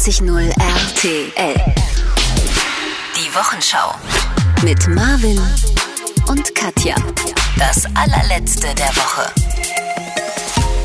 94.0 0.00 0.48
RTL. 0.48 1.74
Die 3.16 3.34
Wochenschau. 3.34 3.94
Mit 4.64 4.88
Marvin 4.88 5.38
und 6.26 6.54
Katja. 6.54 6.94
Das 7.58 7.84
allerletzte 7.94 8.68
der 8.78 8.88
Woche. 8.96 9.30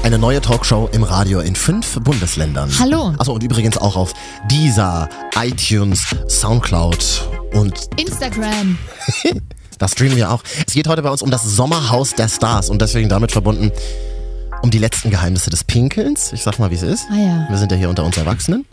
Eine 0.03 0.19
neue 0.19 0.41
Talkshow 0.41 0.89
im 0.91 1.03
Radio 1.03 1.39
in 1.39 1.55
fünf 1.55 1.97
Bundesländern. 2.01 2.69
Hallo. 2.77 3.13
Achso, 3.17 3.31
und 3.31 3.41
übrigens 3.41 3.77
auch 3.77 3.95
auf 3.95 4.11
Deezer, 4.51 5.07
iTunes, 5.41 6.13
Soundcloud 6.27 7.29
und 7.53 7.87
Instagram. 7.95 8.77
da 9.77 9.87
streamen 9.87 10.17
wir 10.17 10.29
auch. 10.29 10.43
Es 10.67 10.73
geht 10.73 10.89
heute 10.89 11.01
bei 11.01 11.09
uns 11.09 11.21
um 11.21 11.31
das 11.31 11.45
Sommerhaus 11.45 12.15
der 12.15 12.27
Stars 12.27 12.69
und 12.69 12.81
deswegen 12.81 13.07
damit 13.07 13.31
verbunden 13.31 13.71
um 14.61 14.71
die 14.71 14.77
letzten 14.77 15.09
Geheimnisse 15.09 15.49
des 15.49 15.63
Pinkelns. 15.63 16.33
Ich 16.33 16.43
sag 16.43 16.59
mal, 16.59 16.71
wie 16.71 16.75
es 16.75 16.81
ist. 16.81 17.05
Ah 17.11 17.15
ja. 17.15 17.45
Wir 17.49 17.57
sind 17.57 17.71
ja 17.71 17.77
hier 17.77 17.89
unter 17.89 18.03
uns 18.03 18.17
Erwachsenen. 18.17 18.65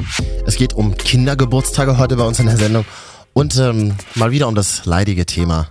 Es 0.46 0.57
geht 0.57 0.72
um 0.72 0.96
Kindergeburtstage 0.96 1.98
heute 1.98 2.16
bei 2.16 2.24
uns 2.24 2.38
in 2.38 2.46
der 2.46 2.57
Sendung 2.57 2.84
und 3.32 3.57
ähm, 3.57 3.94
mal 4.14 4.30
wieder 4.30 4.48
um 4.48 4.54
das 4.54 4.84
leidige 4.84 5.26
Thema 5.26 5.68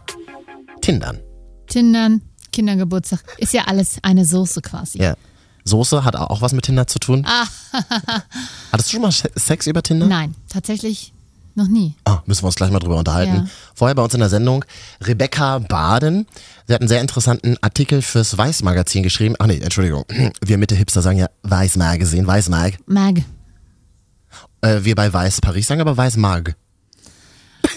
Tindern. 0.81 1.19
Tindern, 1.67 2.21
Kindergeburtstag. 2.51 3.23
Ist 3.37 3.53
ja 3.53 3.63
alles 3.65 3.97
eine 4.01 4.25
Soße 4.25 4.61
quasi. 4.61 5.01
Ja. 5.01 5.15
Soße 5.63 6.03
hat 6.03 6.15
auch 6.15 6.41
was 6.41 6.53
mit 6.53 6.65
Tinder 6.65 6.87
zu 6.87 6.99
tun. 6.99 7.25
Ah. 7.27 7.45
Hattest 8.71 8.89
du 8.89 8.93
schon 8.93 9.01
mal 9.01 9.11
Sex 9.11 9.67
über 9.67 9.83
Tinder? 9.83 10.07
Nein, 10.07 10.35
tatsächlich 10.49 11.13
noch 11.61 11.67
nie. 11.69 11.95
Ah, 12.05 12.21
müssen 12.25 12.43
wir 12.43 12.47
uns 12.47 12.55
gleich 12.55 12.71
mal 12.71 12.79
drüber 12.79 12.97
unterhalten. 12.97 13.33
Ja. 13.35 13.45
Vorher 13.75 13.95
bei 13.95 14.03
uns 14.03 14.13
in 14.13 14.19
der 14.19 14.29
Sendung 14.29 14.65
Rebecca 15.01 15.59
Baden. 15.59 16.27
Sie 16.67 16.73
hat 16.73 16.81
einen 16.81 16.87
sehr 16.87 17.01
interessanten 17.01 17.57
Artikel 17.61 18.01
fürs 18.01 18.37
Weiß-Magazin 18.37 19.03
geschrieben. 19.03 19.35
Ach 19.39 19.47
nee, 19.47 19.59
Entschuldigung. 19.59 20.05
Wir 20.43 20.57
Mitte-Hipster 20.57 21.01
sagen 21.01 21.17
ja 21.17 21.29
Weiß-Magazin, 21.43 22.25
Weiß-Mag. 22.27 22.77
Mag. 22.87 23.23
Äh, 24.61 24.83
wir 24.83 24.95
bei 24.95 25.11
Weiß 25.11 25.41
Paris 25.41 25.67
sagen 25.67 25.81
aber 25.81 25.97
Weiß-Mag. 25.97 26.55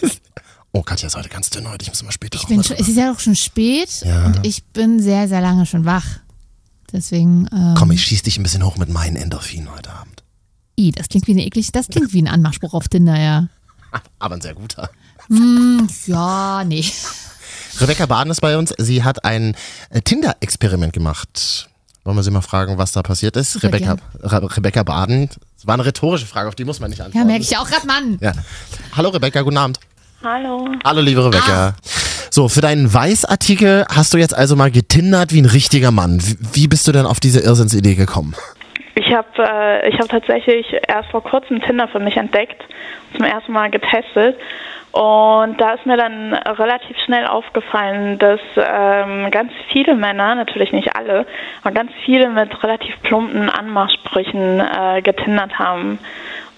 oh, 0.73 0.83
Katja 0.83 1.07
ist 1.09 1.17
heute 1.17 1.29
ganz 1.29 1.51
dünn 1.51 1.69
heute. 1.69 1.83
Ich 1.83 1.89
muss 1.89 2.03
mal 2.03 2.13
später 2.13 2.39
Ich 2.39 2.47
bin 2.47 2.63
schon, 2.63 2.77
es 2.77 2.89
ist 2.89 2.97
ja 2.97 3.11
auch 3.13 3.21
schon 3.21 3.37
spät 3.37 4.03
Ja. 4.05 4.27
und 4.27 4.47
ich 4.47 4.65
bin 4.67 5.01
sehr, 5.01 5.29
sehr 5.29 5.41
lange 5.41 5.67
schon 5.67 5.85
wach. 5.85 6.05
Deswegen, 6.93 7.49
ähm, 7.53 7.75
Komm, 7.77 7.91
ich 7.91 8.03
schieß 8.05 8.23
dich 8.23 8.39
ein 8.39 8.43
bisschen 8.43 8.65
hoch 8.65 8.77
mit 8.77 8.89
meinen 8.89 9.17
Endorphinen 9.17 9.71
heute 9.75 9.91
Abend. 9.93 10.23
i, 10.79 10.93
das 10.93 11.09
klingt 11.09 11.27
wie 11.27 11.33
eine 11.33 11.45
eklig, 11.45 11.73
das 11.73 11.89
klingt 11.89 12.13
wie 12.13 12.23
ein 12.23 12.29
Anmachspruch 12.29 12.75
auf 12.75 12.89
Tinder, 12.89 13.19
ja. 13.19 13.49
Aber 14.19 14.35
ein 14.35 14.41
sehr 14.41 14.55
guter. 14.55 14.91
Ja, 16.07 16.65
nee. 16.65 16.85
Rebecca 17.81 18.07
Baden 18.07 18.31
ist 18.31 18.41
bei 18.41 18.57
uns. 18.57 18.75
Sie 18.79 19.03
hat 19.03 19.25
ein 19.25 19.57
äh, 19.91 20.01
Tinder-Experiment 20.01 20.93
gemacht. 20.93 21.69
Wollen 22.05 22.17
wir 22.17 22.23
sie 22.23 22.31
mal 22.31 22.43
fragen, 22.43 22.77
was 22.77 22.93
da 22.93 23.03
passiert 23.03 23.37
ist? 23.37 23.53
Super 23.53 23.69
Rebecca, 23.69 23.97
Re 24.21 24.57
Rebecca 24.57 24.83
Baden. 24.83 25.29
Das 25.57 25.67
war 25.67 25.75
eine 25.75 25.87
rhetorische 25.87 26.27
Frage, 26.27 26.49
auf 26.49 26.55
die 26.55 26.65
muss 26.65 26.79
man 26.79 26.91
nicht 26.91 27.01
antworten. 27.01 27.19
Ja, 27.19 27.25
merke 27.25 27.43
ich 27.43 27.57
auch 27.57 27.67
gerade, 27.67 27.87
Mann. 27.87 28.19
Ja. 28.21 28.33
Hallo 28.95 29.09
Rebecca, 29.09 29.41
guten 29.41 29.57
Abend. 29.57 29.81
Hallo. 30.23 30.69
Hallo 30.85 31.01
liebe 31.01 31.25
Rebecca. 31.25 31.69
Ah. 31.69 31.75
So, 32.31 32.49
für 32.49 32.61
deinen 32.61 32.93
Weiß-Artikel 32.93 33.87
hast 33.89 34.13
du 34.13 34.19
jetzt 34.19 34.35
also 34.35 34.57
mal 34.57 34.71
getindert 34.71 35.33
wie 35.33 35.41
ein 35.41 35.47
richtiger 35.47 35.91
Mann. 35.91 36.21
Wie, 36.23 36.37
wie 36.53 36.69
bist 36.69 36.87
du 36.87 36.93
denn 36.93 37.07
auf 37.07 37.21
diese 37.21 37.41
Irrsinnsidee 37.41 37.95
gekommen? 37.95 38.35
Ich 38.95 39.13
habe 39.13 39.29
äh, 39.39 39.89
ich 39.89 39.99
hab 39.99 40.09
tatsächlich 40.09 40.67
erst 40.87 41.11
vor 41.11 41.23
kurzem 41.23 41.61
Tinder 41.63 41.89
für 41.89 41.99
mich 41.99 42.17
entdeckt, 42.17 42.65
zum 43.15 43.25
ersten 43.25 43.53
Mal 43.53 43.71
getestet. 43.71 44.39
Und 44.93 45.61
da 45.61 45.73
ist 45.73 45.87
mir 45.87 45.97
dann 45.97 46.35
relativ 46.35 46.97
schnell 47.05 47.27
aufgefallen, 47.27 48.17
dass 48.21 48.39
ähm, 48.57 49.29
ganz 49.33 49.51
viele 49.73 49.97
Männer, 49.97 50.37
natürlich 50.37 50.71
nicht 50.71 50.95
alle, 50.95 51.27
aber 51.63 51.75
ganz 51.75 51.91
viele 52.05 52.29
mit 52.29 52.63
relativ 52.63 52.95
plumpen 53.03 53.51
Anmachsprüchen 53.51 54.61
äh, 54.61 55.03
getindert 55.03 55.59
haben. 55.59 55.99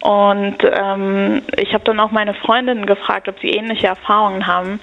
Und 0.00 0.58
ähm, 0.62 1.42
ich 1.56 1.72
habe 1.72 1.84
dann 1.84 1.98
auch 1.98 2.10
meine 2.10 2.34
Freundinnen 2.34 2.84
gefragt, 2.84 3.26
ob 3.28 3.40
sie 3.40 3.48
ähnliche 3.48 3.86
Erfahrungen 3.86 4.46
haben. 4.46 4.80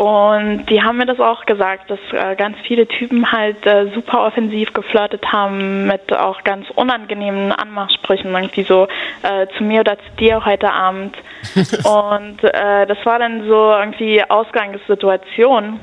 Und 0.00 0.64
die 0.70 0.82
haben 0.82 0.96
mir 0.96 1.04
das 1.04 1.20
auch 1.20 1.44
gesagt, 1.44 1.90
dass 1.90 1.98
äh, 2.12 2.34
ganz 2.34 2.56
viele 2.66 2.88
Typen 2.88 3.30
halt 3.30 3.66
äh, 3.66 3.90
super 3.94 4.24
offensiv 4.24 4.72
geflirtet 4.72 5.30
haben 5.30 5.86
mit 5.86 6.10
auch 6.10 6.42
ganz 6.42 6.64
unangenehmen 6.74 7.52
Anmachsprüchen, 7.52 8.32
irgendwie 8.32 8.62
so 8.62 8.88
äh, 9.22 9.46
zu 9.58 9.62
mir 9.62 9.80
oder 9.80 9.98
zu 9.98 10.16
dir 10.18 10.42
heute 10.46 10.72
Abend. 10.72 11.18
Und 11.84 12.42
äh, 12.42 12.86
das 12.86 12.96
war 13.04 13.18
dann 13.18 13.46
so 13.46 13.72
irgendwie 13.72 14.24
Ausgangssituation. 14.24 15.80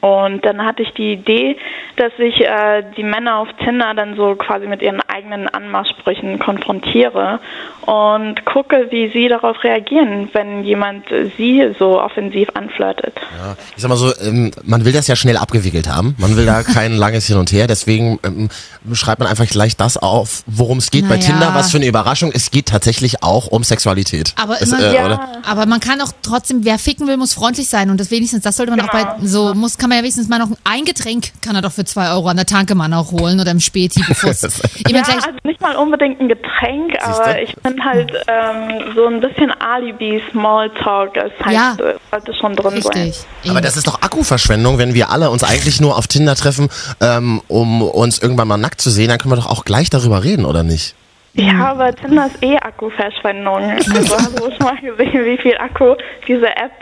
Und 0.00 0.44
dann 0.44 0.64
hatte 0.64 0.82
ich 0.82 0.90
die 0.94 1.12
Idee, 1.14 1.56
dass 1.96 2.12
ich 2.18 2.40
äh, 2.40 2.82
die 2.96 3.02
Männer 3.02 3.36
auf 3.38 3.48
Tinder 3.64 3.94
dann 3.94 4.16
so 4.16 4.34
quasi 4.36 4.66
mit 4.66 4.82
ihren 4.82 5.00
eigenen 5.08 5.48
Anmachsprüchen 5.48 6.38
konfrontiere 6.38 7.40
und 7.82 8.44
gucke, 8.44 8.88
wie 8.90 9.10
sie 9.12 9.28
darauf 9.28 9.62
reagieren, 9.64 10.28
wenn 10.32 10.64
jemand 10.64 11.06
sie 11.36 11.74
so 11.78 12.00
offensiv 12.00 12.48
anflirtet. 12.54 13.14
Ja, 13.38 13.56
ich 13.76 13.82
sag 13.82 13.88
mal 13.88 13.96
so, 13.96 14.12
ähm, 14.20 14.50
man 14.64 14.84
will 14.84 14.92
das 14.92 15.06
ja 15.06 15.16
schnell 15.16 15.36
abgewickelt 15.36 15.88
haben. 15.88 16.14
Man 16.18 16.36
will 16.36 16.46
da 16.46 16.62
kein 16.74 16.92
langes 16.96 17.26
Hin 17.26 17.36
und 17.36 17.50
Her. 17.52 17.66
Deswegen 17.66 18.18
ähm, 18.24 18.48
schreibt 18.92 19.20
man 19.20 19.28
einfach 19.28 19.46
gleich 19.46 19.76
das 19.76 19.96
auf, 19.96 20.42
worum 20.46 20.78
es 20.78 20.90
geht 20.90 21.08
bei 21.08 21.16
Naja. 21.16 21.26
Tinder. 21.30 21.50
Was 21.54 21.70
für 21.70 21.78
eine 21.78 21.86
Überraschung. 21.86 22.30
Es 22.34 22.50
geht 22.50 22.66
tatsächlich 22.66 23.22
auch 23.22 23.46
um 23.48 23.62
Sexualität. 23.64 24.34
Aber 24.40 24.60
es, 24.60 24.72
immer- 24.72 24.82
äh, 24.82 24.94
Ja. 24.94 25.06
oder? 25.06 25.28
Aber 25.48 25.66
man 25.66 25.80
kann 25.80 26.00
auch 26.00 26.12
trotzdem, 26.22 26.64
wer 26.64 26.78
ficken 26.78 27.06
will, 27.06 27.16
muss 27.16 27.32
freundlich 27.34 27.68
sein. 27.68 27.90
Und 27.90 27.98
das 28.00 28.10
wenigstens, 28.10 28.42
das 28.42 28.56
sollte 28.56 28.70
man 28.72 28.80
auch 28.80 28.90
Genau. 28.90 29.04
bei, 29.20 29.26
so, 29.26 29.54
muss, 29.54 29.75
kann 29.78 29.88
man 29.88 29.98
ja 29.98 30.02
wenigstens 30.02 30.28
mal 30.28 30.38
noch 30.38 30.50
ein 30.64 30.84
Getränk, 30.84 31.32
kann 31.42 31.54
er 31.56 31.62
doch 31.62 31.72
für 31.72 31.84
zwei 31.84 32.10
Euro 32.10 32.28
an 32.28 32.36
der 32.36 32.46
Tanke 32.46 32.74
mal 32.74 32.88
noch 32.88 33.12
holen 33.12 33.40
oder 33.40 33.50
im 33.50 33.60
Späti, 33.60 34.02
bevor 34.06 34.30
es 34.30 34.42
Ja, 34.88 35.02
also 35.02 35.28
nicht 35.44 35.60
mal 35.60 35.76
unbedingt 35.76 36.20
ein 36.20 36.28
Getränk, 36.28 36.94
aber 37.02 37.40
ich 37.40 37.54
finde 37.64 37.82
halt 37.84 38.12
ähm, 38.28 38.92
so 38.94 39.06
ein 39.06 39.20
bisschen 39.20 39.52
Alibi, 39.60 40.22
Smalltalk, 40.30 41.16
es 41.16 41.32
halt, 41.44 41.54
Ja. 41.54 41.76
äh, 41.78 41.94
sollte 42.10 42.34
schon 42.34 42.56
drin 42.56 42.80
sein. 42.82 42.92
richtig. 43.02 43.24
Aber 43.48 43.60
das 43.60 43.76
ist 43.76 43.86
doch 43.86 44.02
Akkuverschwendung, 44.02 44.78
wenn 44.78 44.94
wir 44.94 45.10
alle 45.10 45.30
uns 45.30 45.44
eigentlich 45.44 45.80
nur 45.80 45.96
auf 45.96 46.06
Tinder 46.06 46.34
treffen, 46.34 46.68
ähm, 47.00 47.40
um 47.48 47.82
uns 47.82 48.18
irgendwann 48.20 48.48
mal 48.48 48.56
nackt 48.56 48.80
zu 48.80 48.90
sehen. 48.90 49.08
Dann 49.08 49.18
können 49.18 49.32
wir 49.32 49.36
doch 49.36 49.46
auch 49.50 49.64
gleich 49.64 49.90
darüber 49.90 50.24
reden, 50.24 50.44
oder 50.44 50.62
nicht? 50.62 50.94
Ja, 51.34 51.66
aber 51.72 51.94
Tinder 51.94 52.26
ist 52.26 52.42
eh 52.42 52.56
Akkuverschwendung. 52.56 53.56
Also 53.94 54.16
hast 54.16 54.38
du 54.38 54.44
schon 54.50 54.58
mal 54.60 54.76
gesehen, 54.80 55.24
wie 55.24 55.36
viel 55.38 55.56
Akku 55.58 55.94
diese 56.26 56.46
App 56.48 56.72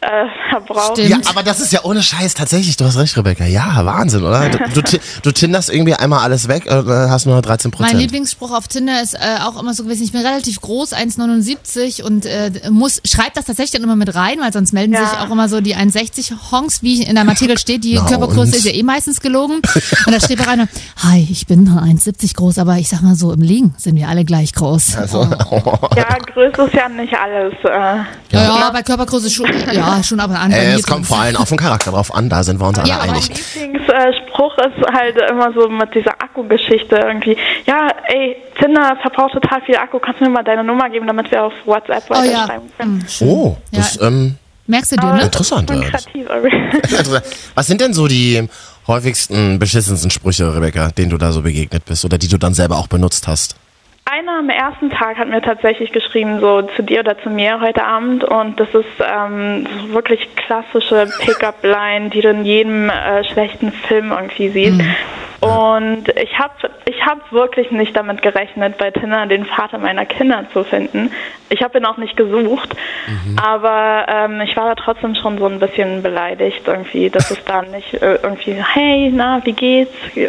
äh, 0.00 0.26
verbraucht? 0.50 0.98
Stimmt. 0.98 1.08
Ja, 1.10 1.30
aber 1.30 1.42
das 1.42 1.60
ist 1.60 1.72
ja 1.72 1.80
ohne 1.84 2.02
Scheiß 2.02 2.34
tatsächlich. 2.34 2.76
Du 2.76 2.84
hast 2.84 2.96
recht, 2.98 3.16
Rebecca. 3.16 3.44
Ja, 3.44 3.84
Wahnsinn, 3.84 4.22
oder? 4.22 4.48
Du, 4.48 4.58
du, 4.74 4.82
ti- 4.82 5.00
du 5.22 5.32
tinderst 5.32 5.70
irgendwie 5.70 5.94
einmal 5.94 6.20
alles 6.20 6.46
weg 6.48 6.66
und 6.70 6.88
hast 6.88 7.26
nur 7.26 7.38
13% 7.38 7.46
Mein 7.64 7.70
Prozent. 7.72 8.00
Lieblingsspruch 8.00 8.52
auf 8.56 8.68
Tinder 8.68 9.02
ist 9.02 9.14
äh, 9.14 9.18
auch 9.44 9.60
immer 9.60 9.74
so 9.74 9.82
gewesen, 9.84 10.04
ich 10.04 10.12
bin 10.12 10.20
relativ 10.24 10.60
groß, 10.60 10.92
1,79 10.94 12.02
und 12.02 12.26
äh, 12.26 12.50
muss, 12.70 13.00
schreibt 13.04 13.36
das 13.36 13.46
tatsächlich 13.46 13.72
dann 13.72 13.82
immer 13.82 13.96
mit 13.96 14.14
rein, 14.14 14.38
weil 14.40 14.52
sonst 14.52 14.72
melden 14.72 14.92
Ja. 14.94 15.00
sich 15.06 15.18
auch 15.18 15.30
immer 15.30 15.48
so 15.48 15.60
die 15.60 15.76
1,60 15.76 16.52
Honks, 16.52 16.82
wie 16.82 17.02
in 17.02 17.14
der 17.14 17.26
Artikel 17.28 17.58
steht, 17.58 17.84
die 17.84 17.94
Na 17.94 18.04
Körpergröße 18.08 18.40
und? 18.40 18.56
ist 18.56 18.64
ja 18.64 18.72
eh 18.72 18.82
meistens 18.82 19.20
gelogen. 19.20 19.56
Und 20.06 20.12
da 20.12 20.20
steht 20.20 20.40
auch 20.40 20.46
einer, 20.46 20.68
hi, 21.02 21.26
ich 21.30 21.46
bin 21.46 21.64
nur 21.64 21.82
1,70 21.82 22.34
groß, 22.36 22.58
aber 22.58 22.76
ich 22.76 22.88
sag 22.88 23.02
mal 23.02 23.14
so, 23.14 23.32
im 23.32 23.40
Liegen 23.42 23.74
sind 23.76 23.96
wir 23.96 24.08
alle 24.08 24.24
gleich 24.24 24.52
groß. 24.54 24.96
Also, 24.96 25.22
Ja, 25.96 26.18
Größe 26.32 26.62
ist 26.62 26.74
ja 26.74 26.88
nicht 26.88 27.14
alles. 27.14 27.52
Äh, 27.64 27.68
Ja, 27.68 28.04
ja, 28.58 28.70
bei 28.72 28.82
Körpergröße 28.82 29.30
schon, 29.30 29.46
ja, 29.72 29.87
schon 30.02 30.20
aber 30.20 30.38
an. 30.38 30.50
bei 30.50 30.56
äh, 30.58 30.74
es 30.74 30.86
kommt 30.86 31.06
vor 31.06 31.18
allem 31.20 31.36
auf 31.36 31.48
den 31.48 31.58
Charakter 31.58 31.90
drauf 31.90 32.14
an, 32.14 32.28
da 32.28 32.42
sind 32.42 32.60
wir 32.60 32.66
uns 32.68 32.78
alle 32.78 32.88
Ja, 32.88 33.00
einig. 33.00 33.28
Mein 33.28 33.72
Lieblingsspruch 33.72 34.56
ist 34.58 34.92
halt 34.94 35.16
immer 35.30 35.52
so 35.52 35.68
mit 35.68 35.94
dieser 35.94 36.12
Akkugeschichte 36.12 36.96
irgendwie. 36.96 37.36
Ja, 37.66 37.88
ey, 38.08 38.36
Tinder 38.58 38.96
verbraucht 39.02 39.32
total 39.34 39.60
viel 39.62 39.76
Akku. 39.76 39.98
Kannst 39.98 40.20
du 40.20 40.24
mir 40.24 40.30
mal 40.30 40.44
deine 40.44 40.64
Nummer 40.64 40.88
geben, 40.90 41.06
damit 41.06 41.30
wir 41.30 41.42
auf 41.44 41.52
WhatsApp 41.64 42.04
Oh 42.10 42.14
ja. 42.14 42.20
weiterschreiben 42.22 42.70
können? 42.76 43.06
Hm. 43.18 43.28
Oh, 43.28 43.56
das 43.72 43.96
Ja. 43.96 44.06
ähm, 44.08 44.36
Merkst 44.66 44.92
du 44.92 44.96
dir, 44.96 45.12
ne? 45.12 45.18
Ja. 45.20 45.24
interessant. 45.24 45.70
Was 47.54 47.66
sind 47.66 47.80
denn 47.80 47.94
so 47.94 48.06
die 48.06 48.48
häufigsten, 48.86 49.58
beschissensten 49.58 50.10
Sprüche, 50.10 50.54
Rebecca, 50.54 50.88
denen 50.90 51.10
du 51.10 51.18
da 51.18 51.32
so 51.32 51.42
begegnet 51.42 51.84
bist 51.84 52.04
oder 52.04 52.18
die 52.18 52.28
du 52.28 52.38
dann 52.38 52.54
selber 52.54 52.76
auch 52.76 52.86
benutzt 52.86 53.28
hast? 53.28 53.56
Einer 54.10 54.38
am 54.38 54.48
ersten 54.48 54.88
Tag 54.88 55.18
hat 55.18 55.28
mir 55.28 55.42
tatsächlich 55.42 55.92
geschrieben, 55.92 56.40
so 56.40 56.62
zu 56.62 56.82
dir 56.82 57.00
oder 57.00 57.18
zu 57.18 57.28
mir 57.28 57.60
heute 57.60 57.84
Abend. 57.84 58.24
Und 58.24 58.58
das 58.58 58.68
ist 58.74 58.86
ähm, 59.00 59.66
so 59.82 59.92
wirklich 59.92 60.34
klassische 60.34 61.06
Pickup-Line, 61.20 62.08
die 62.08 62.22
du 62.22 62.30
in 62.30 62.44
jedem 62.46 62.88
äh, 62.88 63.22
schlechten 63.24 63.70
Film 63.70 64.10
irgendwie 64.10 64.48
siehst. 64.48 64.80
Und 65.40 66.08
ich 66.20 66.38
habe 66.38 66.54
ich 66.86 67.04
hab 67.04 67.30
wirklich 67.32 67.70
nicht 67.70 67.94
damit 67.94 68.22
gerechnet, 68.22 68.78
bei 68.78 68.90
Tinder 68.90 69.26
den 69.26 69.44
Vater 69.44 69.78
meiner 69.78 70.04
Kinder 70.04 70.46
zu 70.52 70.64
finden. 70.64 71.12
Ich 71.50 71.62
habe 71.62 71.78
ihn 71.78 71.84
auch 71.84 71.96
nicht 71.96 72.16
gesucht, 72.16 72.74
aber 73.40 74.06
ähm, 74.08 74.40
ich 74.40 74.56
war 74.56 74.74
da 74.74 74.74
trotzdem 74.74 75.14
schon 75.14 75.38
so 75.38 75.46
ein 75.46 75.60
bisschen 75.60 76.02
beleidigt 76.02 76.62
irgendwie, 76.66 77.08
dass 77.08 77.30
es 77.30 77.44
da 77.44 77.62
nicht 77.62 77.94
äh, 77.94 78.18
irgendwie, 78.22 78.54
hey, 78.54 79.12
na, 79.14 79.40
wie 79.44 79.52
geht's? 79.52 79.94
Äh, 80.16 80.28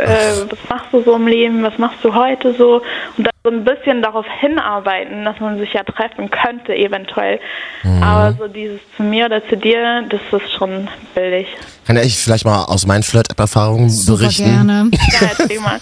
was 0.50 0.70
machst 0.70 0.94
du 0.94 1.02
so 1.02 1.16
im 1.16 1.26
Leben? 1.26 1.64
Was 1.64 1.78
machst 1.80 2.04
du 2.04 2.14
heute 2.14 2.54
so? 2.54 2.84
Und 3.18 3.26
dann 3.26 3.39
so 3.50 3.56
ein 3.56 3.64
bisschen 3.64 4.02
darauf 4.02 4.26
hinarbeiten, 4.40 5.26
dass 5.26 5.40
man 5.40 5.58
sich 5.58 5.74
ja 5.74 5.84
treffen 5.84 6.30
könnte 6.30 6.76
eventuell. 6.76 7.40
Aber 8.02 8.34
so 8.34 8.48
dieses 8.48 8.80
zu 8.96 9.04
mir 9.04 9.26
oder 9.26 9.46
zu 9.48 9.58
dir, 9.58 10.04
das 10.08 10.22
ist 10.32 10.52
schon 10.54 10.88
billig. 11.16 11.48
Kann 11.90 11.98
ja 11.98 12.04
ich 12.04 12.20
vielleicht 12.20 12.46
mal 12.46 12.66
aus 12.66 12.86
meinen 12.86 13.02
Flirt-App-Erfahrungen 13.02 13.90
berichten? 14.06 14.44
gerne. 14.46 14.92
Ja, 15.22 15.28
erzähl 15.40 15.60
mal. 15.60 15.80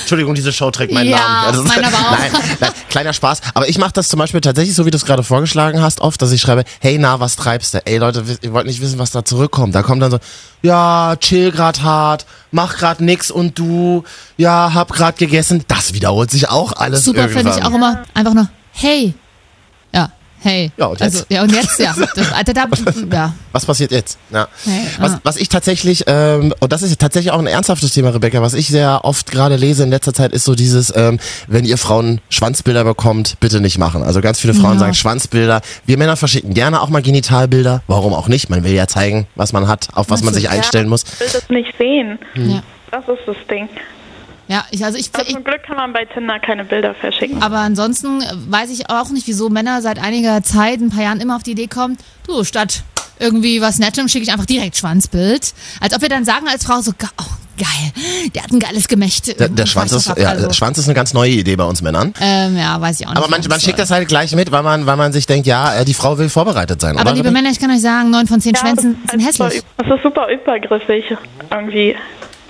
Entschuldigung, 0.00 0.34
diese 0.34 0.50
Show 0.50 0.70
trägt 0.70 0.94
meinen 0.94 1.10
Ja, 1.10 1.18
Namen. 1.18 1.46
das 1.48 1.56
ist- 1.58 1.68
meine 1.68 1.86
aber 1.88 1.96
auch. 1.98 2.18
Nein, 2.18 2.32
nein, 2.58 2.70
kleiner 2.88 3.12
Spaß. 3.12 3.42
Aber 3.52 3.68
ich 3.68 3.76
mache 3.76 3.92
das 3.92 4.08
zum 4.08 4.18
Beispiel 4.18 4.40
tatsächlich 4.40 4.74
so, 4.74 4.86
wie 4.86 4.90
du 4.90 4.96
es 4.96 5.04
gerade 5.04 5.22
vorgeschlagen 5.22 5.82
hast, 5.82 6.00
oft, 6.00 6.22
dass 6.22 6.32
ich 6.32 6.40
schreibe, 6.40 6.64
hey, 6.80 6.96
na, 6.98 7.20
was 7.20 7.36
treibst 7.36 7.74
du? 7.74 7.84
Ey, 7.84 7.98
Leute, 7.98 8.24
ihr 8.40 8.52
wollt 8.54 8.66
nicht 8.66 8.80
wissen, 8.80 8.98
was 8.98 9.10
da 9.10 9.26
zurückkommt. 9.26 9.74
Da 9.74 9.82
kommt 9.82 10.00
dann 10.00 10.10
so, 10.10 10.18
ja, 10.62 11.16
chill 11.20 11.52
grad 11.52 11.82
hart, 11.82 12.24
mach 12.50 12.78
grad 12.78 13.02
nix 13.02 13.30
und 13.30 13.58
du, 13.58 14.04
ja, 14.38 14.72
hab 14.72 14.90
grad 14.94 15.18
gegessen. 15.18 15.64
Das 15.68 15.92
wiederholt 15.92 16.30
sich 16.30 16.48
auch 16.48 16.72
alles 16.72 17.04
Super 17.04 17.28
finde 17.28 17.52
ich 17.54 17.62
auch 17.62 17.74
immer. 17.74 18.04
Einfach 18.14 18.32
nur, 18.32 18.48
hey. 18.72 19.12
Hey. 20.40 20.70
Ja, 20.76 20.86
und 20.86 21.00
jetzt? 21.00 21.14
Also, 21.16 21.24
ja, 21.28 21.42
und 21.42 21.52
jetzt, 21.52 21.78
ja. 21.78 21.94
Das, 22.14 22.32
Alter, 22.32 22.54
da, 22.54 22.66
ja. 23.12 23.34
Was 23.52 23.66
passiert 23.66 23.90
jetzt? 23.90 24.18
Ja. 24.30 24.48
Hey, 24.64 24.86
Was, 24.98 25.14
ah. 25.14 25.20
was 25.24 25.36
ich 25.36 25.48
tatsächlich, 25.48 26.04
ähm, 26.06 26.54
und 26.60 26.72
das 26.72 26.82
ist 26.82 26.98
tatsächlich 27.00 27.32
auch 27.32 27.38
ein 27.38 27.46
ernsthaftes 27.46 27.92
Thema, 27.92 28.10
Rebecca, 28.10 28.40
was 28.42 28.54
ich 28.54 28.68
sehr 28.68 29.04
oft 29.04 29.30
gerade 29.30 29.56
lese 29.56 29.82
in 29.82 29.90
letzter 29.90 30.14
Zeit, 30.14 30.32
ist 30.32 30.44
so 30.44 30.54
dieses, 30.54 30.92
ähm, 30.94 31.18
wenn 31.48 31.64
ihr 31.64 31.78
Frauen 31.78 32.20
Schwanzbilder 32.30 32.84
bekommt, 32.84 33.36
bitte 33.40 33.60
nicht 33.60 33.78
machen. 33.78 34.02
Also 34.02 34.20
ganz 34.20 34.38
viele 34.40 34.54
Frauen 34.54 34.74
Ja. 34.74 34.80
sagen 34.80 34.94
Schwanzbilder. 34.94 35.60
Wir 35.86 35.98
Männer 35.98 36.16
verschicken 36.16 36.54
gerne 36.54 36.80
auch 36.80 36.88
mal 36.88 37.02
Genitalbilder. 37.02 37.82
Warum 37.86 38.14
auch 38.14 38.28
nicht? 38.28 38.48
Man 38.50 38.62
will 38.64 38.72
ja 38.72 38.86
zeigen, 38.86 39.26
was 39.34 39.52
man 39.52 39.66
hat, 39.68 39.88
auf 39.94 40.10
was 40.10 40.22
man 40.22 40.34
sich 40.34 40.48
einstellen 40.48 40.88
muss. 40.88 41.04
Ich 41.14 41.20
will 41.20 41.28
das 41.32 41.50
nicht 41.50 41.74
sehen. 41.78 42.18
ja. 42.34 42.62
Das 42.90 43.04
ist 43.06 43.18
das 43.26 43.36
Ding. 43.50 43.68
Ja, 44.48 44.64
ich, 44.70 44.84
also 44.84 44.98
ich, 44.98 45.10
Aber 45.12 45.26
ich, 45.26 45.34
zum 45.34 45.44
Glück 45.44 45.62
kann 45.62 45.76
man 45.76 45.92
bei 45.92 46.04
Tinder 46.06 46.38
keine 46.38 46.64
Bilder 46.64 46.94
verschicken. 46.94 47.42
aber 47.42 47.58
ansonsten 47.58 48.22
weiß 48.48 48.70
ich 48.70 48.90
auch 48.90 49.10
nicht, 49.10 49.26
wieso 49.26 49.50
Männer 49.50 49.82
seit 49.82 50.02
einiger 50.02 50.42
Zeit, 50.42 50.80
ein 50.80 50.90
paar 50.90 51.02
Jahren 51.02 51.20
immer 51.20 51.36
auf 51.36 51.42
die 51.42 51.52
Idee 51.52 51.66
kommen, 51.66 51.98
du, 52.26 52.44
statt 52.44 52.82
irgendwie 53.20 53.60
was 53.60 53.78
Nettem 53.78 54.08
schicke 54.08 54.24
ich 54.24 54.32
einfach 54.32 54.46
direkt 54.46 54.76
Schwanzbild. 54.76 55.52
Als 55.80 55.94
ob 55.94 56.02
wir 56.02 56.08
dann 56.08 56.24
sagen 56.24 56.46
als 56.48 56.64
Frau 56.64 56.80
so, 56.80 56.92
oh, 56.92 57.24
geil, 57.58 57.92
der 58.34 58.44
hat 58.44 58.52
ein 58.52 58.60
geiles 58.60 58.88
Gemächt. 58.88 59.38
Der, 59.38 59.48
der 59.48 59.66
Schwanz 59.66 59.92
ist, 59.92 60.06
ja, 60.16 60.30
also, 60.30 60.46
der 60.46 60.54
Schwanz 60.54 60.78
ist 60.78 60.86
eine 60.86 60.94
ganz 60.94 61.12
neue 61.12 61.30
Idee 61.30 61.56
bei 61.56 61.64
uns 61.64 61.82
Männern. 61.82 62.14
ähm, 62.20 62.56
ja, 62.56 62.80
weiß 62.80 63.00
ich 63.00 63.06
auch 63.06 63.10
nicht. 63.10 63.18
Aber 63.18 63.28
man, 63.28 63.40
man 63.48 63.60
schickt 63.60 63.78
das 63.78 63.90
halt 63.90 64.08
gleich 64.08 64.34
mit, 64.34 64.50
weil 64.52 64.62
man, 64.62 64.86
weil 64.86 64.96
man 64.96 65.12
sich 65.12 65.26
denkt, 65.26 65.46
ja, 65.46 65.80
äh, 65.80 65.84
die 65.84 65.94
Frau 65.94 66.18
will 66.18 66.28
vorbereitet 66.28 66.80
sein. 66.80 66.96
Aber 66.96 67.10
oder, 67.10 67.16
liebe? 67.16 67.30
Männer, 67.30 67.50
ich 67.50 67.58
kann 67.58 67.70
euch 67.70 67.80
sagen, 67.82 68.10
neun 68.10 68.26
von 68.26 68.40
zehn 68.40 68.54
Schwänzen 68.54 68.98
das 69.02 69.12
sind 69.12 69.22
super 69.22 69.44
hässlich. 69.44 69.62
Das 69.76 69.96
ist 69.96 70.02
super 70.02 70.28
übergriffig 70.28 71.16
irgendwie. 71.50 71.96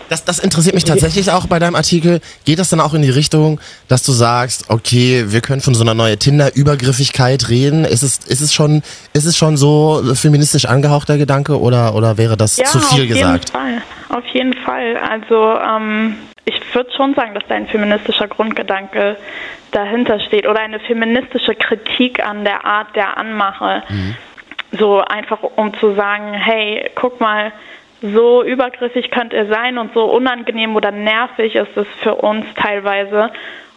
Das, 0.08 0.24
das 0.24 0.38
interessiert 0.38 0.74
mich 0.74 0.84
tatsächlich 0.84 1.30
auch 1.30 1.46
bei 1.46 1.58
deinem 1.58 1.74
Artikel. 1.74 2.20
Geht 2.44 2.58
das 2.58 2.70
dann 2.70 2.80
auch 2.80 2.94
in 2.94 3.02
die 3.02 3.10
Richtung, 3.10 3.60
dass 3.88 4.02
du 4.02 4.12
sagst, 4.12 4.70
okay, 4.70 5.26
wir 5.28 5.40
können 5.40 5.60
von 5.60 5.74
so 5.74 5.82
einer 5.82 5.94
neuen 5.94 6.18
Tinder-Übergriffigkeit 6.18 7.48
reden? 7.48 7.84
Ist 7.84 8.02
es, 8.02 8.18
ist 8.18 8.40
es 8.40 8.54
schon, 8.54 8.82
ist 9.12 9.26
es 9.26 9.36
schon 9.36 9.56
so 9.56 10.02
feministisch 10.14 10.64
angehaucht, 10.66 11.08
der 11.08 11.18
Gedanke, 11.18 11.60
oder, 11.60 11.94
oder 11.94 12.16
wäre 12.16 12.36
das 12.36 12.56
Ja, 12.56 12.64
zu 12.64 12.80
viel 12.80 13.02
auf 13.02 13.08
gesagt? 13.08 13.50
jeden 13.50 13.52
Fall. 13.52 13.82
Auf 14.08 14.24
jeden 14.32 14.54
Fall. 14.54 14.96
Also 14.96 15.58
ähm, 15.58 16.16
ich 16.44 16.54
würde 16.74 16.90
schon 16.96 17.14
sagen, 17.14 17.34
dass 17.34 17.44
da 17.48 17.54
ein 17.56 17.66
feministischer 17.66 18.26
Grundgedanke 18.28 19.16
dahinter 19.72 20.18
steht 20.20 20.46
oder 20.46 20.60
eine 20.60 20.80
feministische 20.80 21.54
Kritik 21.54 22.24
an 22.24 22.44
der 22.44 22.64
Art 22.64 22.96
der 22.96 23.18
Anmache. 23.18 23.82
Mhm. 23.88 24.14
So 24.78 25.00
einfach 25.00 25.38
um 25.56 25.72
zu 25.78 25.94
sagen, 25.94 26.32
hey, 26.32 26.90
guck 26.94 27.20
mal, 27.20 27.52
so 28.02 28.42
übergriffig 28.44 29.10
könnt 29.10 29.32
ihr 29.32 29.46
sein 29.46 29.78
und 29.78 29.92
so 29.94 30.04
unangenehm 30.04 30.76
oder 30.76 30.90
nervig 30.90 31.54
ist 31.54 31.76
es 31.76 31.86
für 32.02 32.14
uns 32.14 32.44
teilweise. 32.54 33.30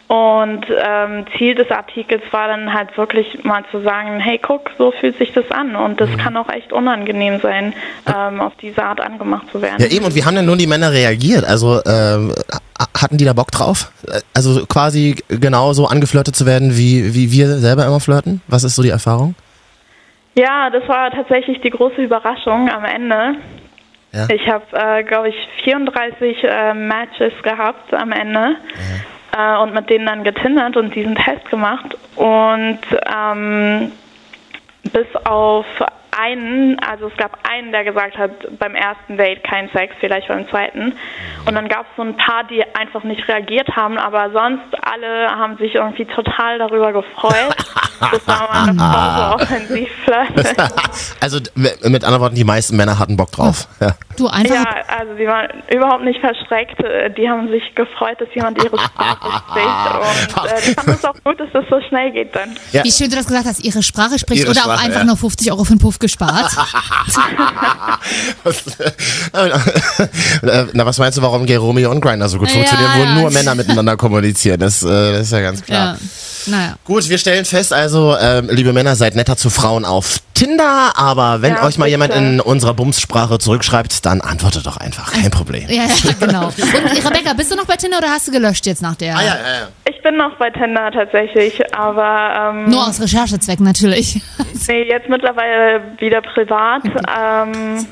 Und 0.08 0.66
ähm, 0.68 1.24
Ziel 1.38 1.54
des 1.54 1.70
Artikels 1.70 2.22
war 2.32 2.46
dann 2.48 2.74
halt 2.74 2.94
wirklich 2.98 3.44
mal 3.44 3.64
zu 3.70 3.80
sagen, 3.80 4.20
hey, 4.20 4.38
guck, 4.38 4.70
so 4.76 4.90
fühlt 4.90 5.16
sich 5.16 5.32
das 5.32 5.50
an. 5.50 5.74
Und 5.74 5.92
Mhm. 5.92 5.96
das 5.96 6.18
kann 6.18 6.36
auch 6.36 6.50
echt 6.50 6.70
unangenehm 6.70 7.40
sein, 7.40 7.72
ähm, 8.14 8.40
auf 8.42 8.52
diese 8.60 8.84
Art 8.84 9.00
angemacht 9.00 9.50
zu 9.50 9.62
werden. 9.62 9.76
Ja, 9.78 9.86
eben, 9.86 10.04
und 10.04 10.14
wie 10.14 10.22
haben 10.22 10.36
denn 10.36 10.44
nun 10.44 10.58
die 10.58 10.66
Männer 10.66 10.92
reagiert? 10.92 11.44
Also, 11.44 11.80
ähm, 11.86 12.34
hatten 13.00 13.16
die 13.16 13.24
da 13.24 13.32
Bock 13.32 13.50
drauf? 13.52 13.90
Also 14.34 14.66
quasi 14.66 15.16
genauso 15.28 15.86
angeflirtet 15.86 16.36
zu 16.36 16.44
werden, 16.44 16.76
wie, 16.76 17.14
wie 17.14 17.32
wir 17.32 17.46
selber 17.56 17.86
immer 17.86 18.00
flirten? 18.00 18.42
Was 18.48 18.64
ist 18.64 18.76
so 18.76 18.82
die 18.82 18.90
Erfahrung? 18.90 19.34
Ja, 20.34 20.68
das 20.70 20.86
war 20.88 21.10
tatsächlich 21.10 21.60
die 21.62 21.70
große 21.70 22.02
Überraschung 22.02 22.68
am 22.70 22.84
Ende. 22.84 23.36
Ja. 24.12 24.26
Ich 24.28 24.46
habe, 24.48 24.64
äh, 24.72 25.04
glaube 25.04 25.30
ich, 25.30 25.36
34 25.64 26.44
äh, 26.44 26.74
Matches 26.74 27.32
gehabt 27.42 27.94
am 27.94 28.12
Ende 28.12 28.56
äh, 29.36 29.56
und 29.58 29.72
mit 29.74 29.88
denen 29.88 30.06
dann 30.06 30.22
getindert 30.22 30.76
und 30.76 30.94
diesen 30.94 31.14
Test 31.14 31.48
gemacht. 31.50 31.96
Und 32.16 32.80
ähm, 33.06 33.92
bis 34.92 35.06
auf 35.24 35.64
einen, 36.16 36.78
also 36.80 37.08
es 37.08 37.16
gab 37.16 37.38
einen, 37.48 37.72
der 37.72 37.84
gesagt 37.84 38.16
hat, 38.18 38.30
beim 38.58 38.74
ersten 38.74 39.16
Date 39.16 39.42
kein 39.44 39.68
Sex, 39.70 39.94
vielleicht 40.00 40.28
beim 40.28 40.48
zweiten. 40.48 40.94
Und 41.46 41.54
dann 41.54 41.68
gab 41.68 41.82
es 41.82 41.96
so 41.96 42.02
ein 42.02 42.16
paar, 42.16 42.44
die 42.44 42.62
einfach 42.74 43.02
nicht 43.04 43.26
reagiert 43.28 43.68
haben, 43.76 43.98
aber 43.98 44.30
sonst 44.32 44.62
alle 44.82 45.28
haben 45.30 45.56
sich 45.58 45.74
irgendwie 45.74 46.04
total 46.06 46.58
darüber 46.58 46.92
gefreut. 46.92 47.56
Das 48.10 48.26
war 48.26 48.48
meine 48.52 48.76
Frau 48.76 49.38
so 49.38 49.44
offensiv 49.44 49.88
also 51.20 51.38
mit 51.54 52.04
anderen 52.04 52.20
Worten, 52.20 52.34
die 52.34 52.44
meisten 52.44 52.76
Männer 52.76 52.98
hatten 52.98 53.16
Bock 53.16 53.30
drauf. 53.30 53.68
Ja. 53.80 53.94
Du, 54.16 54.26
einfach 54.26 54.54
Ja, 54.54 54.64
also 54.88 55.14
die 55.14 55.26
waren 55.26 55.48
überhaupt 55.72 56.04
nicht 56.04 56.20
verschreckt. 56.20 56.82
Äh, 56.82 57.10
Die 57.14 57.28
haben 57.28 57.48
sich 57.48 57.74
gefreut, 57.74 58.20
dass 58.20 58.28
jemand 58.34 58.62
ihre 58.62 58.78
Sprache 58.78 59.30
spricht. 59.38 60.42
Und 60.42 60.50
äh, 60.50 60.62
die 60.66 60.74
fanden 60.74 60.90
es 60.92 61.04
auch 61.04 61.14
gut, 61.24 61.40
dass 61.40 61.48
das 61.52 61.64
so 61.70 61.80
schnell 61.88 62.12
geht 62.12 62.34
dann. 62.34 62.56
Ja. 62.72 62.84
Wie 62.84 62.90
schön 62.90 63.08
du 63.08 63.16
das 63.16 63.26
gesagt 63.26 63.46
hast, 63.46 63.64
ihre 63.64 63.82
Sprache 63.82 64.18
spricht 64.18 64.42
Ihre 64.42 64.50
oder 64.50 64.60
auch 64.60 64.64
Sprache, 64.64 64.84
einfach 64.84 65.00
ja. 65.00 65.06
nur 65.06 65.16
50 65.16 65.50
Euro 65.50 65.64
für 65.64 65.74
den 65.74 65.78
Puff 65.78 65.98
gespart. 66.02 66.52
Äh, 69.32 70.64
Na, 70.72 70.86
was 70.86 70.98
meinst 70.98 71.18
du, 71.18 71.22
warum 71.22 71.46
Gay 71.46 71.56
Romeo 71.56 71.90
und 71.90 72.00
Grindr 72.00 72.28
so 72.28 72.38
gut 72.38 72.48
Ja, 72.48 72.54
funktionieren, 72.54 72.90
wo 72.96 73.02
ja. 73.04 73.14
nur 73.14 73.30
Männer 73.30 73.54
miteinander 73.54 73.96
kommunizieren? 73.96 74.60
Das, 74.60 74.82
äh, 74.82 75.12
das 75.12 75.22
ist 75.22 75.32
ja 75.32 75.40
ganz 75.40 75.62
klar. 75.62 75.94
ja. 75.94 75.98
Naja. 76.44 76.74
Gut, 76.84 77.08
wir 77.08 77.18
stellen 77.18 77.44
fest, 77.44 77.72
also, 77.72 78.16
ähm, 78.20 78.48
liebe 78.50 78.72
Männer, 78.72 78.96
seid 78.96 79.14
netter 79.14 79.36
zu 79.36 79.48
Frauen 79.48 79.84
auf 79.84 80.16
Tinder, 80.34 80.90
aber 80.96 81.40
wenn 81.40 81.52
Ja, 81.54 81.62
euch 81.64 81.78
mal 81.78 81.84
bitte. 81.84 81.90
jemand 81.92 82.14
in 82.14 82.40
unserer 82.40 82.74
Bumssprache 82.74 83.38
zurückschreibt, 83.38 84.04
dann 84.04 84.20
antwortet 84.20 84.66
doch 84.66 84.76
einfach, 84.76 85.12
kein 85.12 85.30
Problem. 85.30 85.68
Ja, 85.68 85.84
ja, 85.84 86.12
genau. 86.26 86.46
Und 86.46 86.58
Rebecca, 87.06 87.34
bist 87.34 87.52
du 87.52 87.56
noch 87.56 87.66
bei 87.66 87.76
Tinder 87.76 87.98
oder 87.98 88.08
hast 88.08 88.26
du 88.26 88.32
gelöscht 88.32 88.66
jetzt 88.66 88.82
nach 88.82 88.96
der? 88.96 89.16
Ah, 89.16 89.20
ja, 89.22 89.26
ja, 89.28 89.34
ja. 89.34 89.68
Ich 89.88 90.02
bin 90.02 90.16
noch 90.16 90.36
bei 90.36 90.50
Tinder 90.50 90.90
tatsächlich, 90.90 91.60
aber 91.76 92.50
ähm, 92.50 92.70
Nur 92.70 92.88
aus 92.88 93.00
Recherchezwecken 93.00 93.64
natürlich. 93.64 94.20
nee, 94.66 94.82
jetzt 94.88 95.08
mittlerweile 95.08 95.91
wieder 95.98 96.20
privat. 96.22 96.82
Ähm, 96.84 97.86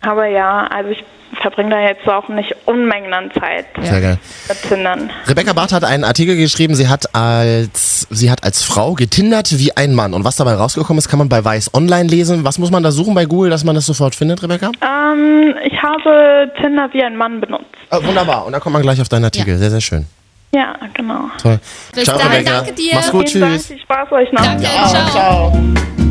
aber 0.00 0.26
ja, 0.26 0.66
also 0.68 0.90
ich 0.90 1.04
verbringe 1.42 1.70
da 1.70 1.80
jetzt 1.80 2.08
auch 2.08 2.28
nicht 2.28 2.54
Unmengen 2.64 3.12
an 3.12 3.30
Zeit 3.38 3.66
Sehr 3.80 4.00
geil. 4.00 4.18
mit 4.48 4.62
Tindern. 4.62 5.10
Rebecca 5.26 5.52
Barth 5.52 5.72
hat 5.72 5.84
einen 5.84 6.04
Artikel 6.04 6.36
geschrieben, 6.36 6.74
sie 6.74 6.88
hat 6.88 7.14
als 7.14 8.06
sie 8.10 8.30
hat 8.30 8.42
als 8.44 8.62
Frau 8.62 8.94
getindert 8.94 9.58
wie 9.58 9.76
ein 9.76 9.94
Mann. 9.94 10.14
Und 10.14 10.24
was 10.24 10.36
dabei 10.36 10.54
rausgekommen 10.54 10.98
ist, 10.98 11.08
kann 11.08 11.18
man 11.18 11.28
bei 11.28 11.44
Weiß 11.44 11.74
Online 11.74 12.08
lesen. 12.08 12.44
Was 12.44 12.58
muss 12.58 12.70
man 12.70 12.82
da 12.82 12.90
suchen 12.92 13.14
bei 13.14 13.26
Google, 13.26 13.50
dass 13.50 13.62
man 13.64 13.74
das 13.74 13.86
sofort 13.86 14.14
findet, 14.14 14.42
Rebecca? 14.42 14.70
Ähm, 14.80 15.54
ich 15.64 15.80
habe 15.82 16.50
Tinder 16.60 16.88
wie 16.92 17.02
ein 17.04 17.16
Mann 17.16 17.40
benutzt. 17.40 17.66
Oh, 17.90 18.02
wunderbar. 18.02 18.46
Und 18.46 18.52
da 18.52 18.60
kommt 18.60 18.72
man 18.72 18.82
gleich 18.82 19.00
auf 19.00 19.08
deinen 19.08 19.24
Artikel. 19.24 19.58
Sehr, 19.58 19.70
sehr 19.70 19.80
schön. 19.82 20.06
Ja, 20.52 20.74
genau. 20.94 21.24
Toll. 21.42 21.58
Bis 21.94 22.04
Ciao, 22.04 22.16
dahin, 22.16 22.32
Rebecca. 22.32 22.56
danke 22.56 22.72
dir. 22.72 22.94
Mach's 22.94 23.10
gut, 23.10 23.28
Vielen 23.28 23.42
Dank, 23.42 23.54
tschüss. 23.56 23.66
viel 23.66 23.78
Spaß 23.80 24.12
euch 24.12 24.32
noch. 24.32 24.42
Danke, 24.42 24.62
Ja, 24.64 24.86
ciao. 24.88 25.10
ciao. 25.10 26.07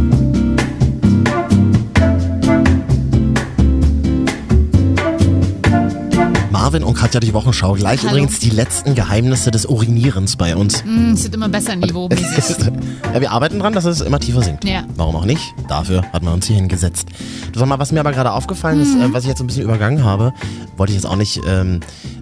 Marvin 6.68 6.84
und 6.84 6.96
Katja 6.96 7.22
die 7.22 7.34
Wochenschau. 7.34 7.76
Gleich 7.76 8.02
Hallo. 8.02 8.10
übrigens 8.10 8.40
die 8.40 8.50
letzten 8.50 8.94
Geheimnisse 8.94 9.52
des 9.52 9.66
Urinierens 9.68 10.36
bei 10.36 10.54
uns. 10.54 10.84
Hm, 10.84 11.14
Es 11.14 11.24
wird 11.24 11.34
immer 11.36 11.48
besser 11.48 11.78
niveaumäßig. 11.78 12.58
ja, 13.14 13.22
wir 13.22 13.32
arbeiten 13.32 13.58
dran, 13.60 13.72
dass 13.72 13.86
es 13.86 14.02
immer 14.02 14.20
tiefer 14.20 14.42
sinkt. 14.42 14.66
Ja. 14.66 14.84
Warum 14.98 15.16
auch 15.16 15.24
nicht? 15.24 15.54
Dafür 15.70 16.02
hat 16.12 16.24
man 16.24 16.34
uns 16.34 16.46
hier 16.48 16.58
hingesetzt. 16.58 17.08
Du 17.54 17.60
sag 17.60 17.70
mal, 17.70 17.80
was 17.80 17.94
mir 17.94 18.02
aber 18.02 18.12
gerade 18.12 18.34
aufgefallen 18.34 18.82
ist, 18.82 18.94
äh, 18.96 19.14
was 19.14 19.24
ich 19.24 19.30
jetzt 19.30 19.38
so 19.38 19.46
ein 19.46 19.48
bisschen 19.48 19.64
übergangen 19.64 20.04
habe, 20.04 20.34
wollte 20.76 20.92
ich 20.92 20.98
jetzt 20.98 21.06
auch 21.06 21.16
nicht 21.16 21.40
ähm, 21.48 21.80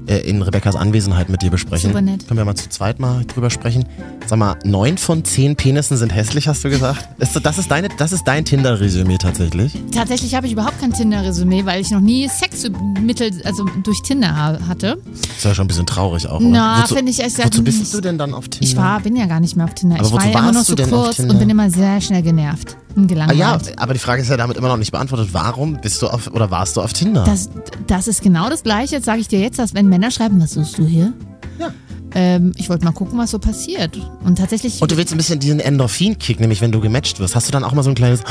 äh, 0.07 0.17
in 0.19 0.41
Rebekkas 0.41 0.75
Anwesenheit 0.75 1.29
mit 1.29 1.41
dir 1.41 1.51
besprechen. 1.51 1.89
Super 1.89 2.01
nett. 2.01 2.27
Können 2.27 2.38
wir 2.38 2.45
mal 2.45 2.55
zu 2.55 2.69
zweit 2.69 3.00
mal 3.00 3.24
drüber 3.25 3.50
sprechen. 3.50 3.85
Sag 4.27 4.39
mal, 4.39 4.55
neun 4.63 4.97
von 4.97 5.24
zehn 5.24 5.55
Penissen 5.55 5.97
sind 5.97 6.13
hässlich, 6.13 6.47
hast 6.47 6.63
du 6.63 6.69
gesagt? 6.69 7.07
Ist, 7.19 7.39
das, 7.43 7.57
ist 7.57 7.69
deine, 7.69 7.89
das 7.97 8.12
ist 8.12 8.24
dein 8.25 8.45
Tinder-Resümee 8.45 9.17
tatsächlich. 9.17 9.77
Tatsächlich 9.91 10.35
habe 10.35 10.47
ich 10.47 10.53
überhaupt 10.53 10.79
kein 10.79 10.93
Tinder-Resümee, 10.93 11.65
weil 11.65 11.81
ich 11.81 11.91
noch 11.91 12.01
nie 12.01 12.27
Sexmittel, 12.27 13.31
also 13.43 13.65
durch 13.83 14.01
Tinder 14.01 14.35
ha 14.35 14.59
hatte. 14.67 14.97
Ist 15.13 15.43
ja 15.43 15.53
schon 15.53 15.65
ein 15.65 15.67
bisschen 15.67 15.85
traurig 15.85 16.27
auch, 16.27 16.39
oder? 16.39 16.50
Na, 16.50 16.85
finde 16.88 17.12
ich 17.12 17.19
ehrlich 17.19 17.35
gesagt 17.35 17.53
Wozu 17.53 17.63
bist 17.63 17.79
nicht. 17.79 17.93
du 17.93 18.01
denn 18.01 18.17
dann 18.17 18.33
auf 18.33 18.47
Tinder? 18.47 18.65
Ich 18.65 18.75
war, 18.75 19.00
bin 19.00 19.15
ja 19.15 19.25
gar 19.25 19.39
nicht 19.39 19.55
mehr 19.55 19.65
auf 19.65 19.74
Tinder. 19.74 19.97
Aber 19.97 20.07
ich 20.07 20.13
war 20.13 20.25
ja 20.25 20.31
immer 20.31 20.41
nur 20.51 20.55
warst 20.55 20.67
so 20.67 20.75
kurz 20.75 21.19
und 21.19 21.39
bin 21.39 21.50
immer 21.50 21.69
sehr 21.69 22.01
schnell 22.01 22.21
genervt 22.21 22.77
Ah, 22.95 23.33
ja, 23.33 23.59
aber 23.75 23.93
die 23.93 24.00
Frage 24.00 24.21
ist 24.21 24.29
ja 24.29 24.38
damit 24.38 24.55
immer 24.55 24.69
noch 24.69 24.77
nicht 24.77 24.91
beantwortet. 24.91 25.29
Warum 25.33 25.81
bist 25.81 26.01
du 26.01 26.07
auf 26.07 26.31
oder 26.31 26.50
warst 26.50 26.77
du 26.77 26.81
auf 26.81 26.93
Tinder? 26.93 27.25
Das, 27.25 27.50
das 27.88 28.07
ist 28.07 28.21
genau 28.21 28.50
das 28.50 28.63
Gleiche, 28.63 28.95
jetzt 28.95 29.05
sage 29.05 29.19
ich 29.19 29.27
dir 29.27 29.39
jetzt, 29.39 29.59
dass 29.59 29.74
wenn 29.74 29.89
Männer 29.95 30.11
schreiben, 30.11 30.41
was 30.41 30.51
suchst 30.51 30.77
du 30.77 30.85
hier? 30.85 31.13
Ja. 31.57 31.71
Ähm, 32.13 32.51
ich 32.57 32.67
wollte 32.67 32.83
mal 32.83 32.91
gucken, 32.91 33.17
was 33.17 33.31
so 33.31 33.39
passiert. 33.39 33.97
Und 34.25 34.37
tatsächlich, 34.37 34.81
Und 34.81 34.91
du 34.91 34.97
willst 34.97 35.13
ein 35.13 35.17
bisschen 35.17 35.39
diesen 35.39 35.61
Endorphin-Kick, 35.61 36.41
nämlich 36.41 36.59
wenn 36.59 36.73
du 36.73 36.81
gematcht 36.81 37.21
wirst. 37.21 37.33
Hast 37.33 37.47
du 37.47 37.53
dann 37.53 37.63
auch 37.63 37.71
mal 37.71 37.81
so 37.81 37.91
ein 37.91 37.95
kleines, 37.95 38.21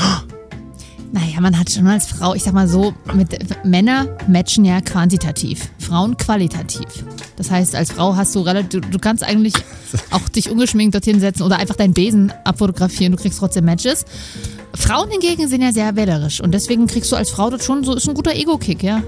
naja, 1.11 1.41
man 1.41 1.57
hat 1.57 1.71
schon 1.71 1.87
als 1.87 2.05
Frau, 2.05 2.35
ich 2.35 2.43
sag 2.43 2.53
mal 2.53 2.67
so, 2.67 2.93
mit 3.15 3.35
Männer 3.65 4.05
matchen 4.27 4.63
ja 4.63 4.79
quantitativ, 4.79 5.71
Frauen 5.79 6.15
qualitativ. 6.17 6.85
Das 7.35 7.49
heißt, 7.49 7.73
als 7.73 7.93
Frau 7.93 8.15
hast 8.15 8.35
du 8.35 8.41
relativ, 8.41 8.81
du, 8.81 8.81
du 8.81 8.99
kannst 8.99 9.23
eigentlich 9.23 9.55
auch 10.11 10.29
dich 10.29 10.51
ungeschminkt 10.51 10.93
dorthin 10.93 11.19
setzen 11.19 11.41
oder 11.41 11.57
einfach 11.57 11.75
deinen 11.75 11.95
Besen 11.95 12.31
abfotografieren, 12.43 13.11
du 13.11 13.17
kriegst 13.17 13.39
trotzdem 13.39 13.65
Matches. 13.65 14.05
Frauen 14.75 15.09
hingegen 15.09 15.47
sind 15.47 15.63
ja 15.63 15.71
sehr 15.71 15.95
wählerisch 15.95 16.41
und 16.41 16.51
deswegen 16.51 16.85
kriegst 16.85 17.11
du 17.11 17.15
als 17.15 17.31
Frau 17.31 17.49
dort 17.49 17.63
schon 17.63 17.83
so, 17.83 17.95
ist 17.95 18.07
ein 18.07 18.13
guter 18.13 18.35
Ego-Kick, 18.35 18.83
ja. 18.83 19.01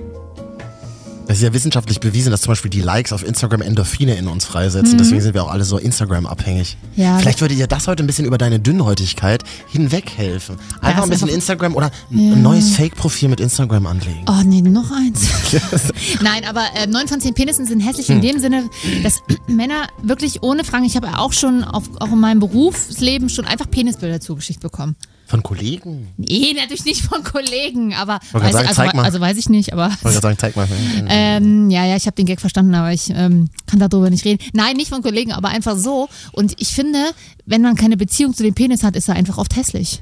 Das 1.28 1.38
ist 1.38 1.44
ja 1.44 1.54
wissenschaftlich 1.54 2.00
bewiesen, 2.00 2.32
dass 2.32 2.42
zum 2.42 2.52
Beispiel 2.52 2.72
die 2.72 2.80
Likes 2.82 3.12
auf 3.12 3.26
Instagram 3.26 3.62
Endorphine 3.62 4.16
in 4.16 4.28
uns 4.28 4.46
freisetzen. 4.46 4.98
Deswegen 4.98 5.20
sind 5.22 5.34
wir 5.34 5.44
auch 5.44 5.52
alle 5.52 5.66
so 5.66 5.78
Instagram-abhängig. 5.78 6.78
Mhm. 6.96 7.02
Ja, 7.04 7.18
Vielleicht 7.20 7.42
würde 7.42 7.54
dir 7.56 7.68
das 7.68 7.88
heute 7.88 8.02
ein 8.04 8.08
bisschen 8.08 8.26
über 8.26 8.38
deine 8.38 8.60
Dünnhäutigkeit 8.62 9.44
hinweg 9.68 10.10
helfen. 10.16 10.58
Einfach 10.80 11.00
ist 11.00 11.04
ein 11.04 11.10
bisschen 11.10 11.26
einfach- 11.28 11.36
Instagram 11.36 11.76
oder 11.76 11.92
ein 12.12 12.42
neues 12.42 12.70
Fake-Profil 12.76 13.28
mit 13.28 13.40
Instagram 13.42 13.88
anlegen. 13.88 14.24
Oh 14.28 14.42
nee, 14.46 14.62
noch 14.62 14.90
eins. 14.92 15.28
Nein, 16.22 16.46
aber 16.48 16.64
äh, 16.76 16.88
neun 16.88 17.08
von 17.10 17.20
zehn 17.20 17.34
Penissen 17.34 17.66
sind 17.66 17.82
hässlich 17.82 18.10
in 18.10 18.22
dem 18.22 18.40
Sinne, 18.40 18.70
dass 19.04 19.22
Männer 19.48 19.88
wirklich 20.02 20.44
ohne 20.44 20.64
Fragen, 20.64 20.86
ich 20.86 20.96
habe 20.96 21.08
ja 21.08 21.18
auch 21.20 21.34
schon 21.34 21.64
auf, 21.66 21.84
auch 22.00 22.12
in 22.14 22.20
meinem 22.20 22.40
Berufsleben 22.40 23.28
schon 23.30 23.46
einfach 23.46 23.70
Penisbilder 23.70 24.22
zugeschickt 24.22 24.62
bekommen. 24.62 24.96
Von 25.28 25.44
Kollegen? 25.44 26.08
Nee, 26.16 26.54
natürlich 26.56 26.86
nicht 26.86 27.02
von 27.02 27.22
Kollegen, 27.22 27.94
aber 27.94 28.20
weiß, 28.32 28.54
sagen, 28.74 28.98
also, 28.98 29.02
also 29.02 29.20
weiß 29.20 29.38
ich 29.38 29.50
nicht, 29.50 29.74
aber 29.74 29.88
Ich 29.88 30.04
wollte 30.04 30.22
gerade 30.22 30.38
sagen, 30.38 30.38
zeig 30.40 30.56
mal. 30.56 30.68
ähm, 31.10 31.70
ja, 31.70 31.86
ja, 31.86 31.98
ich 31.98 32.06
habe 32.06 32.16
den 32.16 32.26
Gag 32.26 32.40
verstanden, 32.40 32.74
aber 32.74 32.94
ich 32.94 33.10
ähm, 33.10 33.50
kann 33.66 33.80
darüber 33.80 34.10
nicht 34.10 34.24
reden. 34.24 34.42
Nein, 34.54 34.78
nicht 34.78 34.90
von 34.90 35.02
Kollegen, 35.02 35.34
aber 35.34 35.50
einfach 35.50 35.76
so. 35.76 36.08
Und 36.32 36.54
ich 36.62 36.70
finde, 36.70 37.12
wenn 37.46 37.62
man 37.62 37.76
keine 37.76 37.98
Beziehung 37.98 38.34
zu 38.34 38.44
dem 38.44 38.54
Penis 38.54 38.84
hat, 38.84 38.96
ist 38.96 39.10
er 39.10 39.16
einfach 39.16 39.38
oft 39.38 39.58
hässlich. 39.58 40.02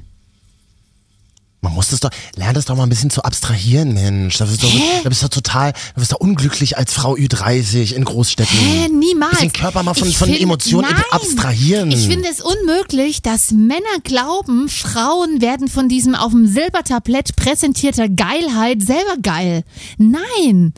Man 1.66 1.74
muss 1.74 1.88
das 1.88 1.98
doch, 1.98 2.10
lern 2.36 2.54
das 2.54 2.64
doch 2.66 2.76
mal 2.76 2.84
ein 2.84 2.88
bisschen 2.88 3.10
zu 3.10 3.22
abstrahieren, 3.24 3.92
Mensch. 3.92 4.38
Da 4.38 4.44
bist 4.44 4.62
du, 4.62 4.68
doch, 4.68 5.02
da 5.02 5.08
bist 5.08 5.22
du 5.24 5.28
total, 5.28 5.72
da 5.72 5.78
bist 6.00 6.12
du 6.12 6.16
unglücklich 6.16 6.78
als 6.78 6.92
Frau 6.92 7.14
Ü30 7.16 7.92
in 7.92 8.04
Großstädten. 8.04 8.56
Hä, 8.56 8.88
niemals. 8.88 9.32
Bisschen 9.32 9.52
Körper 9.52 9.82
mal 9.82 9.94
von, 9.94 10.08
Ich 10.08 10.16
von 10.16 10.28
find- 10.28 10.40
Emotionen 10.40 10.88
nein. 10.88 11.02
abstrahieren. 11.10 11.90
Ich 11.90 12.06
finde 12.06 12.28
es 12.30 12.40
unmöglich, 12.40 13.20
dass 13.22 13.50
Männer 13.50 13.82
glauben, 14.04 14.68
Frauen 14.68 15.40
werden 15.40 15.66
von 15.66 15.88
diesem 15.88 16.14
auf 16.14 16.30
dem 16.30 16.46
Silbertablett 16.46 17.34
präsentierter 17.34 18.08
Geilheit 18.08 18.80
selber 18.82 19.16
geil. 19.20 19.64
Nein, 19.98 20.72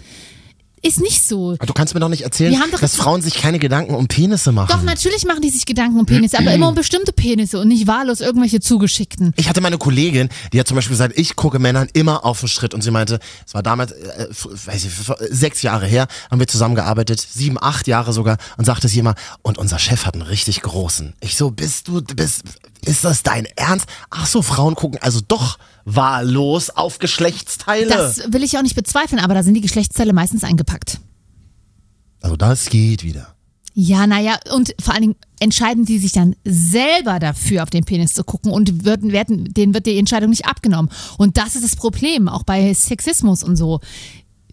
ist 0.83 1.01
nicht 1.01 1.27
so. 1.27 1.53
Aber 1.53 1.67
du 1.67 1.73
kannst 1.73 1.95
mir 1.95 2.01
doch 2.01 2.09
nicht 2.09 2.23
erzählen, 2.23 2.57
doch- 2.73 2.81
dass 2.81 2.97
Frauen 2.97 3.23
sich 3.23 3.35
keine 3.35 3.59
Gedanken 3.59 3.95
um 3.95 4.09
Penisse 4.09 4.53
machen. 4.53 4.69
Doch, 4.71 4.83
natürlich 4.83 5.25
machen 5.25 5.43
die 5.43 5.51
sich 5.51 5.67
Gedanken 5.67 5.99
um 6.01 6.07
Penisse, 6.07 6.39
aber 6.39 6.53
immer 6.53 6.69
um 6.69 6.75
bestimmte 6.75 7.13
Penisse 7.13 7.59
und 7.61 7.69
nicht 7.69 7.87
wahllos 7.87 8.21
irgendwelche 8.21 8.61
zugeschickten. 8.61 9.33
Ich 9.37 9.49
hatte 9.49 9.61
meine 9.61 9.79
Kollegin, 9.79 10.29
die 10.53 10.61
hat 10.61 10.69
zum 10.69 10.75
Beispiel 10.77 10.95
gesagt, 10.95 11.15
ich 11.19 11.37
gucke 11.37 11.59
Männern 11.59 11.89
immer 11.93 12.25
auf 12.25 12.41
den 12.41 12.49
Schritt 12.49 12.75
und 12.75 12.83
sie 12.83 12.91
meinte, 12.91 13.19
es 13.47 13.55
war 13.55 13.63
damals, 13.63 13.93
äh, 13.93 14.27
weiß 14.31 14.85
ich, 14.85 14.93
sechs 15.31 15.63
Jahre 15.63 15.87
her, 15.87 16.07
haben 16.31 16.41
wir 16.41 16.47
zusammengearbeitet, 16.47 17.21
sieben, 17.21 17.57
acht 17.61 17.87
Jahre 17.87 18.13
sogar 18.13 18.39
und 18.57 18.65
sagte 18.65 18.89
sie 18.89 18.99
immer, 18.99 19.15
und 19.43 19.59
unser 19.59 19.79
Chef 19.79 20.07
hat 20.07 20.15
einen 20.15 20.23
richtig 20.23 20.63
großen. 20.63 21.15
Ich 21.21 21.37
so, 21.37 21.51
bist 21.51 21.89
du, 21.89 22.03
bist, 22.03 22.43
ist 22.85 23.05
das 23.05 23.23
dein 23.23 23.47
Ernst? 23.57 23.87
Ach 24.11 24.27
so, 24.27 24.43
Frauen 24.43 24.75
gucken 24.75 24.99
also 25.03 25.21
doch 25.27 25.59
wahllos 25.95 26.71
auf 26.71 26.99
Geschlechtsteile. 26.99 27.89
Das 27.89 28.33
will 28.33 28.43
ich 28.43 28.57
auch 28.59 28.63
nicht 28.63 28.77
bezweifeln, 28.77 29.21
aber 29.21 29.35
da 29.35 29.43
sind 29.43 29.55
die 29.55 29.61
Geschlechtsteile 29.61 30.13
meistens 30.13 30.45
eingepackt. 30.45 31.01
also 32.23 32.37
das 32.37 32.69
geht 32.69 33.05
wieder. 33.05 33.35
Ja, 33.81 34.09
naja, 34.09 34.37
und 34.53 34.75
vor 34.81 34.93
allen 34.93 35.03
Dingen 35.03 35.17
entscheiden 35.39 35.85
die 35.85 35.99
sich 35.99 36.11
dann 36.11 36.35
selber 36.45 37.21
dafür, 37.21 37.63
auf 37.63 37.71
den 37.71 37.85
Penis 37.85 38.13
zu 38.13 38.25
gucken 38.25 38.51
und 38.51 38.85
würden, 38.85 39.13
werden, 39.13 39.55
denen 39.55 39.73
wird 39.73 39.87
die 39.87 39.97
Entscheidung 39.99 40.31
nicht 40.31 40.47
abgenommen. 40.47 40.91
Und 41.17 41.37
das 41.37 41.55
ist 41.55 41.63
das 41.63 41.77
Problem, 41.77 42.29
auch 42.29 42.43
bei 42.43 42.75
Sexismus 42.75 43.45
und 43.45 43.55
so. 43.55 43.79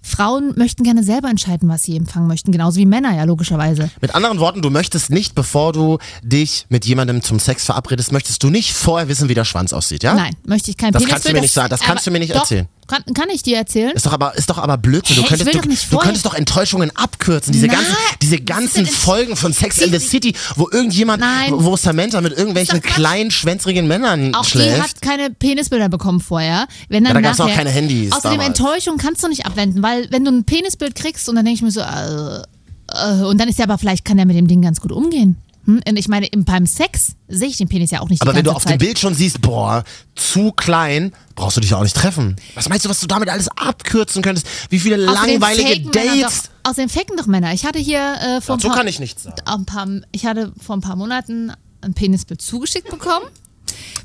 Frauen 0.05 0.53
möchten 0.55 0.83
gerne 0.83 1.03
selber 1.03 1.29
entscheiden, 1.29 1.67
was 1.67 1.83
sie 1.83 1.97
empfangen 1.97 2.27
möchten, 2.27 2.51
genauso 2.51 2.77
wie 2.77 2.85
Männer 2.85 3.15
ja 3.15 3.23
logischerweise. 3.23 3.89
Mit 4.01 4.13
anderen 4.13 4.39
Worten, 4.39 4.61
du 4.61 4.69
möchtest 4.69 5.09
nicht, 5.09 5.33
bevor 5.33 5.73
du 5.73 5.97
dich 6.21 6.65
mit 6.69 6.85
jemandem 6.85 7.23
zum 7.23 7.39
Sex 7.39 7.65
verabredest, 7.65 8.11
möchtest 8.11 8.43
du 8.43 8.49
nicht 8.49 8.73
vorher 8.73 9.07
wissen, 9.07 9.29
wie 9.29 9.33
der 9.33 9.45
Schwanz 9.45 9.73
aussieht, 9.73 10.03
ja? 10.03 10.13
Nein, 10.13 10.35
möchte 10.45 10.69
ich 10.71 10.77
kein 10.77 10.91
Das 10.91 11.01
Penis 11.01 11.11
kannst 11.13 11.27
du 11.29 11.33
mir 11.33 11.41
nicht 11.41 11.53
sagen, 11.53 11.69
das 11.69 11.81
kannst 11.81 12.05
du 12.05 12.11
mir 12.11 12.19
nicht 12.19 12.33
doch, 12.35 12.41
erzählen. 12.41 12.67
Kann, 12.87 13.03
kann 13.15 13.29
ich 13.31 13.41
dir 13.41 13.57
erzählen? 13.57 13.93
Ist 13.95 14.05
doch 14.05 14.13
aber, 14.13 14.35
ist 14.37 14.47
doch 14.47 14.59
aber 14.59 14.77
Blödsinn. 14.77 15.15
Du 15.15 15.21
Hä, 15.23 15.25
ich 15.25 15.29
könntest, 15.29 15.45
will 15.53 15.59
doch 15.59 15.67
nicht 15.67 15.83
du 15.85 15.87
vorher- 15.95 16.05
könntest 16.05 16.25
doch 16.27 16.35
Enttäuschungen 16.35 16.95
abkürzen. 16.95 17.51
Diese 17.51 17.65
Nein, 17.65 17.77
ganzen, 17.77 17.95
diese 18.21 18.35
ist 18.35 18.45
ganzen 18.45 18.85
Folgen 18.85 19.35
von 19.35 19.53
Sex 19.53 19.79
in 19.79 19.91
the 19.91 19.97
City, 19.97 20.35
wo 20.55 20.69
irgendjemand, 20.71 21.19
Nein. 21.21 21.51
wo 21.55 21.75
Samantha 21.77 22.21
mit 22.21 22.33
irgendwelchen 22.37 22.75
Ist 22.75 22.83
doch 22.83 22.87
Quatsch. 22.89 22.95
kleinen, 22.97 23.31
schwänzrigen 23.31 23.87
Männern 23.87 24.35
Auch 24.35 24.43
die 24.45 24.51
schläft. 24.51 24.83
hat 24.83 25.01
keine 25.01 25.31
Penisbilder 25.31 25.89
bekommen 25.89 26.19
vorher. 26.19 26.67
Wenn 26.87 27.03
dann 27.05 27.15
Ja, 27.15 27.21
da 27.21 27.27
gab's 27.29 27.39
nachher, 27.39 27.49
noch 27.49 27.57
keine 27.57 27.71
Handys 27.71 28.11
Außerdem 28.11 28.37
damals. 28.39 28.59
Enttäuschung 28.59 28.97
kannst 28.99 29.23
du 29.23 29.29
nicht 29.29 29.47
abwenden, 29.47 29.81
weil 29.81 29.94
wenn 30.09 30.25
du 30.25 30.31
ein 30.31 30.43
Penisbild 30.43 30.95
kriegst 30.95 31.27
und 31.29 31.35
dann 31.35 31.45
denke 31.45 31.57
ich 31.57 31.61
mir 31.61 31.71
so, 31.71 31.81
äh, 31.81 32.41
äh, 32.87 33.23
und 33.23 33.39
dann 33.39 33.47
ist 33.47 33.59
er 33.59 33.65
aber 33.65 33.77
vielleicht 33.77 34.05
kann 34.05 34.17
er 34.17 34.25
mit 34.25 34.35
dem 34.35 34.47
Ding 34.47 34.61
ganz 34.61 34.81
gut 34.81 34.91
umgehen. 34.91 35.37
Hm? 35.65 35.81
Und 35.87 35.97
ich 35.97 36.07
meine, 36.07 36.27
im, 36.27 36.45
beim 36.45 36.65
Sex 36.65 37.15
sehe 37.27 37.47
ich 37.47 37.57
den 37.57 37.67
Penis 37.67 37.91
ja 37.91 38.01
auch 38.01 38.09
nicht 38.09 38.21
aber 38.21 38.35
wenn 38.35 38.43
du 38.43 38.51
auf 38.51 38.63
Zeit. 38.63 38.73
dem 38.73 38.85
Bild 38.85 38.99
schon 38.99 39.15
siehst, 39.15 39.41
boah, 39.41 39.83
zu 40.15 40.51
klein, 40.51 41.11
brauchst 41.33 41.57
du 41.57 41.61
dich 41.61 41.71
ja 41.71 41.77
auch 41.77 41.83
nicht 41.83 41.95
treffen. 41.95 42.35
Was 42.53 42.69
meinst 42.69 42.85
du, 42.85 42.89
was 42.89 42.99
du 42.99 43.07
damit 43.07 43.29
alles 43.29 43.47
abkürzen 43.49 44.21
könntest? 44.21 44.47
Wie 44.69 44.79
viele 44.79 45.09
Außerdem 45.09 45.39
langweilige 45.39 45.89
Dates? 45.89 46.43
Doch, 46.43 46.71
außerdem 46.71 46.89
faken 46.89 47.17
doch 47.17 47.25
Männer. 47.25 47.53
Ich 47.53 47.65
hatte 47.65 47.79
hier 47.79 47.99
äh, 47.99 48.41
vor, 48.41 48.55
ein 48.55 48.59
Dazu 48.59 48.67
paar, 48.67 48.77
kann 48.77 48.87
ich 48.87 48.99
nichts 48.99 49.23
sagen. 49.23 49.41
ein 49.45 49.65
paar, 49.65 49.87
ich 50.11 50.25
hatte 50.25 50.53
vor 50.63 50.77
ein 50.77 50.81
paar 50.81 50.95
Monaten 50.95 51.51
ein 51.81 51.93
Penisbild 51.93 52.41
zugeschickt 52.41 52.89
bekommen. 52.89 53.25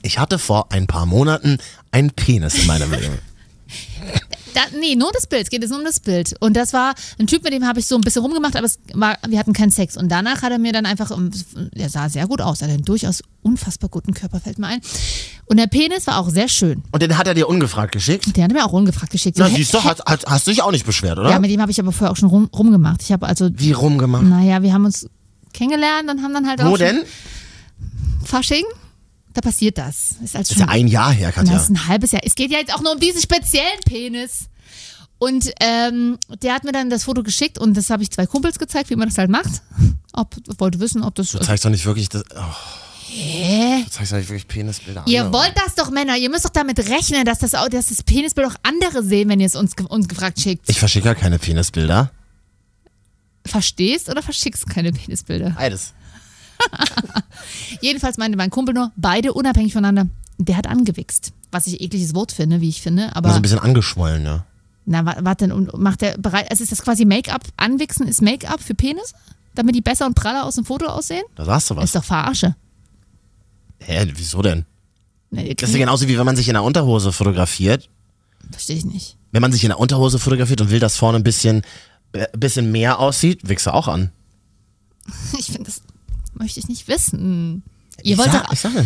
Ich 0.02 0.18
hatte 0.18 0.38
vor 0.38 0.72
ein 0.72 0.86
paar 0.86 1.04
Monaten 1.04 1.58
einen 1.90 2.10
Penis 2.10 2.54
in 2.54 2.66
meinem 2.66 2.90
Leben. 2.90 3.18
Da, 4.52 4.62
nee, 4.80 4.96
nur 4.96 5.12
das 5.12 5.28
Bild. 5.28 5.44
Es 5.44 5.50
geht 5.50 5.62
jetzt 5.62 5.70
nur 5.70 5.78
um 5.78 5.84
das 5.84 6.00
Bild. 6.00 6.34
Und 6.40 6.56
das 6.56 6.72
war 6.72 6.94
ein 7.20 7.28
Typ, 7.28 7.44
mit 7.44 7.52
dem 7.52 7.64
habe 7.66 7.78
ich 7.78 7.86
so 7.86 7.94
ein 7.94 8.00
bisschen 8.00 8.22
rumgemacht, 8.22 8.56
aber 8.56 8.68
war, 8.94 9.16
wir 9.28 9.38
hatten 9.38 9.52
keinen 9.52 9.70
Sex. 9.70 9.96
Und 9.96 10.08
danach 10.08 10.42
hat 10.42 10.50
er 10.50 10.58
mir 10.58 10.72
dann 10.72 10.86
einfach, 10.86 11.12
ähm, 11.12 11.30
der 11.74 11.88
sah 11.88 12.08
sehr 12.08 12.26
gut 12.26 12.40
aus, 12.40 12.60
er 12.60 12.66
hat 12.66 12.74
einen 12.74 12.84
durchaus 12.84 13.22
unfassbar 13.42 13.88
guten 13.90 14.12
Körper, 14.12 14.40
fällt 14.40 14.58
mir 14.58 14.66
ein. 14.66 14.80
Und 15.46 15.58
der 15.58 15.68
Penis 15.68 16.06
war 16.08 16.18
auch 16.18 16.28
sehr 16.30 16.48
schön. 16.48 16.82
Und 16.90 17.00
den 17.00 17.16
hat 17.16 17.28
er 17.28 17.34
dir 17.34 17.48
ungefragt 17.48 17.92
geschickt? 17.92 18.36
Der 18.36 18.44
hat 18.44 18.50
er 18.50 18.54
mir 18.58 18.64
auch 18.64 18.72
ungefragt 18.72 19.12
geschickt. 19.12 19.38
Na, 19.38 19.48
siehst 19.48 19.72
du, 19.72 19.78
hä- 19.78 19.94
hast, 20.04 20.26
hast, 20.26 20.46
du 20.46 20.50
dich 20.50 20.62
auch 20.62 20.72
nicht 20.72 20.84
beschwert, 20.84 21.18
oder? 21.18 21.30
ja, 21.30 21.38
mit 21.38 21.50
dem 21.50 21.60
habe 21.60 21.70
ich 21.70 21.78
aber 21.78 21.92
vorher 21.92 22.10
auch 22.10 22.16
schon 22.16 22.28
rum, 22.28 22.50
rumgemacht. 22.52 23.02
Ich 23.02 23.12
habe 23.12 23.26
also, 23.26 23.50
Wie 23.54 23.70
rumgemacht? 23.72 24.24
naja, 24.24 24.62
wir 24.62 24.72
haben 24.72 24.84
uns 24.84 25.08
kennengelernt 25.52 26.10
und 26.10 26.22
haben 26.22 26.34
dann 26.34 26.48
halt 26.48 26.60
auch 26.60 26.70
Wo 26.70 26.76
denn? 26.76 27.02
Fasching. 28.24 28.64
Da 29.32 29.40
passiert 29.40 29.78
das. 29.78 30.16
Ist 30.22 30.34
als 30.36 30.48
Das 30.48 30.56
ist 30.56 30.60
ja 30.60 30.68
ein 30.68 30.88
Jahr 30.88 31.12
her, 31.12 31.30
Katja. 31.32 31.52
Das 31.54 31.64
ist 31.64 31.70
ein 31.70 31.86
halbes 31.86 32.10
Jahr. 32.12 32.22
Es 32.24 32.34
geht 32.34 32.50
ja 32.50 32.58
jetzt 32.58 32.74
auch 32.74 32.80
nur 32.80 32.92
um 32.92 33.00
diesen 33.00 33.20
speziellen 33.20 33.80
Penis. 33.86 34.48
Und 35.18 35.52
ähm, 35.60 36.18
der 36.42 36.54
hat 36.54 36.64
mir 36.64 36.72
dann 36.72 36.88
das 36.88 37.04
Foto 37.04 37.22
geschickt 37.22 37.58
und 37.58 37.76
das 37.76 37.90
habe 37.90 38.02
ich 38.02 38.10
zwei 38.10 38.26
Kumpels 38.26 38.58
gezeigt, 38.58 38.88
wie 38.90 38.96
man 38.96 39.08
das 39.08 39.18
halt 39.18 39.30
macht. 39.30 39.62
Ob 40.12 40.34
wollte 40.58 40.80
wissen, 40.80 41.02
ob 41.04 41.14
das. 41.14 41.30
Du 41.30 41.38
zeigst 41.38 41.64
doch 41.64 41.70
nicht 41.70 41.86
wirklich 41.86 42.08
das. 42.08 42.24
Oh, 42.34 42.42
Hä? 43.12 43.84
du 43.84 43.90
zeigst 43.90 44.12
doch 44.12 44.16
nicht 44.16 44.28
wirklich 44.28 44.48
Penisbilder. 44.48 45.04
Ihr 45.06 45.24
anderer. 45.24 45.44
wollt 45.44 45.52
das 45.56 45.74
doch, 45.76 45.90
Männer. 45.90 46.16
Ihr 46.16 46.30
müsst 46.30 46.44
doch 46.44 46.50
damit 46.50 46.80
rechnen, 46.88 47.24
dass 47.24 47.38
das, 47.38 47.52
dass 47.52 47.86
das 47.86 48.02
Penisbild 48.02 48.48
auch 48.48 48.56
andere 48.64 49.04
sehen, 49.04 49.28
wenn 49.28 49.38
ihr 49.38 49.46
es 49.46 49.54
uns, 49.54 49.74
uns 49.88 50.08
gefragt 50.08 50.40
schickt. 50.40 50.68
Ich 50.68 50.78
verschicke 50.80 51.06
ja 51.06 51.14
keine 51.14 51.38
Penisbilder. 51.38 52.10
Verstehst 53.46 54.08
oder 54.08 54.22
verschickst 54.22 54.68
keine 54.68 54.90
Penisbilder? 54.92 55.50
Beides. 55.50 55.92
Jedenfalls 57.80 58.18
meinte 58.18 58.36
mein 58.36 58.50
Kumpel 58.50 58.74
nur, 58.74 58.92
beide 58.96 59.32
unabhängig 59.32 59.72
voneinander. 59.72 60.10
Der 60.38 60.56
hat 60.56 60.66
angewichst. 60.66 61.32
Was 61.52 61.66
ich 61.66 61.80
ekliges 61.80 62.14
Wort 62.14 62.32
finde, 62.32 62.60
wie 62.60 62.68
ich 62.68 62.80
finde. 62.82 63.14
Aber 63.16 63.28
Nur 63.28 63.34
so 63.34 63.38
ein 63.40 63.42
bisschen 63.42 63.58
angeschwollen, 63.58 64.24
ja. 64.24 64.44
Na, 64.86 65.04
wa- 65.04 65.16
warte, 65.20 65.44
denn, 65.46 65.52
und 65.52 65.76
macht 65.78 66.00
der 66.00 66.16
bereit, 66.18 66.50
also 66.50 66.62
ist 66.62 66.72
das 66.72 66.82
quasi 66.82 67.04
Make-up, 67.04 67.42
Anwichsen 67.56 68.06
ist 68.08 68.22
Make-up 68.22 68.60
für 68.62 68.74
Penis? 68.74 69.12
Damit 69.54 69.74
die 69.74 69.80
besser 69.80 70.06
und 70.06 70.14
praller 70.14 70.44
aus 70.44 70.54
dem 70.54 70.64
Foto 70.64 70.86
aussehen? 70.86 71.24
Da 71.34 71.44
sagst 71.44 71.70
du 71.70 71.76
was. 71.76 71.84
Ist 71.84 71.96
doch 71.96 72.04
Verarsche. 72.04 72.54
Hä, 73.80 74.06
wieso 74.14 74.42
denn? 74.42 74.64
Ne, 75.30 75.54
Das 75.54 75.68
ist 75.70 75.74
ja 75.74 75.80
genauso 75.80 76.06
wie 76.08 76.18
wenn 76.18 76.26
man 76.26 76.36
sich 76.36 76.48
in 76.48 76.54
der 76.54 76.62
Unterhose 76.62 77.12
fotografiert. 77.12 77.88
Verstehe 78.50 78.76
ich 78.76 78.84
nicht. 78.84 79.16
Wenn 79.32 79.42
man 79.42 79.52
sich 79.52 79.62
in 79.64 79.70
der 79.70 79.78
Unterhose 79.80 80.18
fotografiert 80.18 80.60
und 80.60 80.70
will, 80.70 80.80
dass 80.80 80.96
vorne 80.96 81.18
ein 81.18 81.24
bisschen, 81.24 81.62
äh, 82.12 82.26
bisschen 82.36 82.70
mehr 82.72 82.98
aussieht, 83.00 83.40
wichst 83.48 83.66
du 83.66 83.74
auch 83.74 83.88
an. 83.88 84.10
Ich 85.38 85.46
finde, 85.46 85.64
das 85.64 85.82
möchte 86.40 86.58
ich 86.58 86.68
nicht 86.68 86.88
wissen. 86.88 87.62
Ihr 88.02 88.18
wollt 88.18 88.32
sag, 88.32 88.44
doch, 88.44 88.52
ich 88.52 88.60
sag 88.60 88.74
ja. 88.74 88.84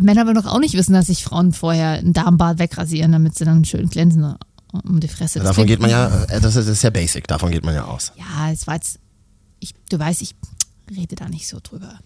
Männer 0.00 0.26
wollen 0.26 0.34
doch 0.34 0.46
auch 0.46 0.58
nicht 0.58 0.74
wissen, 0.74 0.92
dass 0.92 1.06
sich 1.06 1.22
Frauen 1.22 1.52
vorher 1.52 1.98
ein 2.00 2.12
Darmbad 2.12 2.58
wegrasieren, 2.58 3.12
damit 3.12 3.36
sie 3.36 3.44
dann 3.44 3.64
schön 3.64 3.88
glänzen 3.88 4.34
um 4.72 4.98
die 4.98 5.08
Fresse. 5.08 5.38
Das 5.38 5.48
Davon 5.48 5.66
geht 5.66 5.80
man 5.80 5.90
ja, 5.90 6.24
äh, 6.24 6.40
das 6.40 6.56
ist, 6.56 6.66
das 6.66 6.78
ist 6.78 6.82
ja 6.82 6.90
basic, 6.90 7.28
davon 7.28 7.52
geht 7.52 7.64
man 7.64 7.74
ja 7.74 7.84
aus. 7.84 8.12
Ja, 8.16 8.50
es 8.50 8.66
war 8.66 8.74
jetzt, 8.74 8.98
ich, 9.60 9.72
du 9.88 9.98
weißt, 9.98 10.20
ich 10.20 10.34
rede 10.90 11.14
da 11.14 11.28
nicht 11.28 11.46
so 11.46 11.58
drüber. 11.62 12.00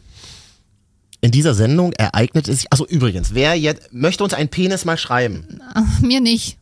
In 1.21 1.31
dieser 1.31 1.55
Sendung 1.55 1.93
ereignet 1.95 2.47
es 2.47 2.61
sich, 2.61 2.73
also 2.73 2.87
übrigens, 2.87 3.33
wer 3.33 3.55
jetzt, 3.55 3.93
möchte 3.93 4.23
uns 4.23 4.35
einen 4.35 4.50
Penis 4.50 4.85
mal 4.85 4.99
schreiben? 4.99 5.61
Mir 6.02 6.21
nicht. 6.21 6.59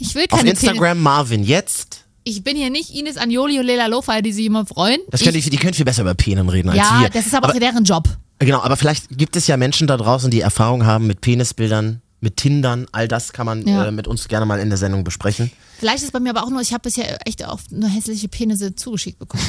Ich 0.00 0.14
will 0.14 0.26
Auf 0.30 0.38
keine 0.38 0.50
Instagram 0.50 1.00
Marvin 1.00 1.44
jetzt. 1.44 2.04
Ich 2.24 2.42
bin 2.44 2.56
hier 2.56 2.70
nicht 2.70 2.90
Ines 2.94 3.16
Anjoli 3.16 3.58
und 3.58 3.66
Lela 3.66 3.86
Lofay, 3.86 4.20
die 4.22 4.32
sich 4.32 4.46
immer 4.46 4.66
freuen. 4.66 5.00
Das 5.10 5.20
ich, 5.20 5.26
ihr, 5.26 5.32
die 5.50 5.56
können 5.56 5.74
viel 5.74 5.84
besser 5.84 6.02
über 6.02 6.14
Penen 6.14 6.48
reden 6.48 6.68
als 6.70 6.78
ja, 6.78 7.00
wir. 7.02 7.10
das 7.10 7.26
ist 7.26 7.34
aber, 7.34 7.48
auch 7.48 7.58
deren 7.58 7.84
Job. 7.84 8.08
Genau, 8.38 8.60
aber 8.60 8.76
vielleicht 8.76 9.16
gibt 9.16 9.34
es 9.36 9.46
ja 9.46 9.56
Menschen 9.56 9.86
da 9.86 9.96
draußen, 9.96 10.30
die 10.30 10.40
Erfahrung 10.40 10.84
haben 10.84 11.06
mit 11.06 11.20
Penisbildern 11.20 12.02
mit 12.20 12.36
Tindern, 12.36 12.86
all 12.92 13.08
das 13.08 13.32
kann 13.32 13.46
man 13.46 13.66
Ja. 13.66 13.86
äh, 13.86 13.92
mit 13.92 14.08
uns 14.08 14.28
gerne 14.28 14.46
mal 14.46 14.58
in 14.58 14.68
der 14.68 14.78
Sendung 14.78 15.04
besprechen. 15.04 15.50
Vielleicht 15.78 15.98
ist 15.98 16.04
es 16.06 16.10
bei 16.10 16.20
mir 16.20 16.30
aber 16.30 16.42
auch 16.44 16.50
nur, 16.50 16.60
ich 16.60 16.72
habe 16.72 16.82
bisher 16.82 17.18
echt 17.26 17.46
oft 17.46 17.70
nur 17.70 17.88
hässliche 17.88 18.28
Penisse 18.28 18.74
zugeschickt 18.74 19.18
bekommen. 19.18 19.42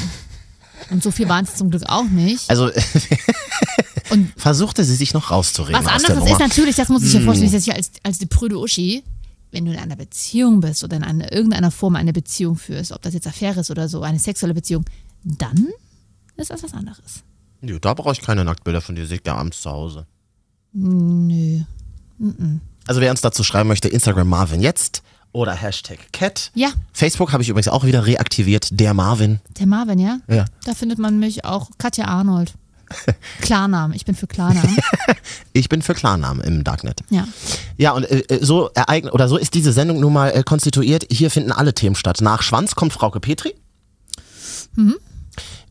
Und 0.90 1.02
so 1.02 1.10
viel 1.10 1.28
waren 1.28 1.44
es 1.44 1.56
zum 1.56 1.70
Glück 1.70 1.82
auch 1.88 2.04
nicht. 2.04 2.48
Also 2.48 2.70
Und 4.10 4.32
versuchte 4.36 4.82
sie 4.84 4.94
sich 4.94 5.12
noch 5.14 5.30
rauszureden. 5.30 5.84
was 5.84 6.04
anderes 6.08 6.30
ist 6.30 6.38
natürlich, 6.40 6.76
das 6.76 6.88
muss 6.88 7.02
ich 7.04 7.12
dir 7.12 7.20
vorstellen, 7.20 7.50
Hm. 7.52 7.58
ich 7.58 7.74
als, 7.74 7.90
als 8.02 8.18
die 8.18 8.26
prüde 8.26 8.58
Uschi, 8.58 9.02
wenn 9.50 9.64
du 9.64 9.72
in 9.72 9.78
einer 9.78 9.96
Beziehung 9.96 10.60
bist 10.60 10.84
oder 10.84 10.96
in 10.96 11.04
einer, 11.04 11.32
irgendeiner 11.32 11.70
Form 11.70 11.96
eine 11.96 12.12
Beziehung 12.12 12.56
führst, 12.56 12.92
ob 12.92 13.02
das 13.02 13.14
jetzt 13.14 13.26
Affäre 13.26 13.60
ist 13.60 13.70
oder 13.70 13.88
so, 13.88 14.02
eine 14.02 14.18
sexuelle 14.18 14.54
Beziehung, 14.54 14.84
dann 15.24 15.68
ist 16.36 16.50
das 16.50 16.62
was 16.62 16.74
anderes. 16.74 17.22
Nö, 17.60 17.78
da 17.80 17.94
brauche 17.94 18.12
ich 18.12 18.22
keine 18.22 18.44
Nacktbilder 18.44 18.80
von 18.80 18.94
dir, 18.94 19.06
seht 19.06 19.26
ja 19.26 19.34
abends 19.34 19.60
zu 19.60 19.70
Hause. 19.70 20.06
Nö. 20.72 21.60
Also 22.86 23.00
wer 23.00 23.10
uns 23.10 23.20
dazu 23.20 23.44
schreiben 23.44 23.68
möchte, 23.68 23.88
Instagram 23.88 24.28
Marvin 24.28 24.60
jetzt 24.60 25.02
oder 25.32 25.52
Hashtag 25.52 26.12
Cat. 26.12 26.50
Ja, 26.54 26.70
Facebook 26.92 27.32
habe 27.32 27.42
ich 27.42 27.48
übrigens 27.48 27.68
auch 27.68 27.84
wieder 27.84 28.06
reaktiviert, 28.06 28.68
der 28.72 28.94
Marvin. 28.94 29.40
der 29.58 29.66
Marvin, 29.66 29.98
ja? 29.98 30.18
Ja. 30.28 30.46
Da 30.64 30.74
findet 30.74 30.98
man 30.98 31.18
mich 31.18 31.44
auch 31.44 31.70
Katja 31.78 32.06
Arnold. 32.06 32.54
Klarnamen, 33.40 33.94
ich 33.94 34.04
bin 34.04 34.14
für 34.14 34.26
Klarnamen. 34.26 34.76
Ich 35.52 35.68
bin 35.68 35.82
für 35.82 35.94
Klarnamen 35.94 36.42
im 36.44 36.64
Darknet. 36.64 37.00
Ja. 37.10 37.26
Ja, 37.76 37.92
und 37.92 38.04
äh, 38.04 38.20
äh, 38.28 38.44
so 38.44 38.70
ereignet 38.74 39.12
oder 39.12 39.28
so 39.28 39.36
ist 39.36 39.54
diese 39.54 39.72
Sendung 39.72 40.00
nun 40.00 40.12
mal 40.12 40.28
äh, 40.28 40.42
konstituiert. 40.44 41.06
Hier 41.10 41.30
finden 41.30 41.50
alle 41.50 41.74
Themen 41.74 41.96
statt. 41.96 42.20
Nach 42.20 42.42
Schwanz 42.42 42.76
kommt 42.76 42.92
Frauke 42.92 43.20
Petri. 43.20 43.54
Mhm. 44.76 44.96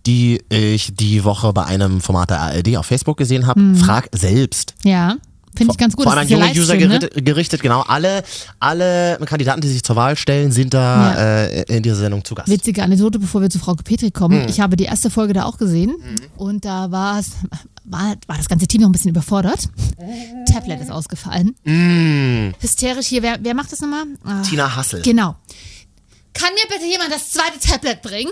Die 0.05 0.41
ich 0.49 0.93
die 0.95 1.23
Woche 1.23 1.53
bei 1.53 1.65
einem 1.65 2.01
Format 2.01 2.29
der 2.29 2.41
ARD 2.41 2.77
auf 2.77 2.85
Facebook 2.85 3.17
gesehen 3.17 3.47
habe. 3.47 3.75
Frag 3.75 4.09
selbst. 4.11 4.73
Ja. 4.83 5.17
Finde 5.60 5.74
ich 5.74 5.78
ganz 5.78 5.96
gut. 5.96 6.04
Vor 6.06 6.13
allem 6.13 6.22
an 6.22 6.28
junge 6.28 6.46
User 6.51 6.74
Livestream, 6.75 6.80
ne? 6.89 7.00
gerichtet, 7.00 7.25
gerichtet, 7.25 7.62
genau. 7.62 7.82
Alle, 7.82 8.24
alle 8.60 9.20
Kandidaten, 9.25 9.62
die 9.62 9.68
sich 9.68 9.84
zur 9.84 9.96
Wahl 9.96 10.18
stellen, 10.18 10.51
sind 10.51 10.74
da 10.74 11.13
Ja. 11.13 11.44
äh, 11.46 11.75
in 11.78 11.84
dieser 11.84 11.98
Sendung 11.98 12.25
zu 12.25 12.34
Gast. 12.34 12.48
Witzige 12.50 12.82
Anekdote, 12.82 13.20
bevor 13.20 13.42
wir 13.42 13.50
zu 13.50 13.60
Frau 13.60 13.75
Petri 13.75 14.10
kommen. 14.12 14.42
Mhm. 14.44 14.48
Ich 14.50 14.60
habe 14.60 14.75
die 14.75 14.86
erste 14.86 15.10
Folge 15.10 15.34
da 15.34 15.44
auch 15.46 15.58
gesehen 15.58 15.96
und 16.38 16.66
da 16.66 16.89
war 16.92 17.20
es, 17.20 17.32
war, 17.86 18.16
war 18.28 18.38
das 18.38 18.48
ganze 18.50 18.66
Team 18.68 18.82
noch 18.82 18.89
ein 18.89 18.94
bisschen 18.94 19.12
überfordert. 19.12 19.60
Tablet 20.51 20.82
ist 20.82 20.92
ausgefallen. 20.92 21.56
Hysterisch 22.60 23.08
hier, 23.08 23.22
wer, 23.22 23.38
wer 23.42 23.54
macht 23.54 23.72
das 23.72 23.82
nochmal? 23.82 24.06
Ah, 24.24 24.36
Mm. 24.39 24.44
Tina 24.44 24.75
Hassel. 24.75 25.01
Genau. 25.01 25.36
Kann 26.34 26.50
mir 26.54 26.68
bitte 26.74 26.89
jemand 26.89 27.12
das 27.12 27.30
zweite 27.32 27.60
Tablet 27.60 28.01
bringen? 28.01 28.32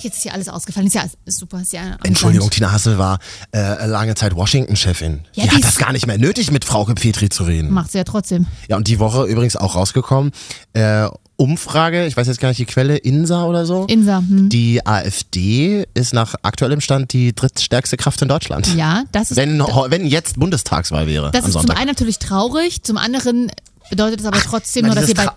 Jetzt 0.00 0.16
ist 0.16 0.22
hier 0.22 0.34
alles 0.34 0.48
ausgefallen. 0.48 0.86
Ist 0.86 0.94
ja 0.94 1.04
ist 1.24 1.38
super. 1.38 1.60
Ist 1.60 1.72
ja. 1.72 1.96
Entschuldigung, 2.02 2.50
Tina 2.50 2.72
Hassel 2.72 2.98
war 2.98 3.18
äh, 3.52 3.86
lange 3.86 4.14
Zeit 4.14 4.34
Washington-Chefin. 4.34 5.20
Ja, 5.34 5.44
die 5.44 5.50
die 5.50 5.56
hat 5.56 5.64
das 5.64 5.76
gar 5.78 5.92
nicht 5.92 6.06
mehr 6.06 6.18
nötig, 6.18 6.50
mit 6.50 6.64
Frauke 6.64 6.94
Petri 6.94 7.28
zu 7.28 7.44
reden. 7.44 7.72
Macht 7.72 7.92
sie 7.92 7.98
ja 7.98 8.04
trotzdem. 8.04 8.46
Ja, 8.68 8.76
und 8.76 8.88
die 8.88 8.98
Woche 8.98 9.24
übrigens 9.24 9.56
auch 9.56 9.74
rausgekommen. 9.74 10.32
Äh, 10.72 11.08
Umfrage, 11.40 12.04
ich 12.04 12.18
weiß 12.18 12.26
jetzt 12.26 12.38
gar 12.38 12.48
nicht 12.48 12.58
die 12.58 12.66
Quelle, 12.66 12.98
INSA 12.98 13.44
oder 13.44 13.64
so. 13.64 13.86
Insa, 13.86 14.18
hm. 14.18 14.50
Die 14.50 14.86
AfD 14.86 15.86
ist 15.94 16.12
nach 16.12 16.34
aktuellem 16.42 16.82
Stand 16.82 17.14
die 17.14 17.34
drittstärkste 17.34 17.96
Kraft 17.96 18.20
in 18.20 18.28
Deutschland. 18.28 18.74
Ja, 18.76 19.04
das 19.12 19.30
ist, 19.30 19.38
Wenn, 19.38 19.58
wenn 19.60 20.04
jetzt 20.04 20.38
Bundestagswahl 20.38 21.06
wäre 21.06 21.30
das 21.30 21.46
ist 21.46 21.52
zum 21.52 21.62
Sonntag. 21.62 21.78
einen 21.78 21.86
natürlich 21.86 22.18
traurig, 22.18 22.82
zum 22.82 22.98
anderen 22.98 23.50
bedeutet 23.88 24.20
es 24.20 24.26
aber 24.26 24.38
trotzdem 24.38 24.84
nur, 24.84 24.94
dass 24.94 25.06
dieses 25.06 25.24
bei? 25.24 25.32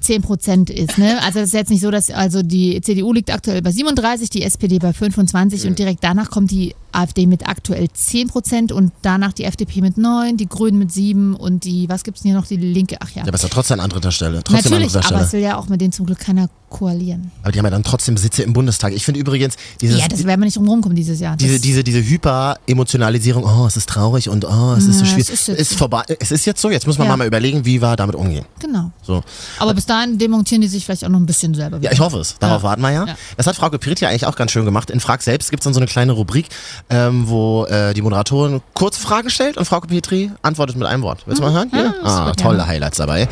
10 0.00 0.22
Prozent 0.22 0.70
ist. 0.70 0.96
Ne? 0.98 1.18
Also 1.22 1.40
das 1.40 1.48
ist 1.48 1.54
jetzt 1.54 1.70
nicht 1.70 1.82
so, 1.82 1.90
dass 1.90 2.10
also 2.10 2.42
die 2.42 2.80
CDU 2.80 3.12
liegt 3.12 3.30
aktuell 3.32 3.60
bei 3.60 3.70
37, 3.70 4.30
die 4.30 4.42
SPD 4.42 4.78
bei 4.78 4.92
25 4.92 5.62
Mhm. 5.64 5.70
und 5.70 5.78
direkt 5.78 6.02
danach 6.02 6.30
kommt 6.30 6.50
die 6.50 6.74
AfD 6.90 7.26
mit 7.26 7.46
aktuell 7.46 7.86
10 7.92 8.28
Prozent 8.28 8.72
und 8.72 8.92
danach 9.02 9.34
die 9.34 9.44
FDP 9.44 9.82
mit 9.82 9.98
9, 9.98 10.38
die 10.38 10.48
Grünen 10.48 10.78
mit 10.78 10.90
7 10.90 11.34
und 11.36 11.64
die, 11.64 11.86
was 11.88 12.02
gibt's 12.02 12.22
denn 12.22 12.30
hier 12.32 12.40
noch, 12.40 12.46
die 12.46 12.56
Linke, 12.56 12.96
ach 13.00 13.10
ja. 13.10 13.16
Ja, 13.18 13.22
aber 13.28 13.34
ist 13.34 13.42
ja 13.42 13.48
trotzdem 13.50 13.78
an 13.80 13.90
dritter 13.90 14.10
Stelle. 14.10 14.42
Trotzdem 14.42 14.72
Natürlich, 14.72 14.94
an 14.96 15.02
dritter 15.02 15.06
aber 15.08 15.16
Stelle. 15.16 15.26
es 15.26 15.32
will 15.34 15.40
ja 15.42 15.58
auch 15.58 15.68
mit 15.68 15.80
denen 15.82 15.92
zum 15.92 16.06
Glück 16.06 16.18
keiner 16.18 16.48
koalieren. 16.70 17.30
Aber 17.42 17.52
die 17.52 17.58
haben 17.58 17.66
ja 17.66 17.70
dann 17.70 17.82
trotzdem 17.84 18.16
Sitze 18.16 18.42
im 18.42 18.54
Bundestag. 18.54 18.92
Ich 18.94 19.04
finde 19.04 19.20
übrigens 19.20 19.56
dieses, 19.82 20.00
ja, 20.00 20.08
das 20.08 20.24
werden 20.24 20.40
wir 20.40 20.46
nicht 20.46 20.56
drum 20.56 20.68
rumkommen 20.68 20.96
dieses 20.96 21.20
Jahr. 21.20 21.36
Diese, 21.36 21.60
diese, 21.60 21.84
diese 21.84 22.02
Hyper-Emotionalisierung, 22.02 23.44
oh, 23.44 23.66
es 23.66 23.76
ist 23.76 23.88
traurig 23.88 24.28
und 24.28 24.44
oh, 24.44 24.74
es 24.76 24.86
ist 24.86 24.98
so 24.98 25.04
schwierig. 25.04 25.28
es 25.28 25.30
ist 25.30 25.48
ist, 25.48 25.58
jetzt 25.58 25.70
so. 25.72 25.76
vorbei. 25.76 26.02
Es 26.20 26.30
ist 26.30 26.44
jetzt 26.46 26.60
so, 26.60 26.70
jetzt 26.70 26.86
muss 26.86 26.98
man 26.98 27.06
Ja. 27.06 27.16
mal 27.16 27.26
überlegen, 27.26 27.64
wie 27.64 27.80
wir 27.82 27.96
damit 27.96 28.14
umgehen. 28.16 28.44
genau. 28.60 28.90
So. 29.02 29.22
Aber 29.60 29.74
bis 29.74 29.86
dahin 29.86 30.18
demontieren 30.18 30.60
die 30.62 30.68
sich 30.68 30.84
vielleicht 30.84 31.04
auch 31.04 31.08
noch 31.08 31.18
ein 31.18 31.26
bisschen 31.26 31.54
selber 31.54 31.78
wieder. 31.80 31.90
Ja, 31.90 31.92
ich 31.92 32.00
hoffe 32.00 32.18
es. 32.18 32.36
Darauf 32.38 32.62
Ja. 32.62 32.68
warten 32.68 32.82
wir 32.82 32.90
ja. 32.92 33.06
Ja. 33.06 33.16
Das 33.36 33.46
hat 33.46 33.56
Frau 33.56 33.70
Geprit 33.70 34.00
ja 34.00 34.08
eigentlich 34.08 34.26
auch 34.26 34.36
ganz 34.36 34.50
schön 34.52 34.64
gemacht. 34.64 34.90
In 34.90 35.00
Frag 35.00 35.22
selbst 35.22 35.50
gibt 35.50 35.60
es 35.60 35.64
dann 35.64 35.74
so 35.74 35.80
eine 35.80 35.86
kleine 35.86 36.12
Rubrik, 36.12 36.46
ähm, 36.90 37.28
wo 37.28 37.64
äh, 37.66 37.94
die 37.94 38.02
Moderatorin 38.02 38.60
kurze 38.74 39.00
Fragen 39.00 39.30
stellt 39.30 39.56
und 39.56 39.64
Frau 39.64 39.80
Petri 39.80 40.30
antwortet 40.42 40.76
mit 40.76 40.86
einem 40.86 41.02
Wort. 41.02 41.22
Willst 41.26 41.40
du 41.40 41.44
mal 41.46 41.52
hören? 41.52 41.70
Hier? 41.72 41.94
Ja, 42.02 42.08
ah, 42.28 42.32
tolle 42.32 42.56
gerne. 42.58 42.68
Highlights 42.68 42.98
dabei. 42.98 43.28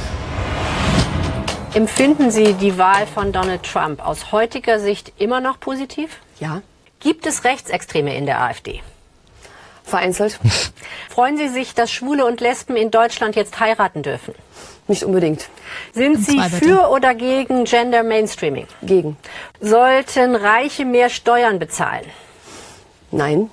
Empfinden 1.74 2.30
Sie 2.30 2.54
die 2.54 2.78
Wahl 2.78 3.06
von 3.06 3.32
Donald 3.32 3.62
Trump 3.62 4.04
aus 4.06 4.32
heutiger 4.32 4.80
Sicht 4.80 5.12
immer 5.18 5.40
noch 5.40 5.60
positiv? 5.60 6.10
Ja, 6.40 6.62
Gibt 7.00 7.26
es 7.26 7.44
Rechtsextreme 7.44 8.16
in 8.16 8.26
der 8.26 8.40
AfD? 8.42 8.80
vereinzelt. 9.84 10.40
Freuen 11.10 11.36
Sie 11.36 11.48
sich, 11.48 11.74
dass 11.74 11.92
Schwule 11.92 12.26
und 12.26 12.40
Lesben 12.40 12.74
in 12.74 12.90
Deutschland 12.90 13.36
jetzt 13.36 13.60
heiraten 13.60 14.02
dürfen? 14.02 14.34
Nicht 14.88 15.02
unbedingt. 15.02 15.48
Sind 15.92 16.24
Sie 16.24 16.40
für 16.48 16.90
oder 16.90 17.14
gegen 17.14 17.64
Gender 17.64 18.02
Mainstreaming? 18.04 18.66
Gegen. 18.82 19.16
Sollten 19.60 20.36
Reiche 20.36 20.84
mehr 20.84 21.10
Steuern 21.10 21.58
bezahlen? 21.58 22.06
Nein. 23.10 23.50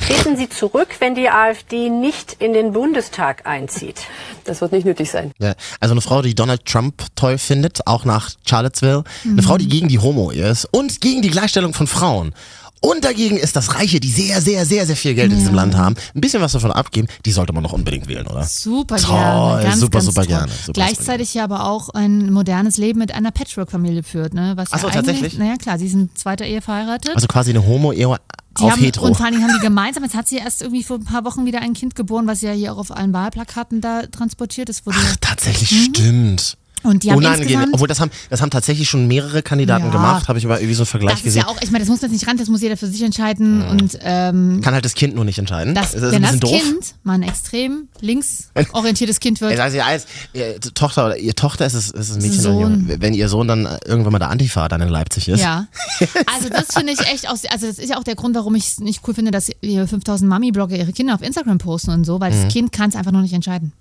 Treten 0.00 0.36
Sie 0.36 0.48
zurück, 0.48 0.88
wenn 1.00 1.14
die 1.14 1.28
AfD 1.28 1.90
nicht 1.90 2.36
in 2.38 2.52
den 2.52 2.72
Bundestag 2.72 3.46
einzieht? 3.46 4.02
Das 4.44 4.60
wird 4.60 4.72
nicht 4.72 4.84
nötig 4.84 5.10
sein. 5.10 5.32
Ja, 5.38 5.54
also 5.80 5.92
eine 5.92 6.00
Frau, 6.00 6.22
die 6.22 6.34
Donald 6.34 6.64
Trump 6.64 7.04
toll 7.16 7.36
findet, 7.36 7.86
auch 7.86 8.04
nach 8.04 8.30
Charlottesville. 8.46 9.04
Mhm. 9.24 9.32
Eine 9.32 9.42
Frau, 9.42 9.58
die 9.58 9.68
gegen 9.68 9.88
die 9.88 9.98
Homo-Ehe 9.98 10.48
ist 10.48 10.66
und 10.70 11.00
gegen 11.00 11.20
die 11.20 11.30
Gleichstellung 11.30 11.74
von 11.74 11.86
Frauen. 11.86 12.32
Und 12.80 13.04
dagegen 13.04 13.36
ist 13.36 13.56
das 13.56 13.74
Reiche, 13.74 14.00
die 14.00 14.10
sehr, 14.10 14.40
sehr, 14.40 14.64
sehr, 14.64 14.86
sehr 14.86 14.96
viel 14.96 15.14
Geld 15.14 15.32
in 15.32 15.38
diesem 15.38 15.54
Land 15.54 15.76
haben, 15.76 15.96
ein 16.14 16.20
bisschen 16.20 16.40
was 16.40 16.52
davon 16.52 16.70
abgeben, 16.70 17.08
die 17.24 17.32
sollte 17.32 17.52
man 17.52 17.62
doch 17.62 17.72
unbedingt 17.72 18.08
wählen, 18.08 18.26
oder? 18.26 18.44
Super 18.44 18.96
Toll, 18.96 19.16
gerne. 19.16 19.62
Ganz, 19.62 19.80
super, 19.80 19.98
ganz 19.98 20.04
super 20.06 20.20
toll. 20.22 20.26
gerne, 20.26 20.52
super, 20.52 20.72
Gleichzeitig 20.72 21.34
ja 21.34 21.44
aber 21.44 21.64
auch 21.64 21.88
ein 21.90 22.32
modernes 22.32 22.76
Leben 22.76 22.98
mit 22.98 23.12
einer 23.12 23.30
Patchwork-Familie 23.30 24.02
führt. 24.02 24.34
Ne? 24.34 24.52
Was 24.56 24.72
Ach 24.72 24.78
so, 24.78 24.88
ja 24.88 24.94
tatsächlich? 24.94 25.38
Naja, 25.38 25.56
klar, 25.56 25.78
sie 25.78 25.88
sind 25.88 26.16
zweiter 26.16 26.44
Ehe 26.44 26.60
verheiratet. 26.60 27.14
Also 27.14 27.26
quasi 27.26 27.50
eine 27.50 27.66
Homo-Ehe 27.66 28.16
die 28.58 28.64
auf 28.64 28.72
haben, 28.72 28.80
hetero. 28.80 29.06
Und 29.06 29.16
vor 29.16 29.30
Dingen 29.30 29.42
haben 29.42 29.54
die 29.54 29.64
gemeinsam, 29.64 30.04
jetzt 30.04 30.14
hat 30.14 30.28
sie 30.28 30.36
erst 30.36 30.62
irgendwie 30.62 30.82
vor 30.82 30.98
ein 30.98 31.04
paar 31.04 31.24
Wochen 31.24 31.46
wieder 31.46 31.60
ein 31.60 31.74
Kind 31.74 31.94
geboren, 31.94 32.26
was 32.26 32.40
ja 32.42 32.52
hier 32.52 32.72
auch 32.72 32.78
auf 32.78 32.90
allen 32.90 33.12
Wahlplakaten 33.12 33.80
da 33.80 34.02
transportiert 34.06 34.68
ist. 34.68 34.82
Ach, 34.88 35.16
tatsächlich 35.20 35.84
stimmt. 35.84 36.56
Und 36.84 37.02
die 37.02 37.10
haben 37.10 37.18
Unangenehm. 37.18 37.70
Obwohl, 37.72 37.88
das 37.88 38.00
haben, 38.00 38.10
das 38.30 38.40
haben 38.40 38.50
tatsächlich 38.50 38.88
schon 38.88 39.06
mehrere 39.06 39.42
Kandidaten 39.42 39.86
Ja. 39.86 39.90
gemacht, 39.90 40.28
habe 40.28 40.38
ich 40.38 40.44
aber 40.44 40.58
irgendwie 40.60 40.74
so 40.74 40.82
einen 40.82 40.86
Vergleich 40.86 41.10
das 41.12 41.18
ist 41.20 41.24
gesehen. 41.24 41.42
ja 41.42 41.48
auch, 41.48 41.60
ich 41.60 41.70
meine, 41.70 41.80
das 41.84 41.88
muss 41.90 42.00
jetzt 42.02 42.12
nicht 42.12 42.26
ran, 42.26 42.36
das 42.36 42.48
muss 42.48 42.62
jeder 42.62 42.76
für 42.76 42.86
sich 42.86 43.02
entscheiden. 43.02 43.62
Und 43.62 43.98
ähm, 44.02 44.60
Kann 44.62 44.74
halt 44.74 44.84
das 44.84 44.94
Kind 44.94 45.14
nur 45.14 45.24
nicht 45.24 45.38
entscheiden. 45.38 45.74
das, 45.74 45.92
das 45.92 46.02
ist 46.02 46.12
wenn 46.12 46.24
ein 46.24 46.38
das 46.38 46.40
doof. 46.40 46.60
Kind 46.62 46.94
mal 47.02 47.14
ein 47.14 47.22
extrem 47.22 47.88
linksorientiertes 48.00 49.20
Kind 49.20 49.40
wird, 49.40 49.52
dir 49.72 49.84
eins, 49.86 50.06
ihr 50.32 50.58
Tochter 50.60 51.06
oder 51.06 51.18
ihr 51.18 51.34
Tochter 51.34 51.66
ist 51.66 51.74
es, 51.74 51.90
ist 51.90 52.10
es 52.10 52.16
ein 52.16 52.22
Mädchen 52.22 52.40
oder 52.40 52.52
Sohn. 52.52 52.60
Junge. 52.88 53.00
Wenn 53.00 53.14
ihr 53.14 53.28
Sohn 53.28 53.48
dann 53.48 53.68
irgendwann 53.86 54.12
mal 54.12 54.18
der 54.18 54.30
Antifa 54.30 54.68
dann 54.68 54.80
in 54.80 54.88
Leipzig 54.88 55.28
ist. 55.28 55.40
Ja. 55.40 55.66
Also 56.26 56.48
das 56.50 56.66
finde 56.74 56.92
ich 56.92 57.00
echt, 57.00 57.28
aus, 57.28 57.44
also 57.50 57.66
das 57.66 57.78
ist 57.78 57.90
ja 57.90 57.96
auch 57.98 58.04
der 58.04 58.14
Grund, 58.14 58.34
warum 58.36 58.54
ich 58.54 58.68
es 58.68 58.80
nicht 58.80 59.00
cool 59.06 59.14
finde, 59.14 59.30
dass 59.30 59.50
hier 59.62 59.86
5000 59.86 60.28
Mami-Blogger 60.28 60.76
ihre 60.76 60.92
Kinder 60.92 61.14
auf 61.14 61.22
Instagram 61.22 61.58
posten 61.58 61.90
und 61.90 62.04
so, 62.04 62.20
weil 62.20 62.32
Mhm. 62.32 62.42
das 62.44 62.52
Kind 62.52 62.72
kann 62.72 62.90
es 62.90 62.96
einfach 62.96 63.12
noch 63.12 63.22
nicht 63.22 63.32
entscheiden. 63.32 63.72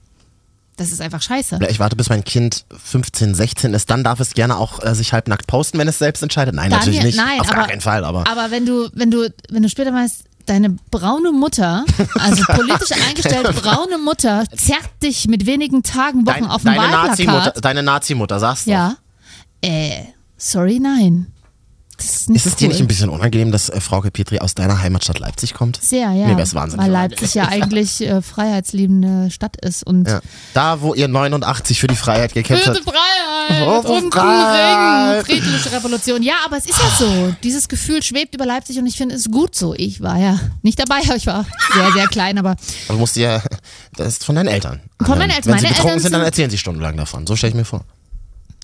Das 0.78 0.92
ist 0.92 1.02
einfach 1.02 1.22
scheiße. 1.24 1.60
Ich 1.70 1.80
warte, 1.80 1.96
bis 1.96 2.10
mein 2.10 2.24
Kind 2.24 2.66
15, 2.72 3.34
16 3.34 3.74
ist, 3.74 3.90
dann 3.90 4.04
darf 4.04 4.20
es 4.20 4.36
gerne 4.36 4.58
auch 4.58 4.84
äh, 4.84 4.94
sich 4.94 5.12
halbnackt 5.12 5.48
posten, 5.48 5.80
wenn 5.80 5.88
es 5.88 5.98
selbst 5.98 6.22
entscheidet. 6.22 6.54
Nein, 6.54 6.70
Daniel, 6.70 6.86
natürlich 6.86 7.04
nicht. 7.04 7.18
Nein, 7.18 7.42
Auf 7.42 7.48
aber, 7.48 7.58
gar 7.58 7.68
keinen 7.68 7.82
Fall, 7.82 8.06
aber. 8.06 8.26
Aber 8.28 8.52
wenn 8.52 8.66
du, 8.66 8.88
wenn 8.94 9.10
du, 9.10 9.28
wenn 9.50 9.64
du 9.64 9.70
später 9.70 9.92
weißt, 9.92 10.24
deine 10.46 10.78
braune 10.92 11.32
Mutter, 11.32 11.84
also 12.20 12.44
politisch 12.54 12.92
eingestellte 13.08 13.54
braune 13.54 13.98
Mutter, 13.98 14.44
zerrt 14.56 14.90
dich 15.04 15.28
mit 15.28 15.46
wenigen 15.48 15.82
Tagen, 15.82 16.26
Wochen 16.28 16.42
Dein, 16.42 16.46
auf 16.46 16.62
dem 16.62 16.76
deine 16.76 16.94
Wahlplakat. 16.94 17.66
deine 17.66 17.84
Nazi-Mutter, 17.84 18.40
sagst 18.40 18.68
du? 18.68 18.72
Ja. 18.72 18.98
Äh, 19.62 20.04
sorry, 20.38 20.80
nein. 20.80 21.34
Das 21.98 22.06
ist 22.06 22.30
nicht 22.30 22.46
Ist 22.46 22.46
es 22.46 22.56
dir 22.56 22.68
nicht 22.68 22.80
ein 22.80 22.88
bisschen 22.88 23.10
unangenehm, 23.10 23.52
dass 23.52 23.70
äh, 23.70 23.82
Frauke 23.82 24.12
Petri 24.12 24.40
aus 24.40 24.54
deiner 24.54 24.82
Heimatstadt 24.82 25.18
Leipzig 25.20 25.54
kommt? 25.54 25.80
Sehr, 25.82 26.12
ja. 26.12 26.28
Mir 26.28 26.38
wär's 26.38 26.54
wahnsinnig 26.54 26.86
Weil. 26.86 26.92
Leipzig 26.92 27.34
ja 27.34 27.48
eigentlich 27.48 28.02
äh, 28.02 28.22
freiheitsliebende 28.22 29.32
Stadt 29.32 29.58
ist 29.58 29.86
und 29.86 30.08
Ja. 30.08 30.22
Da, 30.54 30.82
wo 30.82 30.94
ihr 30.94 31.08
89 31.08 31.80
für 31.80 31.88
die 31.88 31.96
Freiheit 31.96 32.34
gekämpft 32.34 32.68
habt. 32.68 32.78
Freiheit 32.84 33.68
Oh, 33.68 33.94
und 33.96 34.14
Freiheit. 34.14 35.28
Ring, 35.28 35.42
friedliche 35.42 35.72
Revolution. 35.72 36.22
Ja, 36.22 36.36
aber 36.46 36.58
es 36.58 36.66
ist 36.66 36.78
ja 36.78 36.90
so. 37.00 37.34
Dieses 37.44 37.68
Gefühl 37.70 38.04
schwebt 38.04 38.36
über 38.36 38.46
Leipzig 38.46 38.78
und 38.78 38.86
ich 38.86 38.98
finde 38.98 39.16
es 39.16 39.32
gut 39.32 39.56
so. 39.56 39.74
Ich 39.76 40.02
war 40.02 40.18
ja 40.20 40.40
nicht 40.62 40.78
dabei, 40.80 41.00
aber 41.06 41.16
ich 41.16 41.26
war 41.28 41.46
sehr, 41.74 41.92
sehr 41.94 42.08
klein, 42.08 42.38
aber 42.38 42.52
Aber 42.52 42.94
du 42.94 42.98
musst 43.00 43.16
dir, 43.16 43.42
das 43.96 44.08
ist 44.10 44.26
von 44.26 44.36
deinen 44.36 44.48
Eltern. 44.50 44.82
Von 45.04 45.18
meinen 45.18 45.32
Eltern. 45.32 45.54
Wenn 45.54 45.60
sie 45.60 45.64
Meine 45.64 45.68
betrunken 45.70 45.88
Eltern 45.90 46.00
sind, 46.02 46.14
dann 46.14 46.22
erzählen 46.22 46.50
sie 46.50 46.58
stundenlang 46.58 46.98
davon. 46.98 47.26
So 47.26 47.36
stelle 47.36 47.52
ich 47.52 47.56
mir 47.56 47.66
vor. 47.66 47.86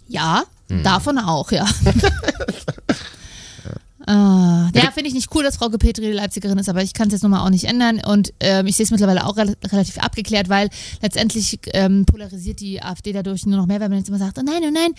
ja, 0.07 0.43
Hm. 0.77 0.83
davon 0.83 1.17
auch, 1.19 1.51
ja. 1.51 1.65
Ah, 4.05 4.69
ja, 4.75 4.91
finde 4.91 5.07
ich 5.07 5.13
nicht 5.13 5.33
cool, 5.33 5.43
dass 5.43 5.55
Frau 5.55 5.69
Petri 5.69 6.01
die 6.01 6.11
Leipzigerin 6.11 6.57
ist, 6.57 6.67
aber 6.67 6.83
ich 6.83 6.93
kann 6.93 7.07
es 7.07 7.13
jetzt 7.13 7.21
nun 7.21 7.31
mal 7.31 7.45
auch 7.45 7.49
nicht 7.49 7.63
ändern. 7.65 8.01
Und 8.05 8.33
ähm, 8.41 8.67
ich 8.67 8.75
sehe 8.75 8.83
es 8.83 8.91
mittlerweile 8.91 9.25
auch 9.25 9.37
rel 9.37 9.55
relativ 9.63 9.97
abgeklärt, 9.97 10.49
weil 10.49 10.69
letztendlich 11.01 11.59
ähm, 11.73 12.05
polarisiert 12.05 12.59
die 12.59 12.81
AfD 12.81 13.13
dadurch 13.13 13.45
nur 13.45 13.57
noch 13.57 13.65
mehr, 13.65 13.79
weil 13.79 13.87
man 13.87 13.99
jetzt 13.99 14.09
immer 14.09 14.17
sagt, 14.17 14.37
oh 14.37 14.41
nein, 14.43 14.61
oh 14.61 14.71
nein, 14.71 14.91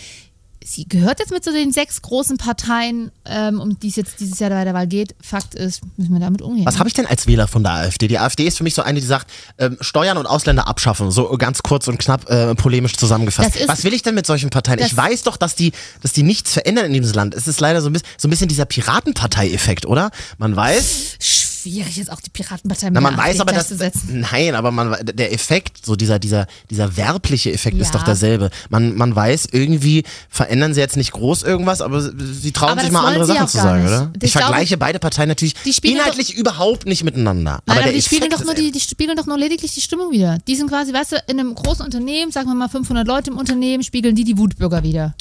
sie 0.67 0.89
gehört 0.89 1.21
jetzt 1.21 1.31
mit 1.31 1.45
zu 1.45 1.53
den 1.53 1.73
sechs 1.73 2.01
großen 2.01 2.39
Parteien, 2.39 3.11
ähm, 3.27 3.61
um 3.61 3.79
die 3.79 3.89
es 3.89 3.97
jetzt 3.97 4.19
dieses 4.19 4.39
Jahr 4.39 4.49
bei 4.49 4.65
der 4.65 4.73
Wahl 4.73 4.87
geht. 4.87 5.15
Fakt 5.23 5.55
ist, 5.55 5.83
müssen 5.99 6.13
wir 6.15 6.21
damit 6.21 6.41
umgehen. 6.41 6.65
Was 6.65 6.79
habe 6.79 6.89
ich 6.89 6.95
denn 6.95 7.05
als 7.07 7.27
Wähler 7.27 7.47
von 7.49 7.63
der 7.63 7.73
AfD? 7.73 8.09
Die 8.09 8.19
AfD 8.19 8.47
ist 8.47 8.57
für 8.57 8.65
mich 8.65 8.75
so 8.75 8.81
eine, 8.83 8.99
die 8.99 9.07
sagt, 9.07 9.31
ähm, 9.59 9.77
Steuern 9.83 10.17
und 10.17 10.25
Ausländer 10.27 10.67
abschaffen. 10.67 11.11
So 11.11 11.29
ganz 11.37 11.63
kurz 11.63 11.87
und 11.87 11.99
knapp 11.99 12.31
äh, 12.31 12.55
polemisch 12.55 12.95
zusammengefasst. 12.97 13.57
Ist- 13.57 13.69
Was 13.69 13.85
will 13.85 13.93
ich 13.93 14.03
denn 14.03 14.15
mit 14.15 14.25
solchen 14.27 14.49
Parteien? 14.49 14.79
Ich 14.81 14.97
weiß 14.97 15.23
doch, 15.25 15.37
dass 15.37 15.55
die, 15.55 15.73
dass 16.01 16.13
die 16.13 16.23
nichts 16.23 16.55
verändern 16.55 16.87
in 16.87 16.95
diesem 17.03 17.15
Land. 17.15 17.35
Es 17.35 17.47
ist 17.47 17.61
leider 17.61 17.83
so 17.83 17.91
ein 17.91 17.93
bisschen, 17.93 18.09
so 18.17 18.27
ein 18.29 18.31
bisschen 18.31 18.49
dieser 18.49 18.65
Piratenpartei-Effekt, 18.65 19.85
oder? 19.85 20.11
Man 20.39 20.57
weiß, 20.57 21.17
Schwierig 21.21 21.54
jetzt 21.71 22.11
auch 22.11 22.21
die 22.21 22.31
Piratenpartei 22.31 22.87
mit 22.87 22.95
na, 22.95 23.01
man 23.01 23.17
weiß 23.17 23.41
aber, 23.41 23.53
dass, 23.53 23.71
nein, 24.09 24.55
aber 24.55 24.71
man, 24.71 24.97
der 25.05 25.33
Effekt, 25.33 25.85
so 25.85 25.97
dieser, 25.97 26.19
dieser, 26.19 26.47
dieser 26.71 26.97
werbliche 26.97 27.53
Effekt 27.53 27.79
ist 27.79 27.93
Ja. 27.93 27.99
doch 28.01 28.05
derselbe. 28.05 28.51
Man, 28.69 28.97
man 28.97 29.15
weiß, 29.15 29.49
irgendwie 29.53 30.05
verändern 30.29 30.75
sie 30.75 30.81
jetzt 30.81 30.97
nicht 30.97 31.13
groß 31.13 31.43
irgendwas, 31.43 31.81
aber 31.81 32.01
sie 32.03 32.53
trauen 32.53 32.73
Aber 32.73 32.81
sich 32.83 32.91
mal 32.91 33.07
andere 33.07 33.27
Sachen 33.27 33.49
zu 33.49 33.57
sagen, 33.57 33.83
nicht. 33.85 33.91
oder? 33.93 34.13
Ich 34.17 34.25
Ich 34.25 34.33
vergleiche 34.33 34.77
beide 34.77 34.99
Parteien 34.99 35.29
natürlich 35.29 35.55
spielen 35.71 35.97
inhaltlich 35.97 36.35
überhaupt 36.35 36.87
nicht 36.87 37.05
miteinander. 37.05 37.63
Nein, 37.67 37.77
aber 37.79 37.85
aber, 37.85 37.93
die 37.93 38.03
spiegeln 38.03 38.31
Effekt 38.33 38.41
doch 38.41 38.47
nur 38.47 38.55
ist 38.55 38.63
die, 38.63 38.71
die 38.73 38.81
spiegeln 38.81 39.17
doch 39.17 39.27
nur 39.27 39.39
lediglich 39.39 39.73
die 39.73 39.81
Stimmung 39.81 40.11
wieder. 40.13 40.39
Die 40.47 40.57
sind 40.57 40.69
quasi, 40.69 40.93
weißt 40.93 41.13
du, 41.13 41.17
in 41.29 41.39
einem 41.41 41.55
großen 41.55 41.85
Unternehmen, 41.85 42.33
sagen 42.33 42.49
wir 42.49 42.55
mal 42.55 42.69
500 42.69 43.07
Leute 43.07 43.31
im 43.31 43.39
Unternehmen, 43.39 43.83
spiegeln 43.83 44.15
die 44.15 44.25
die 44.25 44.37
Wutbürger 44.39 44.83
wieder. 44.83 45.15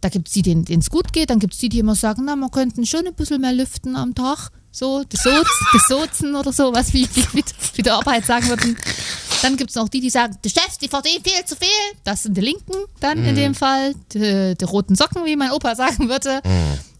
Da 0.00 0.08
gibt 0.08 0.28
es 0.28 0.34
die, 0.34 0.42
denen 0.42 0.66
es 0.80 0.90
gut 0.90 1.12
geht, 1.12 1.30
dann 1.30 1.38
gibt 1.38 1.54
es 1.54 1.58
die, 1.58 1.68
die 1.68 1.78
immer 1.78 1.94
sagen, 1.94 2.22
na, 2.26 2.36
man 2.36 2.50
könnte 2.50 2.84
schon 2.86 3.06
ein 3.06 3.14
bisschen 3.14 3.40
mehr 3.40 3.52
lüften 3.52 3.96
am 3.96 4.14
Tag. 4.14 4.50
So, 4.78 5.02
das, 5.08 5.22
Soz, 5.22 5.48
das 5.72 5.88
Sozen 5.88 6.34
oder 6.34 6.52
so, 6.52 6.70
was 6.74 6.92
wie, 6.92 7.08
wie, 7.32 7.42
wie, 7.76 7.82
der 7.82 7.98
Opa 7.98 8.16
jetzt 8.16 8.26
sagen 8.26 8.46
würden. 8.46 8.76
Dann 9.40 9.56
gibt 9.56 9.70
es 9.70 9.76
noch 9.76 9.88
die, 9.88 10.02
die 10.02 10.10
sagen, 10.10 10.36
die 10.44 10.50
Chefs, 10.50 10.76
die 10.76 10.88
verdienen 10.88 11.24
viel 11.24 11.42
zu 11.46 11.56
viel. 11.56 11.68
Das 12.04 12.24
sind 12.24 12.36
die 12.36 12.42
Linken 12.42 12.74
dann 13.00 13.24
in 13.24 13.34
dem 13.36 13.54
Fall. 13.54 13.94
Die, 14.12 14.54
die 14.54 14.64
roten 14.66 14.94
Socken, 14.94 15.24
wie 15.24 15.34
mein 15.34 15.50
Opa 15.50 15.74
sagen 15.74 16.10
würde. 16.10 16.42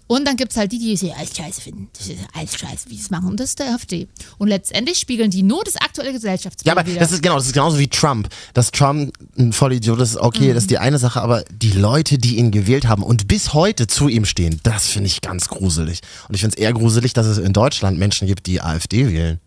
Und 0.09 0.25
dann 0.27 0.37
gibt 0.37 0.53
es 0.53 0.57
halt 0.57 0.71
die, 0.71 0.79
die 0.79 0.97
sie 0.97 1.12
alles 1.12 1.37
scheiße 1.37 1.61
finden. 1.61 1.88
Alles 2.33 2.57
scheiße, 2.57 2.88
wie 2.90 2.95
sie 2.95 3.03
es 3.03 3.11
machen. 3.11 3.29
Und 3.29 3.40
das 3.40 3.51
ist 3.51 3.59
der 3.59 3.75
AfD. 3.75 4.07
Und 4.38 4.47
letztendlich 4.49 4.99
spiegeln 4.99 5.31
die 5.33 5.42
nur 5.42 5.64
das 5.64 5.77
aktuelle 5.77 6.12
Gesellschaftsbild 6.12 6.66
Ja, 6.66 6.73
aber 6.79 6.87
wieder. 6.88 7.01
das 7.01 7.11
ist 7.11 7.23
genau, 7.23 7.37
das 7.37 7.47
ist 7.47 7.53
genauso 7.55 7.79
wie 7.81 7.88
Trump. 7.88 8.29
Dass 8.55 8.71
Trump 8.71 9.12
ein 9.37 9.53
Vollidiot 9.53 10.01
ist, 10.01 10.16
okay, 10.16 10.53
das 10.55 10.64
ist 10.64 10.71
die 10.71 10.79
eine 10.79 10.99
Sache, 10.99 11.21
aber 11.21 11.42
die 11.51 11.73
Leute, 11.73 12.19
die 12.19 12.37
ihn 12.37 12.53
gewählt 12.53 12.87
haben 12.87 13.03
und 13.03 13.27
bis 13.27 13.53
heute 13.53 13.88
zu 13.88 14.09
ihm 14.09 14.25
stehen, 14.25 14.61
das 14.62 14.87
finde 14.87 15.09
ich 15.09 15.21
ganz 15.23 15.49
gruselig. 15.49 16.01
Und 16.29 16.37
ich 16.37 16.40
finde 16.40 16.57
es 16.57 16.62
eher 16.62 16.73
gruselig, 16.73 17.12
dass 17.12 17.27
es 17.27 17.38
in 17.38 17.53
Deutschland 17.53 17.99
Menschen 17.99 18.29
gibt, 18.29 18.47
die 18.47 18.61
AfD 18.61 19.09
wählen. 19.12 19.40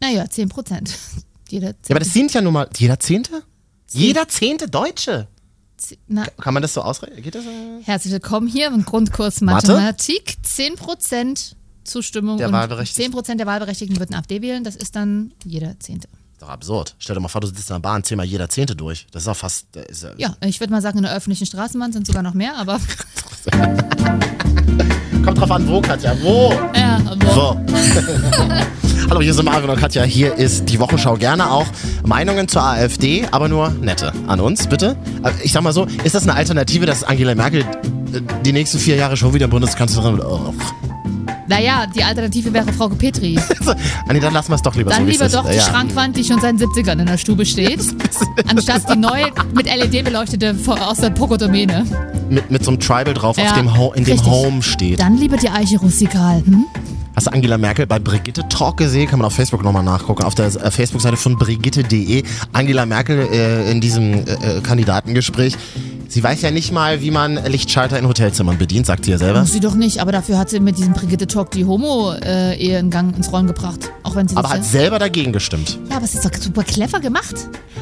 naja, 0.00 0.28
10 0.30 0.48
Prozent. 0.48 0.96
Jeder 1.50 1.68
Ja, 1.68 1.74
aber 1.90 1.98
das 1.98 2.12
sind 2.12 2.32
ja 2.32 2.40
nun 2.40 2.52
mal 2.54 2.68
jeder 2.78 2.98
Zehnte? 2.98 3.42
Jeder 3.90 4.26
Zehnte 4.28 4.68
Deutsche. 4.68 5.28
Na, 6.08 6.24
Kann 6.40 6.54
man 6.54 6.62
das 6.62 6.74
so 6.74 6.82
ausrechnen? 6.82 7.22
Geht 7.22 7.34
das? 7.34 7.44
äh? 7.44 7.82
herzlich 7.84 8.12
willkommen 8.12 8.46
hier 8.46 8.68
im 8.68 8.84
Grundkurs 8.84 9.40
Mathe? 9.40 9.72
Mathematik. 9.72 10.36
10 10.42 10.76
Prozent 10.76 11.56
Zustimmung 11.84 12.38
Der 12.38 12.48
und 12.48 12.52
Wahlberechtigten. 12.52 13.04
10 13.04 13.12
Prozent 13.12 13.40
der 13.40 13.46
Wahlberechtigten 13.46 13.98
würden 13.98 14.14
AfD 14.14 14.40
wählen. 14.42 14.62
Das 14.64 14.76
ist 14.76 14.94
dann 14.96 15.32
jeder 15.44 15.78
Zehnte. 15.80 16.08
Ist 16.32 16.42
doch 16.42 16.48
absurd. 16.48 16.94
Stell 16.98 17.14
dir 17.16 17.20
mal 17.20 17.28
vor, 17.28 17.40
du 17.40 17.46
sitzt 17.48 17.70
in 17.70 17.74
der 17.74 17.80
Bahn, 17.80 18.04
zähl 18.04 18.16
mal 18.16 18.24
jeder 18.24 18.48
Zehnte 18.48 18.76
durch. 18.76 19.06
Das 19.10 19.22
ist 19.22 19.26
doch 19.28 19.36
fast. 19.36 19.66
das 19.72 19.86
Ist 19.86 20.02
ja, 20.04 20.10
Ja, 20.16 20.36
ich 20.46 20.60
würde 20.60 20.72
mal 20.72 20.82
sagen, 20.82 20.98
in 20.98 21.04
der 21.04 21.12
öffentlichen 21.14 21.46
Straßenbahn 21.46 21.92
sind 21.92 22.06
sogar 22.06 22.22
noch 22.22 22.34
mehr, 22.34 22.56
aber 22.56 22.78
Kommt 25.24 25.38
drauf 25.38 25.50
an, 25.52 25.68
wo, 25.68 25.80
Katja, 25.80 26.16
wo? 26.22 26.52
ja, 26.74 27.00
aber 27.06 27.34
So. 27.34 27.60
Hallo, 29.12 29.20
hier 29.20 29.34
sind 29.34 29.44
Marvin 29.44 29.68
und 29.68 29.78
Katja. 29.78 30.04
Hier 30.04 30.36
ist 30.36 30.70
die 30.70 30.80
Wochenschau. 30.80 31.16
Gerne 31.16 31.50
auch 31.50 31.66
Meinungen 32.06 32.48
zur 32.48 32.62
AfD, 32.62 33.26
aber 33.30 33.46
nur 33.46 33.68
nette. 33.68 34.10
An 34.26 34.40
uns, 34.40 34.66
bitte. 34.66 34.96
Also 35.22 35.36
Ich 35.42 35.52
sag 35.52 35.62
mal 35.62 35.74
so, 35.74 35.86
ist 36.02 36.14
das 36.14 36.22
eine 36.22 36.32
Alternative, 36.32 36.86
dass 36.86 37.04
Angela 37.04 37.34
Merkel 37.34 37.60
äh, 37.60 38.22
die 38.42 38.54
nächsten 38.54 38.78
vier 38.78 38.96
Jahre 38.96 39.18
schon 39.18 39.34
wieder 39.34 39.48
Bundeskanzlerin 39.48 40.16
wird? 40.16 40.26
Oh. 40.26 40.54
naja, 41.46 41.84
die 41.94 42.02
Alternative 42.02 42.54
wäre 42.54 42.72
Frau 42.72 42.88
Petri. 42.88 43.38
Anni, 44.08 44.18
dann 44.18 44.32
lassen 44.32 44.50
wir 44.50 44.54
es 44.54 44.62
doch 44.62 44.74
lieber 44.76 44.90
so, 44.92 44.96
Dann 44.96 45.06
lieber 45.06 45.28
doch 45.28 45.46
die 45.46 45.56
Ja. 45.56 45.62
Schrankwand, 45.62 46.16
die 46.16 46.24
schon 46.24 46.40
seit 46.40 46.58
den 46.58 46.70
70ern 46.70 46.98
in 47.00 47.04
der 47.04 47.18
Stube 47.18 47.44
steht, 47.44 47.80
anstatt 48.48 48.88
die 48.94 48.98
neue 48.98 49.26
mit 49.54 49.66
LED 49.66 50.06
beleuchtete 50.06 50.56
aus 50.66 50.96
der 51.00 51.10
Poco-Domäne. 51.10 51.84
Mit, 52.30 52.50
mit 52.50 52.64
so 52.64 52.70
einem 52.70 52.80
Tribal 52.80 53.12
drauf, 53.12 53.36
auf 53.36 53.44
Ja, 53.44 53.52
dem 53.56 53.76
Ho 53.76 53.92
in 53.92 54.04
dem 54.04 54.14
richtig. 54.14 54.32
Home 54.32 54.62
steht. 54.62 55.00
Dann 55.00 55.18
lieber 55.18 55.36
die 55.36 55.50
Eiche 55.50 55.78
rustikal. 55.78 56.42
Hm? 56.46 56.64
Hast 57.22 57.28
du 57.28 57.34
Angela 57.34 57.56
Merkel 57.56 57.86
bei 57.86 58.00
Brigitte 58.00 58.42
Talk 58.48 58.78
gesehen? 58.78 59.08
Kann 59.08 59.20
man 59.20 59.26
auf 59.26 59.34
Facebook 59.34 59.62
nochmal 59.62 59.84
nachgucken. 59.84 60.24
Auf 60.24 60.34
der 60.34 60.46
äh, 60.46 60.70
Facebook-Seite 60.72 61.16
von 61.16 61.38
brigitte.de. 61.38 62.24
Angela 62.52 62.84
Merkel 62.84 63.28
äh, 63.32 63.70
in 63.70 63.80
diesem 63.80 64.12
äh, 64.12 64.18
äh, 64.18 64.60
Kandidatengespräch. 64.60 65.56
Sie 66.12 66.22
weiß 66.22 66.42
ja 66.42 66.50
nicht 66.50 66.72
mal, 66.72 67.00
wie 67.00 67.10
man 67.10 67.42
Lichtschalter 67.46 67.98
in 67.98 68.06
Hotelzimmern 68.06 68.58
bedient, 68.58 68.84
sagt 68.84 69.06
sie 69.06 69.12
ja 69.12 69.16
selber. 69.18 69.40
Muss 69.40 69.52
sie 69.52 69.60
doch 69.60 69.74
nicht, 69.74 69.98
aber 69.98 70.12
dafür 70.12 70.36
hat 70.36 70.50
sie 70.50 70.60
mit 70.60 70.76
diesem 70.76 70.92
Brigitte 70.92 71.26
Talk 71.26 71.50
die 71.52 71.64
Homo-Ehe 71.64 72.78
in 72.78 72.90
Gang 72.90 73.16
ins 73.16 73.32
Rollen 73.32 73.46
gebracht. 73.46 73.90
Auch 74.02 74.14
wenn 74.14 74.28
sie 74.28 74.36
Aber 74.36 74.50
hat 74.50 74.62
selber 74.62 74.98
dagegen 74.98 75.32
gestimmt. 75.32 75.78
Ja, 75.88 75.96
aber 75.96 76.04
es 76.04 76.14
ist 76.14 76.22
doch 76.22 76.30
super 76.38 76.64
clever 76.64 77.00
gemacht. 77.00 77.34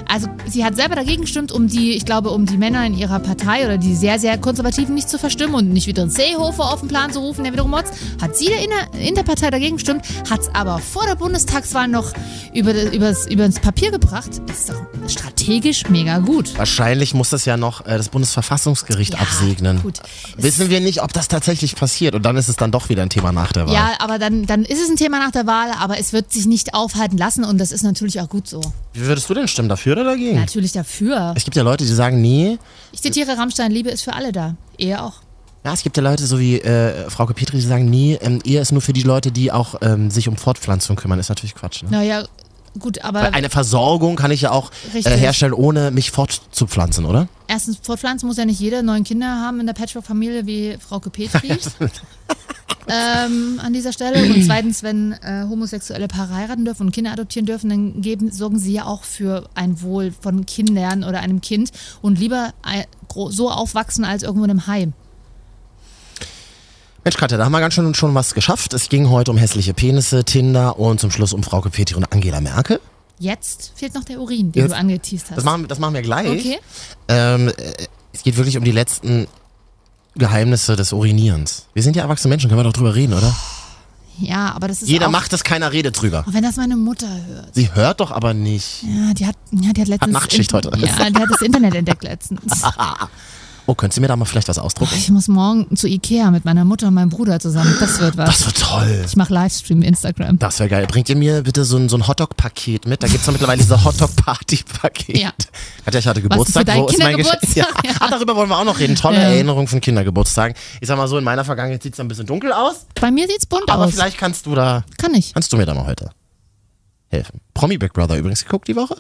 Also 0.08 0.28
sie 0.46 0.64
hat 0.64 0.76
selber 0.76 0.94
dagegen 0.94 1.22
gestimmt, 1.22 1.50
um 1.50 1.66
die, 1.66 1.92
ich 1.92 2.04
glaube, 2.04 2.30
um 2.30 2.46
die 2.46 2.56
Männer 2.56 2.86
in 2.86 2.96
ihrer 2.96 3.18
Partei 3.18 3.64
oder 3.64 3.78
die 3.78 3.96
sehr, 3.96 4.20
sehr 4.20 4.38
Konservativen 4.38 4.94
nicht 4.94 5.08
zu 5.08 5.18
verstimmen 5.18 5.54
und 5.56 5.72
nicht 5.72 5.88
wieder 5.88 6.02
einen 6.02 6.10
Seehofer 6.12 6.72
auf 6.72 6.80
den 6.80 6.88
Plan 6.88 7.12
zu 7.12 7.18
rufen, 7.18 7.42
der 7.42 7.52
wiederum 7.52 7.72
motzt. 7.72 7.92
Hat 8.22 8.36
sie 8.36 8.46
der 8.46 8.62
in, 8.62 8.70
der, 8.70 9.00
in 9.08 9.14
der 9.16 9.24
Partei 9.24 9.50
dagegen 9.50 9.74
gestimmt, 9.76 10.02
hat 10.30 10.40
es 10.42 10.48
aber 10.54 10.78
vor 10.78 11.04
der 11.06 11.16
Bundestagswahl 11.16 11.88
noch 11.88 12.12
über, 12.54 12.72
das- 12.74 12.92
übers, 12.94 13.26
übers 13.26 13.54
Papier 13.60 13.90
gebracht. 13.90 14.40
Ist 14.50 14.68
doch 14.70 15.08
strategisch 15.08 15.88
mega 15.88 16.18
gut. 16.18 16.56
Wahrscheinlich 16.56 17.12
muss 17.14 17.30
das 17.30 17.44
ja 17.44 17.56
noch 17.56 17.86
äh, 17.86 17.96
das 17.96 18.08
Bundesverfassungsgericht 18.20 19.14
Ja, 19.14 19.20
absegnen. 19.20 19.82
gut. 19.82 20.00
Wissen 20.36 20.70
wir 20.70 20.80
nicht, 20.80 21.02
ob 21.02 21.12
das 21.12 21.28
tatsächlich 21.28 21.74
passiert. 21.74 22.14
Und 22.14 22.22
dann 22.22 22.36
ist 22.36 22.48
es 22.48 22.56
dann 22.56 22.70
doch 22.70 22.88
wieder 22.88 23.02
ein 23.02 23.10
Thema 23.10 23.32
nach 23.32 23.52
der 23.52 23.66
Wahl. 23.66 23.74
Ja, 23.74 23.92
aber 23.98 24.18
dann, 24.18 24.46
dann 24.46 24.64
ist 24.64 24.80
es 24.82 24.88
ein 24.90 24.96
Thema 24.96 25.18
nach 25.18 25.30
der 25.30 25.46
Wahl, 25.46 25.70
aber 25.78 25.98
es 25.98 26.12
wird 26.12 26.32
sich 26.32 26.46
nicht 26.46 26.74
aufhalten 26.74 27.16
lassen 27.16 27.44
und 27.44 27.58
das 27.58 27.72
ist 27.72 27.82
natürlich 27.82 28.20
auch 28.20 28.28
gut 28.28 28.46
so. 28.48 28.60
Wie 28.92 29.00
würdest 29.00 29.28
du 29.28 29.34
denn 29.34 29.48
stimmen? 29.48 29.68
Dafür 29.68 29.92
oder 29.94 30.04
dagegen? 30.04 30.36
Natürlich 30.38 30.72
dafür. 30.72 31.32
Es 31.36 31.44
gibt 31.44 31.56
ja 31.56 31.62
Leute, 31.62 31.84
die 31.84 31.92
sagen, 31.92 32.20
nee. 32.20 32.58
Ich 32.92 33.02
zitiere 33.02 33.36
Rammstein, 33.36 33.70
Liebe 33.70 33.90
ist 33.90 34.02
für 34.02 34.12
alle 34.12 34.32
da. 34.32 34.54
Ehe 34.78 35.02
auch. 35.02 35.14
Ja, 35.64 35.74
es 35.74 35.82
gibt 35.82 35.96
ja 35.98 36.02
Leute, 36.02 36.26
so 36.26 36.38
wie 36.40 36.58
äh, 36.60 37.10
Frau 37.10 37.26
Petri, 37.26 37.58
die 37.58 37.62
sagen, 37.66 37.84
nee, 37.90 38.18
ähm, 38.22 38.40
Ehe 38.44 38.60
ist 38.60 38.72
nur 38.72 38.80
für 38.80 38.94
die 38.94 39.02
Leute, 39.02 39.30
die 39.30 39.52
auch 39.52 39.74
ähm, 39.82 40.10
sich 40.10 40.26
um 40.28 40.36
Fortpflanzung 40.36 40.96
kümmern. 40.96 41.18
Ist 41.18 41.28
natürlich 41.28 41.54
Quatsch. 41.54 41.82
Ne? 41.82 41.90
Naja, 41.90 42.24
gut, 42.80 43.04
aber 43.04 43.22
Weil 43.22 43.32
eine 43.34 43.50
Versorgung 43.50 44.16
kann 44.16 44.30
ich 44.32 44.40
ja 44.42 44.50
auch 44.50 44.70
äh, 44.92 45.02
herstellen, 45.16 45.52
ohne 45.52 45.90
mich 45.92 46.10
fortzupflanzen, 46.10 47.04
oder? 47.04 47.28
erstens, 47.46 47.78
fortpflanzen 47.82 48.26
muss 48.28 48.36
ja 48.36 48.44
nicht 48.44 48.60
jeder 48.60 48.82
neun 48.82 49.02
Kinder 49.04 49.26
haben 49.26 49.58
in 49.60 49.66
der 49.66 49.72
Patchwork-Familie 49.74 50.46
wie 50.46 50.76
Frau 50.80 51.00
Petri. 51.00 51.50
ähm, 52.88 53.60
an 53.62 53.72
dieser 53.72 53.92
Stelle. 53.92 54.22
Und 54.22 54.44
zweitens, 54.44 54.82
wenn 54.82 55.12
äh, 55.12 55.44
homosexuelle 55.48 56.08
Paare 56.08 56.34
heiraten 56.34 56.64
dürfen 56.64 56.86
und 56.86 56.92
Kinder 56.92 57.12
adoptieren 57.12 57.46
dürfen, 57.46 57.70
dann 57.70 58.00
geben, 58.02 58.30
sorgen 58.30 58.58
sie 58.58 58.72
ja 58.72 58.84
auch 58.86 59.04
für 59.04 59.48
ein 59.54 59.80
Wohl 59.82 60.12
von 60.18 60.46
Kindern 60.46 61.04
oder 61.04 61.20
einem 61.20 61.40
Kind 61.40 61.70
und 62.02 62.18
lieber 62.18 62.52
gro- 63.08 63.30
so 63.30 63.50
aufwachsen 63.50 64.04
als 64.04 64.22
irgendwo 64.22 64.44
in 64.44 64.50
einem 64.50 64.66
Heim. 64.66 64.92
Mensch, 67.04 67.16
Katja, 67.16 67.38
da 67.38 67.44
haben 67.46 67.52
wir 67.52 67.60
ganz 67.60 67.74
schön 67.74 67.94
schon 67.94 68.14
was 68.14 68.34
geschafft. 68.34 68.74
Es 68.74 68.88
ging 68.88 69.08
heute 69.08 69.30
um 69.30 69.38
hässliche 69.38 69.72
Penisse, 69.72 70.24
Tinder 70.24 70.78
und 70.78 71.00
zum 71.00 71.10
Schluss 71.10 71.32
um 71.32 71.42
Frau 71.42 71.60
Petri 71.62 71.94
und 71.94 72.12
Angela 72.12 72.40
Merkel. 72.40 72.80
Jetzt 73.18 73.72
fehlt 73.74 73.94
noch 73.94 74.04
der 74.04 74.20
Urin, 74.20 74.52
den 74.52 74.62
Jetzt- 74.62 74.72
du 74.72 74.76
angeteased 74.76 75.30
hast. 75.30 75.36
Das 75.38 75.44
machen, 75.44 75.66
das 75.68 75.78
machen 75.78 75.94
wir 75.94 76.02
gleich. 76.02 76.28
Okay. 76.28 76.58
Ähm, 77.08 77.48
äh, 77.48 77.52
es 78.12 78.22
geht 78.22 78.36
wirklich 78.36 78.56
um 78.58 78.64
die 78.64 78.72
letzten 78.72 79.26
Geheimnisse 80.14 80.76
des 80.76 80.92
Urinierens. 80.92 81.66
Wir 81.74 81.82
sind 81.82 81.96
ja 81.96 82.02
erwachsene 82.02 82.30
Menschen, 82.30 82.48
können 82.48 82.60
wir 82.60 82.64
doch 82.64 82.72
drüber 82.72 82.94
reden, 82.94 83.14
oder? 83.14 83.34
Ja, 84.18 84.52
aber 84.54 84.68
das 84.68 84.82
ist 84.82 84.88
Jeder 84.88 85.06
auch, 85.06 85.10
macht 85.10 85.32
es, 85.32 85.44
keiner 85.44 85.72
redet 85.72 86.00
drüber. 86.00 86.24
Auch 86.28 86.34
wenn 86.34 86.42
das 86.42 86.56
meine 86.56 86.76
Mutter 86.76 87.08
hört. 87.26 87.54
Sie 87.54 87.72
hört 87.74 88.00
doch 88.00 88.10
aber 88.10 88.34
nicht. 88.34 88.82
Ja, 88.82 89.14
die 89.14 89.26
hat, 89.26 89.36
ja, 89.52 89.72
die 89.72 89.80
hat 89.80 89.88
letztens. 89.88 90.12
Nachtschicht 90.12 90.52
heute. 90.52 90.70
Ja, 90.76 91.08
die 91.10 91.16
hat 91.16 91.30
das 91.30 91.40
Internet 91.40 91.74
entdeckt 91.74 92.02
letztens. 92.04 92.62
Oh, 93.70 93.74
könntest 93.76 93.98
du 93.98 94.00
mir 94.00 94.08
da 94.08 94.16
mal 94.16 94.24
vielleicht 94.24 94.48
was 94.48 94.58
ausdrucken? 94.58 94.92
Ich 94.96 95.10
muss 95.10 95.28
morgen 95.28 95.76
zu 95.76 95.86
Ikea 95.86 96.32
mit 96.32 96.44
meiner 96.44 96.64
Mutter 96.64 96.88
und 96.88 96.94
meinem 96.94 97.08
Bruder 97.08 97.38
zusammen. 97.38 97.72
Das 97.78 98.00
wird 98.00 98.16
was. 98.16 98.26
Das 98.28 98.46
wird 98.46 98.58
toll. 98.58 99.04
ich 99.06 99.14
mache 99.14 99.32
Livestream 99.32 99.82
Instagram. 99.82 100.40
Das 100.40 100.58
wäre 100.58 100.68
geil. 100.68 100.86
Bringt 100.88 101.08
ihr 101.08 101.14
mir 101.14 101.42
bitte 101.42 101.64
so 101.64 101.76
ein, 101.76 101.88
so 101.88 101.96
ein 101.96 102.08
Hotdog-Paket 102.08 102.86
mit? 102.86 103.00
Da 103.00 103.06
gibt's 103.06 103.26
doch 103.26 103.32
mittlerweile 103.32 103.62
diese 103.62 103.84
Hotdog-Party-Paket. 103.84 105.18
Ja. 105.18 105.30
Katja, 105.84 106.00
ich 106.00 106.06
hatte 106.08 106.20
für 106.20 106.28
Geburtstag. 106.28 106.66
deinen 106.66 106.82
Wo 106.82 106.88
ist 106.88 106.98
mein? 106.98 107.14
Kindergeburtstag? 107.14 107.54
Ja. 107.56 107.66
Ja. 107.84 107.92
Ah, 108.00 108.08
darüber 108.10 108.34
wollen 108.34 108.48
wir 108.48 108.58
auch 108.58 108.64
noch 108.64 108.78
reden. 108.80 108.96
Tolle 108.96 109.18
Ja. 109.18 109.22
Erinnerung 109.30 109.68
von 109.68 109.80
Kindergeburtstagen. 109.80 110.56
Ich 110.80 110.88
sag 110.88 110.96
mal 110.96 111.06
so, 111.06 111.16
in 111.18 111.22
meiner 111.24 111.44
Vergangenheit 111.44 111.82
sieht's 111.84 112.00
ein 112.00 112.08
bisschen 112.08 112.26
dunkel 112.26 112.52
aus. 112.52 112.86
Bei 113.00 113.12
mir 113.12 113.28
sieht's 113.28 113.46
bunt 113.46 113.68
Aber 113.70 113.84
aus. 113.84 113.92
vielleicht 113.92 114.18
kannst 114.18 114.46
du 114.46 114.56
da, 114.56 114.82
Kann 114.98 115.14
ich. 115.14 115.32
kannst 115.32 115.52
du 115.52 115.56
mir 115.56 115.64
da 115.66 115.74
mal 115.74 115.86
heute 115.86 116.10
helfen. 117.08 117.40
Promi 117.54 117.78
Big 117.78 117.92
Brother 117.92 118.16
übrigens 118.18 118.42
geguckt 118.42 118.66
die 118.66 118.74
Woche. 118.74 118.96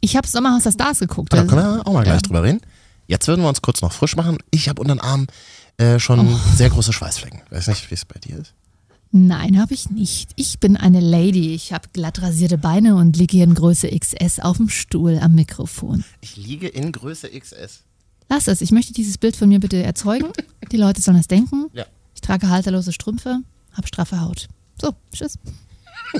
Ich 0.00 0.16
habe 0.16 0.28
Sommerhaus 0.28 0.62
der 0.62 0.70
Stars 0.72 1.00
geguckt. 1.00 1.32
Da 1.32 1.38
Also, 1.38 1.48
können 1.56 1.76
wir 1.78 1.86
auch 1.86 1.92
mal 1.92 2.04
gleich 2.04 2.16
ja. 2.16 2.20
drüber 2.22 2.44
reden. 2.44 2.60
Jetzt 3.08 3.26
würden 3.26 3.40
wir 3.42 3.48
uns 3.48 3.60
kurz 3.62 3.80
noch 3.82 3.92
frisch 3.92 4.14
machen. 4.14 4.38
Ich 4.52 4.68
habe 4.68 4.80
unter 4.80 4.94
den 4.94 5.00
Arm 5.00 5.26
äh, 5.78 5.98
schon 5.98 6.20
Oh. 6.28 6.40
sehr 6.54 6.70
große 6.70 6.92
Schweißflecken. 6.92 7.40
Weiß 7.50 7.66
nicht, 7.66 7.90
wie 7.90 7.94
es 7.94 8.04
bei 8.04 8.20
dir 8.20 8.38
ist. 8.38 8.54
Nein, 9.10 9.58
habe 9.58 9.72
ich 9.74 9.88
nicht. 9.90 10.30
Ich 10.36 10.58
bin 10.60 10.76
eine 10.76 11.00
Lady. 11.00 11.54
Ich 11.54 11.72
habe 11.72 11.88
glatt 11.94 12.20
rasierte 12.20 12.58
Beine 12.58 12.94
und 12.96 13.16
liege 13.16 13.36
hier 13.38 13.44
in 13.44 13.54
Größe 13.54 13.88
XS 13.88 14.38
auf 14.40 14.58
dem 14.58 14.68
Stuhl 14.68 15.18
am 15.18 15.34
Mikrofon. 15.34 16.04
Ich 16.20 16.36
liege 16.36 16.68
in 16.68 16.92
Größe 16.92 17.28
XS. 17.30 17.84
Lass 18.28 18.46
es. 18.48 18.60
Ich 18.60 18.70
möchte 18.70 18.92
dieses 18.92 19.16
Bild 19.16 19.34
von 19.34 19.48
mir 19.48 19.58
bitte 19.60 19.82
erzeugen. 19.82 20.28
Die 20.70 20.76
Leute 20.76 21.00
sollen 21.00 21.16
das 21.16 21.26
denken. 21.28 21.70
Ja. 21.72 21.86
Ich 22.14 22.20
trage 22.20 22.50
halterlose 22.50 22.92
Strümpfe, 22.92 23.38
habe 23.72 23.86
straffe 23.88 24.20
Haut. 24.20 24.48
So, 24.80 24.94
tschüss. 25.14 25.38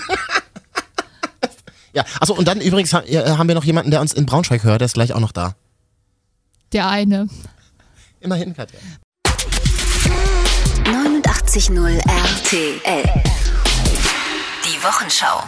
Ja, 1.94 2.05
achso, 2.20 2.35
und 2.35 2.46
dann 2.46 2.61
übrigens 2.61 2.92
haben 2.92 3.48
wir 3.48 3.55
noch 3.55 3.64
jemanden, 3.64 3.90
der 3.90 4.01
uns 4.03 4.12
in 4.12 4.27
Braunschweig 4.27 4.62
hört, 4.62 4.83
der 4.83 4.87
ist 4.87 4.92
gleich 4.92 5.14
auch 5.14 5.20
noch 5.20 5.33
da. 5.33 5.57
Der 6.72 6.87
eine. 6.88 7.28
Immerhin, 8.20 8.54
Katja. 8.54 8.78
89.0 10.85 11.98
RTL. 11.98 13.22
Die 14.64 14.85
Wochenschau. 14.85 15.42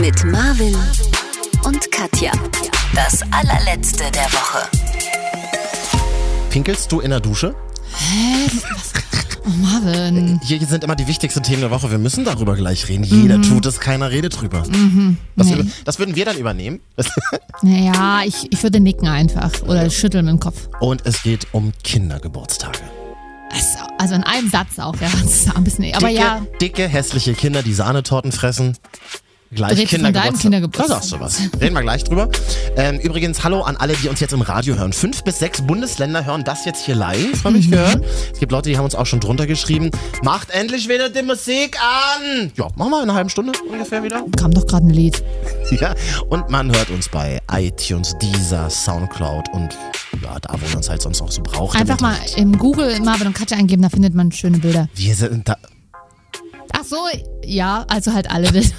Mit 0.00 0.24
Marvin 0.24 0.74
und 1.64 1.90
Katja. 1.92 2.32
Das 2.94 3.20
allerletzte 3.32 4.10
der 4.10 4.32
Woche. 4.32 4.66
Pinkelst 6.48 6.90
du 6.90 7.00
in 7.00 7.10
der 7.10 7.20
Dusche? 7.20 7.54
Oh, 9.46 9.50
Marvin. 9.62 10.40
Hier 10.42 10.58
sind 10.66 10.82
immer 10.82 10.96
die 10.96 11.06
wichtigsten 11.06 11.42
Themen 11.42 11.60
der 11.60 11.70
Woche. 11.70 11.90
Wir 11.90 11.98
müssen 11.98 12.24
darüber 12.24 12.56
gleich 12.56 12.88
reden. 12.88 13.04
Jeder 13.04 13.40
tut 13.42 13.64
es, 13.66 13.78
keiner 13.80 14.10
redet 14.10 14.40
drüber. 14.40 14.60
Das, 14.66 14.68
Mhm. 14.76 15.16
Nee. 15.36 15.52
über- 15.54 15.64
das 15.84 15.98
würden 15.98 16.16
wir 16.16 16.24
dann 16.24 16.36
übernehmen. 16.36 16.80
Naja, 17.62 18.20
ich, 18.26 18.52
ich 18.52 18.62
würde 18.62 18.80
nicken 18.80 19.08
einfach 19.08 19.62
oder 19.62 19.88
schütteln 19.88 20.26
mit 20.26 20.32
dem 20.34 20.40
Kopf. 20.40 20.68
Und 20.80 21.06
es 21.06 21.22
geht 21.22 21.46
um 21.52 21.72
Kindergeburtstage. 21.84 22.80
Also, 23.50 23.78
also 23.98 24.14
in 24.16 24.24
einem 24.24 24.50
Satz 24.50 24.78
auch, 24.78 24.94
ja. 25.00 25.08
Das 25.10 25.22
ist 25.22 25.56
ein 25.56 25.64
bisschen, 25.64 25.94
aber 25.94 26.08
dicke, 26.08 26.20
ja, 26.20 26.42
dicke, 26.60 26.86
hässliche 26.88 27.32
Kinder, 27.34 27.62
die 27.62 27.72
Sahnetorten 27.72 28.32
fressen. 28.32 28.76
Gleich 29.52 29.78
Redest 29.78 29.92
du 29.92 29.98
von 30.00 30.12
deinem 30.12 30.36
Kindergeburtstag? 30.38 30.88
Da 30.88 30.94
sagst 30.94 31.12
du 31.12 31.20
was. 31.20 31.40
Reden 31.60 31.74
wir 31.76 31.82
gleich 31.82 32.02
drüber. 32.02 32.28
Ähm, 32.76 32.98
übrigens, 32.98 33.44
hallo 33.44 33.62
an 33.62 33.76
alle, 33.76 33.94
die 33.94 34.08
uns 34.08 34.18
jetzt 34.18 34.32
im 34.32 34.40
Radio 34.42 34.74
hören. 34.74 34.92
Fünf 34.92 35.22
bis 35.22 35.38
sechs 35.38 35.62
Bundesländer 35.62 36.24
hören 36.26 36.42
das 36.42 36.64
jetzt 36.64 36.84
hier 36.84 36.96
live, 36.96 37.44
habe 37.44 37.50
Mhm. 37.54 37.60
ich 37.60 37.70
gehört. 37.70 38.04
Es 38.32 38.40
gibt 38.40 38.50
Leute, 38.50 38.70
die 38.70 38.76
haben 38.76 38.84
uns 38.84 38.96
auch 38.96 39.06
schon 39.06 39.20
drunter 39.20 39.46
geschrieben. 39.46 39.90
Macht 40.22 40.50
endlich 40.50 40.88
wieder 40.88 41.10
die 41.10 41.22
Musik 41.22 41.76
an! 41.80 42.50
Ja, 42.56 42.68
machen 42.74 42.90
wir 42.90 42.96
in 43.02 43.08
einer 43.08 43.14
halben 43.14 43.30
Stunde 43.30 43.52
ungefähr 43.70 44.02
wieder. 44.02 44.24
kam 44.36 44.50
doch 44.52 44.66
gerade 44.66 44.86
ein 44.86 44.90
Lied. 44.90 45.22
Ja, 45.80 45.94
und 46.28 46.48
man 46.48 46.72
hört 46.74 46.90
uns 46.90 47.08
bei 47.08 47.40
iTunes, 47.52 48.14
Deezer, 48.22 48.70
Soundcloud 48.70 49.48
und 49.52 49.76
ja, 50.22 50.38
da, 50.40 50.54
wo 50.54 50.64
man 50.66 50.76
uns 50.76 50.88
halt 50.88 51.02
sonst 51.02 51.20
auch 51.20 51.30
so 51.32 51.42
braucht. 51.42 51.76
Einfach 51.78 51.98
mal 52.00 52.14
im 52.36 52.56
Google 52.56 53.00
Marvin 53.00 53.26
und 53.26 53.34
Katja 53.34 53.56
eingeben, 53.56 53.82
da 53.82 53.88
findet 53.88 54.14
man 54.14 54.30
schöne 54.30 54.58
Bilder. 54.58 54.88
Wir 54.94 55.14
sind 55.16 55.48
da. 55.48 55.56
Ach 56.72 56.84
so, 56.84 56.96
ja, 57.44 57.84
also 57.88 58.12
halt 58.12 58.30
alle. 58.30 58.48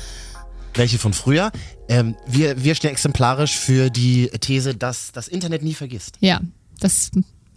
Welche 0.77 0.99
von 0.99 1.13
früher? 1.13 1.51
Ähm, 1.89 2.15
wir, 2.27 2.63
wir 2.63 2.75
stehen 2.75 2.91
exemplarisch 2.91 3.57
für 3.57 3.89
die 3.89 4.29
These, 4.39 4.75
dass 4.75 5.11
das 5.11 5.27
Internet 5.27 5.63
nie 5.63 5.73
vergisst. 5.73 6.17
Ja, 6.19 6.39
das, 6.79 7.09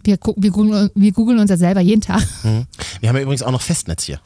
wir, 0.03 0.17
wir, 0.37 0.51
googeln, 0.51 0.89
wir 0.95 1.11
googeln 1.11 1.37
uns 1.37 1.51
ja 1.51 1.57
selber 1.57 1.81
jeden 1.81 2.01
Tag. 2.01 2.23
Wir 2.99 3.09
haben 3.09 3.15
ja 3.15 3.21
übrigens 3.21 3.43
auch 3.43 3.51
noch 3.51 3.61
Festnetz 3.61 4.05
hier. 4.05 4.19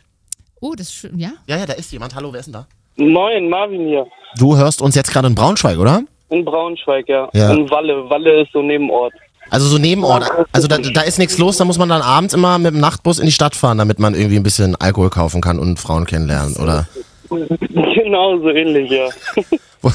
Oh, 0.61 0.73
das 0.75 0.87
ist 0.87 0.93
schön, 0.95 1.19
ja? 1.19 1.31
Ja, 1.47 1.57
ja, 1.57 1.65
da 1.65 1.73
ist 1.73 1.91
jemand. 1.91 2.15
Hallo, 2.15 2.31
wer 2.31 2.39
ist 2.39 2.45
denn 2.45 2.53
da? 2.53 2.67
Moin, 2.95 3.49
Marvin 3.49 3.87
hier. 3.87 4.05
Du 4.37 4.55
hörst 4.55 4.81
uns 4.81 4.95
jetzt 4.95 5.11
gerade 5.11 5.27
in 5.27 5.35
Braunschweig, 5.35 5.77
oder? 5.77 6.03
In 6.29 6.45
Braunschweig, 6.45 7.09
ja. 7.09 7.29
Ja. 7.33 7.51
In 7.51 7.69
Walle. 7.69 8.09
Walle 8.09 8.43
ist 8.43 8.53
so 8.53 8.61
Nebenort. 8.61 9.13
Also 9.49 9.67
so 9.67 9.77
Nebenort. 9.77 10.25
Also 10.53 10.67
da, 10.67 10.77
da 10.77 11.01
ist 11.01 11.19
nichts 11.19 11.37
los, 11.37 11.57
da 11.57 11.65
muss 11.65 11.77
man 11.77 11.89
dann 11.89 12.01
abends 12.01 12.33
immer 12.33 12.57
mit 12.57 12.73
dem 12.73 12.79
Nachtbus 12.79 13.19
in 13.19 13.25
die 13.25 13.31
Stadt 13.33 13.55
fahren, 13.55 13.77
damit 13.77 13.99
man 13.99 14.15
irgendwie 14.15 14.37
ein 14.37 14.43
bisschen 14.43 14.75
Alkohol 14.77 15.09
kaufen 15.09 15.41
kann 15.41 15.59
und 15.59 15.79
Frauen 15.79 16.05
kennenlernen, 16.05 16.55
oder? 16.55 16.87
genau 17.69 18.39
so 18.39 18.49
ähnlich, 18.49 18.91
ja. 18.91 19.09
Wo, 19.81 19.91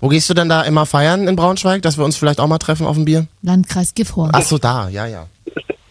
wo 0.00 0.08
gehst 0.08 0.30
du 0.30 0.34
denn 0.34 0.48
da 0.48 0.62
immer 0.62 0.86
feiern 0.86 1.26
in 1.26 1.34
Braunschweig, 1.34 1.82
dass 1.82 1.98
wir 1.98 2.04
uns 2.04 2.16
vielleicht 2.16 2.38
auch 2.38 2.46
mal 2.46 2.58
treffen 2.58 2.86
auf 2.86 2.96
ein 2.96 3.04
Bier? 3.04 3.26
Landkreis 3.42 3.92
Gifhorn. 3.94 4.30
Ach 4.32 4.42
so, 4.42 4.56
da, 4.58 4.88
ja, 4.88 5.06
ja. 5.06 5.26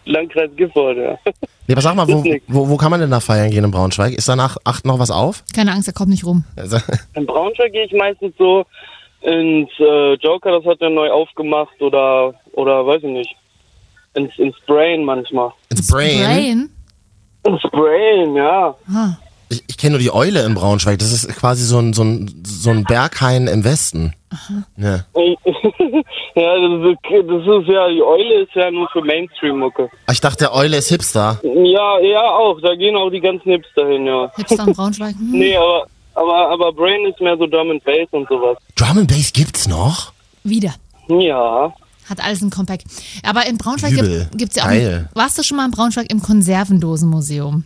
Landkreis 0.06 0.50
Gifhorn, 0.56 0.96
ja. 0.96 1.18
Nee, 1.66 1.74
aber 1.74 1.82
sag 1.82 1.96
mal, 1.96 2.06
wo, 2.08 2.24
wo, 2.46 2.68
wo 2.68 2.76
kann 2.76 2.90
man 2.92 3.00
denn 3.00 3.10
da 3.10 3.20
feiern 3.20 3.50
gehen 3.50 3.64
in 3.64 3.70
Braunschweig? 3.72 4.14
Ist 4.14 4.28
danach 4.28 4.56
acht 4.64 4.86
noch 4.86 4.98
was 4.98 5.10
auf? 5.10 5.42
Keine 5.54 5.72
Angst, 5.72 5.88
er 5.88 5.94
kommt 5.94 6.10
nicht 6.10 6.24
rum. 6.24 6.44
Also, 6.56 6.78
In 7.14 7.26
Braunschweig 7.26 7.72
gehe 7.72 7.84
ich 7.84 7.92
meistens 7.92 8.32
so 8.38 8.64
ins 9.22 9.70
äh, 9.80 10.14
Joker, 10.14 10.52
das 10.52 10.64
hat 10.64 10.80
er 10.80 10.90
neu 10.90 11.10
aufgemacht, 11.10 11.80
oder, 11.82 12.34
oder 12.52 12.86
weiß 12.86 13.02
ich 13.02 13.10
nicht. 13.10 13.36
Ins, 14.14 14.32
ins 14.38 14.56
Brain 14.66 15.04
manchmal. 15.04 15.50
ins 15.68 15.88
Brain. 15.90 16.22
Brain? 16.24 16.70
Ins 17.44 17.62
Brain, 17.72 18.34
ja. 18.36 18.74
Ah, 18.88 19.16
Ich, 19.48 19.62
ich 19.68 19.78
kenne 19.78 19.92
nur 19.92 20.00
die 20.00 20.12
Eule 20.12 20.44
in 20.44 20.54
Braunschweig. 20.54 20.98
Das 20.98 21.12
ist 21.12 21.28
quasi 21.36 21.64
so 21.64 21.78
ein, 21.78 21.92
so 21.92 22.02
ein, 22.02 22.42
so 22.44 22.70
ein 22.70 22.84
Berghain 22.84 23.46
im 23.46 23.64
Westen. 23.64 24.14
Ja. 24.76 25.04
ja, 26.34 26.58
das 26.58 26.90
ist, 26.90 26.98
das 27.04 27.42
ist 27.42 27.68
ja, 27.68 27.88
die 27.88 28.02
Eule 28.02 28.42
ist 28.42 28.54
ja 28.54 28.70
nur 28.70 28.88
für 28.88 29.02
Mainstream-Mucke. 29.02 29.88
Ich 30.10 30.20
dachte, 30.20 30.38
der 30.38 30.54
Eule 30.54 30.76
ist 30.76 30.88
Hipster. 30.88 31.40
Ja, 31.42 31.98
ja, 32.00 32.22
auch. 32.22 32.60
Da 32.60 32.74
gehen 32.74 32.96
auch 32.96 33.10
die 33.10 33.20
ganzen 33.20 33.52
Hipster 33.52 33.86
hin, 33.88 34.06
ja. 34.06 34.30
Hipster 34.36 34.66
in 34.66 34.72
Braunschweig. 34.72 35.14
Hm. 35.14 35.30
Nee, 35.30 35.56
aber, 35.56 35.86
aber, 36.14 36.50
aber 36.50 36.72
Brain 36.72 37.06
ist 37.06 37.20
mehr 37.20 37.36
so 37.36 37.46
Drum 37.46 37.70
and 37.70 37.84
Bass 37.84 38.08
und 38.10 38.28
sowas. 38.28 38.58
Drum 38.74 38.98
and 38.98 39.08
Bass 39.08 39.32
gibt's 39.32 39.68
noch? 39.68 40.12
Wieder. 40.42 40.74
Ja. 41.08 41.72
Hat 42.08 42.22
alles 42.22 42.40
ein 42.40 42.50
Compact. 42.50 42.84
Aber 43.24 43.46
in 43.46 43.58
Braunschweig 43.58 43.92
Übel. 43.92 44.28
gibt 44.36 44.52
es 44.52 44.56
ja 44.56 44.64
auch. 44.64 44.68
Geil. 44.68 45.08
Warst 45.14 45.38
du 45.38 45.42
schon 45.42 45.56
mal 45.56 45.66
in 45.66 45.72
Braunschweig 45.72 46.10
im 46.10 46.22
Konservendosenmuseum? 46.22 47.64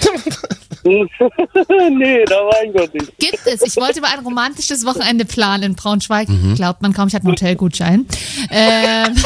nee, 0.84 2.24
da 2.24 2.36
war 2.36 2.64
ich 2.64 2.74
noch 2.74 2.92
nicht. 2.92 3.18
Gibt 3.18 3.46
es. 3.46 3.62
Ich 3.62 3.76
wollte 3.76 4.00
mal 4.00 4.10
ein 4.16 4.24
romantisches 4.24 4.84
Wochenende 4.84 5.24
planen 5.24 5.62
in 5.62 5.74
Braunschweig. 5.74 6.28
Mhm. 6.28 6.54
Glaubt 6.56 6.82
man 6.82 6.92
kaum, 6.92 7.08
ich 7.08 7.14
hatte 7.14 7.24
einen 7.24 7.32
Hotelgutschein. 7.32 8.06
Ähm, 8.50 9.14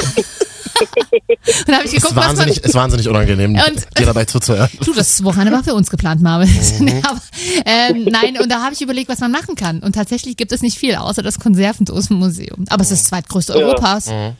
und 1.66 1.74
habe 1.74 1.84
ich 1.86 1.94
Ist 1.94 2.02
geguckt, 2.02 2.14
was 2.16 2.26
man. 2.26 2.36
wahnsinnig, 2.38 2.58
ist 2.64 2.74
wahnsinnig 2.74 3.08
unangenehm, 3.08 3.52
Und- 3.54 3.86
dir 3.98 4.06
dabei 4.06 4.24
zuzuhören. 4.26 4.68
Du, 4.84 4.92
das 4.92 5.22
Wochenende 5.24 5.52
war 5.52 5.64
für 5.64 5.74
uns 5.74 5.88
geplant, 5.90 6.20
Marvin. 6.22 6.48
Mhm. 6.80 7.02
Aber, 7.04 7.20
ähm, 7.64 8.04
nein, 8.10 8.38
und 8.40 8.50
da 8.50 8.62
habe 8.62 8.74
ich 8.74 8.82
überlegt, 8.82 9.08
was 9.08 9.20
man 9.20 9.30
machen 9.30 9.54
kann. 9.56 9.80
Und 9.80 9.94
tatsächlich 9.94 10.36
gibt 10.36 10.52
es 10.52 10.60
nicht 10.62 10.76
viel, 10.78 10.94
außer 10.96 11.22
das 11.22 11.38
Konservendosenmuseum. 11.40 12.66
Aber 12.68 12.82
es 12.82 12.90
ist 12.90 13.02
das 13.02 13.08
zweitgrößte 13.08 13.52
Ja. 13.54 13.58
Europas. 13.60 14.08
Mhm. 14.08 14.32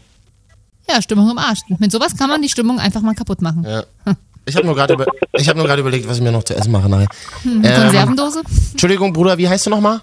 Ja, 0.88 1.02
Stimmung 1.02 1.28
im 1.30 1.38
Arsch. 1.38 1.60
Mit 1.78 1.90
sowas 1.90 2.16
kann 2.16 2.28
man 2.28 2.40
die 2.42 2.48
Stimmung 2.48 2.78
einfach 2.78 3.00
mal 3.00 3.14
kaputt 3.14 3.42
machen. 3.42 3.64
Ja. 3.64 3.82
Ich 4.48 4.54
habe 4.56 4.64
nur 4.66 4.74
gerade 4.76 4.94
über, 4.94 5.06
ich 5.32 5.48
hab 5.48 5.56
nur 5.56 5.66
gerade 5.66 5.80
überlegt, 5.80 6.08
was 6.08 6.18
ich 6.18 6.22
mir 6.22 6.30
noch 6.32 6.44
zu 6.44 6.54
essen 6.54 6.70
mache 6.70 6.88
nachher. 6.88 7.08
Hm, 7.42 7.62
Ähm, 7.64 7.82
Konservendose? 7.82 8.42
Entschuldigung, 8.72 9.12
Bruder, 9.12 9.36
wie 9.38 9.48
heißt 9.48 9.66
du 9.66 9.70
nochmal? 9.70 10.00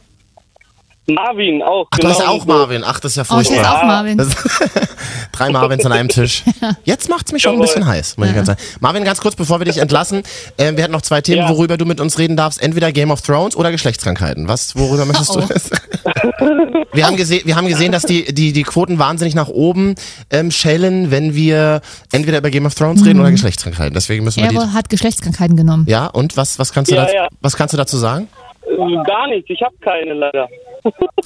Marvin 1.05 1.61
auch. 1.61 1.87
Ach, 1.91 1.99
du 1.99 2.07
heißt 2.07 2.19
ja 2.19 2.25
genau 2.27 2.37
auch 2.37 2.41
so. 2.41 2.47
Marvin. 2.47 2.83
Ach, 2.85 2.99
das 2.99 3.17
ist 3.17 3.27
ja 3.29 3.35
Oh, 3.35 3.41
ich 3.41 3.49
heiße 3.49 3.53
furchtbar. 3.55 3.79
auch 3.81 3.83
Marvin. 3.85 4.17
Das- 4.17 4.29
Drei 5.33 5.49
Marvins 5.49 5.85
an 5.85 5.91
einem 5.91 6.07
Tisch. 6.09 6.43
Jetzt 6.85 7.09
macht's 7.09 7.31
mich 7.33 7.41
schon 7.41 7.55
ein 7.55 7.59
bisschen 7.59 7.85
heiß, 7.85 8.17
muss 8.17 8.29
ich 8.29 8.35
ganz 8.35 8.47
sagen. 8.47 8.59
Marvin, 8.79 9.03
ganz 9.03 9.19
kurz, 9.19 9.35
bevor 9.35 9.59
wir 9.59 9.65
dich 9.65 9.77
entlassen, 9.79 10.23
äh, 10.57 10.71
wir 10.75 10.83
hatten 10.83 10.93
noch 10.93 11.01
zwei 11.01 11.21
Themen, 11.21 11.39
Ja. 11.41 11.49
worüber 11.49 11.75
du 11.77 11.85
mit 11.85 11.99
uns 11.99 12.19
reden 12.19 12.37
darfst. 12.37 12.61
Entweder 12.61 12.91
Game 12.91 13.11
of 13.11 13.21
Thrones 13.21 13.55
oder 13.57 13.71
Geschlechtskrankheiten. 13.71 14.47
Was, 14.47 14.75
worüber 14.77 15.05
möchtest 15.05 15.31
Oh. 15.35 15.41
du? 15.41 15.47
wir, 16.93 17.05
haben 17.07 17.17
gesehen, 17.17 17.41
wir 17.45 17.55
haben 17.55 17.67
gesehen, 17.67 17.91
dass 17.91 18.03
die, 18.03 18.33
die, 18.33 18.53
die 18.53 18.63
Quoten 18.63 18.99
wahnsinnig 18.99 19.33
nach 19.35 19.49
oben 19.49 19.95
ähm, 20.29 20.51
schellen, 20.51 21.11
wenn 21.11 21.35
wir 21.35 21.81
entweder 22.11 22.37
über 22.37 22.49
Game 22.49 22.65
of 22.65 22.75
Thrones 22.75 23.03
reden 23.05 23.19
oder 23.19 23.31
Geschlechtskrankheiten. 23.31 23.93
Deswegen 23.93 24.23
müssen 24.23 24.41
wir 24.43 24.49
die. 24.49 24.55
Er 24.55 24.73
hat 24.73 24.89
Geschlechtskrankheiten 24.89 25.57
genommen. 25.57 25.85
Ja, 25.87 26.07
und 26.07 26.37
was, 26.37 26.59
was, 26.59 26.71
kannst 26.71 26.91
du 26.91 26.95
Ja, 26.95 27.01
dazu, 27.03 27.15
ja. 27.15 27.27
was 27.41 27.57
kannst 27.57 27.73
du 27.73 27.77
dazu 27.77 27.97
sagen? 27.97 28.27
Äh, 28.65 28.75
Gar 29.05 29.27
nichts, 29.27 29.49
ich 29.49 29.61
habe 29.61 29.75
keine 29.81 30.13
leider. 30.13 30.47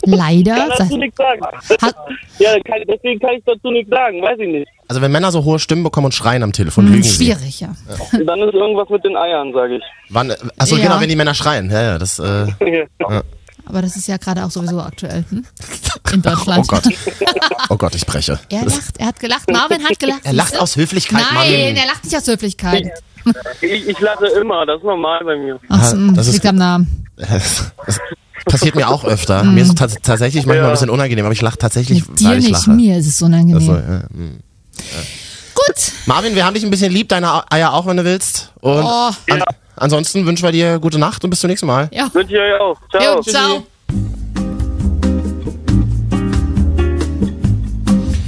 Leider. 0.06 0.56
Kann 0.56 0.70
dazu 0.78 0.98
nichts 0.98 1.18
sagen. 1.18 1.42
Hat, 1.82 1.96
Ja, 2.40 2.52
kann, 2.62 2.82
deswegen 2.88 3.20
kann 3.20 3.32
ich 3.38 3.44
dazu 3.46 3.72
nichts 3.72 3.90
sagen, 3.90 4.22
weiß 4.22 4.38
ich 4.40 4.48
nicht. 4.48 4.68
Also 4.88 5.02
wenn 5.02 5.12
Männer 5.12 5.32
so 5.32 5.44
hohe 5.44 5.60
Stimmen 5.60 5.84
bekommen 5.84 6.06
und 6.06 6.14
schreien 6.14 6.44
am 6.44 6.54
Telefon, 6.54 6.88
lügen 6.88 7.04
sie. 7.04 7.10
Hm, 7.32 7.38
schwierig, 7.40 7.60
ja. 7.60 7.70
Dann 8.12 8.40
ist 8.42 8.54
irgendwas 8.54 8.90
mit 8.90 9.04
den 9.04 9.18
Eiern, 9.18 9.52
sage 9.54 9.78
ich. 9.78 9.84
Wann, 10.10 10.32
achso, 10.58 10.76
Ja. 10.78 10.84
genau, 10.84 11.02
wenn 11.02 11.10
die 11.10 11.16
Männer 11.16 11.34
schreien. 11.34 11.70
Ja, 11.72 11.82
ja, 11.82 11.98
das, 11.98 12.20
äh, 12.20 12.48
Aber 13.66 13.82
das 13.82 13.98
ist 13.98 14.08
ja 14.08 14.16
gerade 14.16 14.46
auch 14.46 14.50
sowieso 14.52 14.80
aktuell. 14.80 15.26
Hm? 15.30 15.46
In 16.14 16.22
Deutschland. 16.22 16.60
oh 16.64 16.68
Gott. 16.68 16.84
Oh 17.70 17.76
Gott, 17.76 17.96
ich 17.96 18.06
breche. 18.06 18.40
Er 18.50 18.64
lacht, 18.64 18.98
er 18.98 19.08
hat 19.08 19.20
gelacht. 19.20 19.52
Marvin 19.52 19.84
hat 19.84 20.00
gelacht. 20.00 20.22
Er 20.24 20.32
lacht 20.34 20.58
aus 20.58 20.78
Höflichkeit, 20.78 21.20
Nein, 21.32 21.34
Marvin. 21.36 21.76
er 21.76 21.86
lacht 21.88 22.06
nicht 22.06 22.16
aus 22.16 22.28
Höflichkeit. 22.28 22.90
Ich, 23.60 23.88
ich 23.90 24.00
lache 24.00 24.26
immer, 24.40 24.66
das 24.66 24.78
ist 24.78 24.86
normal 24.86 25.20
bei 25.26 25.36
mir. 25.36 25.60
Ach, 25.68 25.92
hm, 25.92 26.16
das 26.16 26.28
ist- 26.28 26.36
liegt 26.36 26.46
am 26.46 26.56
Namen. 26.56 27.08
Das, 27.18 27.74
das 27.86 28.00
passiert 28.48 28.76
mir 28.76 28.90
auch 28.90 29.04
öfter. 29.06 29.44
Mir 29.44 29.62
ist 29.64 29.70
es 29.70 29.76
tats- 29.76 29.98
tatsächlich 30.02 30.46
manchmal 30.46 30.68
ein 30.68 30.72
bisschen 30.74 30.90
unangenehm, 30.90 31.26
aber 31.26 31.34
ich 31.34 31.42
lache 31.42 31.58
tatsächlich, 31.58 32.08
Mit 32.08 32.20
dir 32.20 32.30
weil 32.30 32.40
ich 32.40 32.46
nicht, 32.46 32.52
lache. 32.68 32.72
mir 32.72 32.98
ist 32.98 33.08
es 33.08 33.22
unangenehm. 33.22 33.56
Also, 33.56 33.74
ja. 33.76 34.04
Gut. 35.56 35.92
Marvin, 36.06 36.36
wir 36.36 36.46
haben 36.46 36.54
dich 36.54 36.64
ein 36.64 36.70
bisschen 36.70 36.92
lieb, 36.92 37.10
deine 37.10 37.52
Eier 37.52 37.74
auch, 37.74 37.86
wenn 37.88 37.98
du 37.98 38.04
willst. 38.06 38.52
Und 38.62 38.84
Oh. 38.84 39.10
an, 39.32 39.44
ansonsten 39.76 40.26
wünschen 40.26 40.44
wir 40.44 40.52
dir 40.52 40.80
gute 40.80 41.00
Nacht 41.00 41.24
und 41.24 41.30
bis 41.30 41.40
zum 41.40 41.50
nächsten 41.50 41.68
Mal. 41.68 41.90
Ja. 41.92 42.10
Wünsche 42.14 42.34
ich 42.34 42.40
euch 42.40 42.60
auch. 42.62 42.78
Ciao. 42.92 43.16
Jo, 43.16 43.22
ciao. 43.24 43.64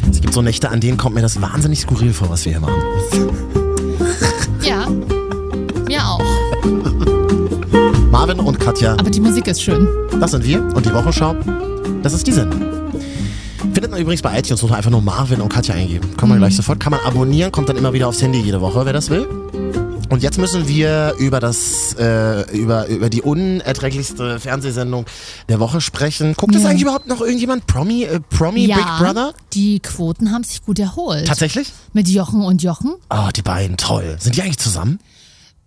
Es 0.01 0.05
gibt 0.15 0.21
gibt 0.21 0.33
so 0.33 0.41
Nächte, 0.41 0.69
an 0.69 0.79
denen 0.79 0.97
kommt 0.97 1.15
mir 1.15 1.21
das 1.21 1.41
wahnsinnig 1.41 1.79
skurril 1.81 2.13
vor, 2.13 2.29
was 2.29 2.45
wir 2.45 2.51
hier 2.53 2.61
machen. 2.61 2.81
Ja. 4.63 4.87
Marvin 8.19 8.41
und 8.41 8.59
Katja, 8.59 8.97
Aber 8.99 9.09
die 9.09 9.21
Musik 9.21 9.47
ist 9.47 9.61
schön. 9.63 9.87
das 10.19 10.31
sind 10.31 10.43
wir 10.43 10.61
und 10.75 10.85
die 10.85 10.93
Wochenschau, 10.93 11.37
das 12.03 12.11
ist 12.11 12.27
die 12.27 12.33
Sendung. 12.33 12.59
Findet 13.73 13.91
man 13.91 14.01
übrigens 14.01 14.21
bei 14.21 14.37
iTunes, 14.37 14.61
muss 14.61 14.69
man 14.69 14.75
einfach 14.75 14.91
nur 14.91 15.01
Marvin 15.01 15.39
und 15.39 15.47
Katja 15.47 15.73
eingeben. 15.75 16.17
Kann 16.17 16.27
man 16.27 16.37
Mhm. 16.37 16.41
gleich 16.41 16.57
sofort, 16.57 16.81
kann 16.81 16.91
man 16.91 16.99
abonnieren, 17.05 17.53
kommt 17.53 17.69
dann 17.69 17.77
immer 17.77 17.93
wieder 17.93 18.09
aufs 18.09 18.21
Handy 18.21 18.41
jede 18.41 18.59
Woche, 18.59 18.85
wer 18.85 18.91
das 18.91 19.09
will. 19.09 19.25
Und 20.09 20.21
jetzt 20.21 20.37
müssen 20.37 20.67
wir 20.67 21.13
über 21.17 21.39
das, 21.39 21.93
äh, 21.97 22.41
über, 22.57 22.87
über 22.87 23.09
die 23.09 23.21
unerträglichste 23.21 24.41
Fernsehsendung 24.41 25.05
der 25.47 25.61
Woche 25.61 25.79
sprechen. 25.79 26.33
Guckt 26.35 26.53
das 26.53 26.63
Ja. 26.63 26.69
eigentlich 26.71 26.81
überhaupt 26.81 27.07
noch 27.07 27.21
irgendjemand? 27.21 27.67
Promi, 27.67 28.03
äh, 28.03 28.19
Promi 28.19 28.65
ja, 28.65 28.75
Big 28.75 28.85
Brother? 28.99 29.33
die 29.53 29.79
Quoten 29.79 30.33
haben 30.33 30.43
sich 30.43 30.61
gut 30.65 30.77
erholt. 30.77 31.25
Tatsächlich? 31.25 31.71
Mit 31.93 32.09
Jochen 32.09 32.41
und 32.41 32.61
Jochen? 32.63 32.95
Oh, 33.09 33.29
die 33.33 33.43
beiden, 33.43 33.77
toll. 33.77 34.17
Sind 34.19 34.35
die 34.35 34.41
eigentlich 34.41 34.57
zusammen? 34.57 34.99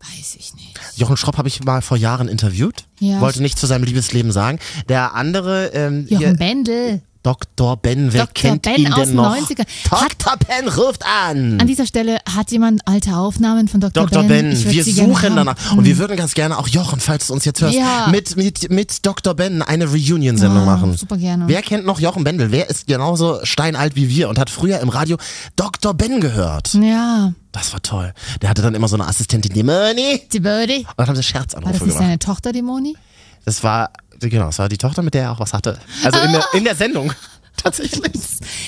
Weiß 0.02 0.36
ich 0.38 0.54
nicht. 0.54 0.78
Jochen 0.96 1.16
Schropp 1.16 1.38
habe 1.38 1.48
ich 1.48 1.62
mal 1.64 1.80
vor 1.80 1.96
Jahren 1.96 2.28
interviewt. 2.28 2.86
Ja. 2.98 3.20
Wollte 3.20 3.40
nichts 3.40 3.60
zu 3.60 3.66
seinem 3.66 3.84
Liebesleben 3.84 4.32
sagen. 4.32 4.58
Der 4.88 5.14
andere, 5.14 5.66
ähm, 5.74 6.06
Jochen 6.08 6.36
Bendel. 6.36 7.02
Dr. 7.22 7.76
Ben, 7.76 8.12
wer 8.12 8.26
Dr. 8.26 8.34
kennt 8.34 8.62
Ben 8.62 8.76
ihn 8.76 8.92
aus 8.92 8.98
denn 9.00 9.08
den 9.10 9.16
noch? 9.16 9.36
90ern. 9.36 9.66
Dr. 9.88 10.36
Ben 10.46 10.68
ruft 10.68 11.04
an. 11.06 11.60
An 11.60 11.66
dieser 11.66 11.86
Stelle 11.86 12.18
hat 12.36 12.50
jemand 12.50 12.86
alte 12.86 13.14
Aufnahmen 13.16 13.68
von 13.68 13.80
Dr. 13.80 14.06
Dr. 14.06 14.22
Ben. 14.24 14.50
Ben, 14.50 14.64
wir 14.72 14.84
suchen 14.84 15.22
haben. 15.22 15.36
danach. 15.36 15.72
Und 15.76 15.84
wir 15.84 15.98
würden 15.98 16.16
ganz 16.16 16.34
gerne 16.34 16.58
auch 16.58 16.66
Jochen, 16.68 16.98
falls 17.00 17.28
du 17.28 17.32
uns 17.34 17.44
jetzt 17.44 17.60
hörst, 17.60 17.76
Ja. 17.76 18.08
mit, 18.10 18.36
mit, 18.36 18.70
mit 18.70 19.06
Dr. 19.06 19.34
Ben 19.34 19.62
eine 19.62 19.86
Reunion-Sendung 19.86 20.62
Oh, 20.62 20.66
machen. 20.66 20.96
super 20.96 21.16
gerne. 21.16 21.44
Wer 21.46 21.62
kennt 21.62 21.86
noch 21.86 22.00
Jochen 22.00 22.24
Bendel? 22.24 22.50
Wer 22.50 22.68
ist 22.68 22.86
genauso 22.88 23.38
steinalt 23.44 23.94
wie 23.94 24.08
wir 24.08 24.28
und 24.28 24.38
hat 24.38 24.50
früher 24.50 24.80
im 24.80 24.88
Radio 24.88 25.16
Dr. 25.56 25.94
Ben 25.94 26.20
gehört? 26.20 26.74
Ja, 26.74 27.32
Das 27.52 27.72
war 27.72 27.82
toll. 27.82 28.12
Der 28.40 28.48
hatte 28.50 28.62
dann 28.62 28.74
immer 28.74 28.88
so 28.88 28.96
eine 28.96 29.06
Assistentin, 29.06 29.52
die 29.52 29.62
Moni. 29.62 30.22
die 30.32 30.40
Birdie. 30.40 30.78
Und 30.78 30.86
dann 30.96 31.06
haben 31.06 31.14
sie 31.14 31.18
War 31.18 31.22
das 31.22 31.26
Scherzanrufe 31.26 31.72
nicht 31.72 31.80
gemacht. 31.84 31.98
seine 31.98 32.18
Tochter, 32.18 32.50
die 32.52 32.62
Moni? 32.62 32.96
Das 33.44 33.62
war, 33.62 33.90
genau, 34.30 34.46
das 34.46 34.58
war 34.58 34.68
die 34.68 34.78
Tochter, 34.78 35.02
mit 35.02 35.14
der 35.14 35.22
er 35.24 35.32
auch 35.32 35.40
was 35.40 35.52
hatte. 35.52 35.78
Also 36.04 36.18
in 36.20 36.32
der, 36.32 36.44
in 36.54 36.64
der 36.64 36.74
Sendung. 36.74 37.12
Tatsächlich. 37.62 38.12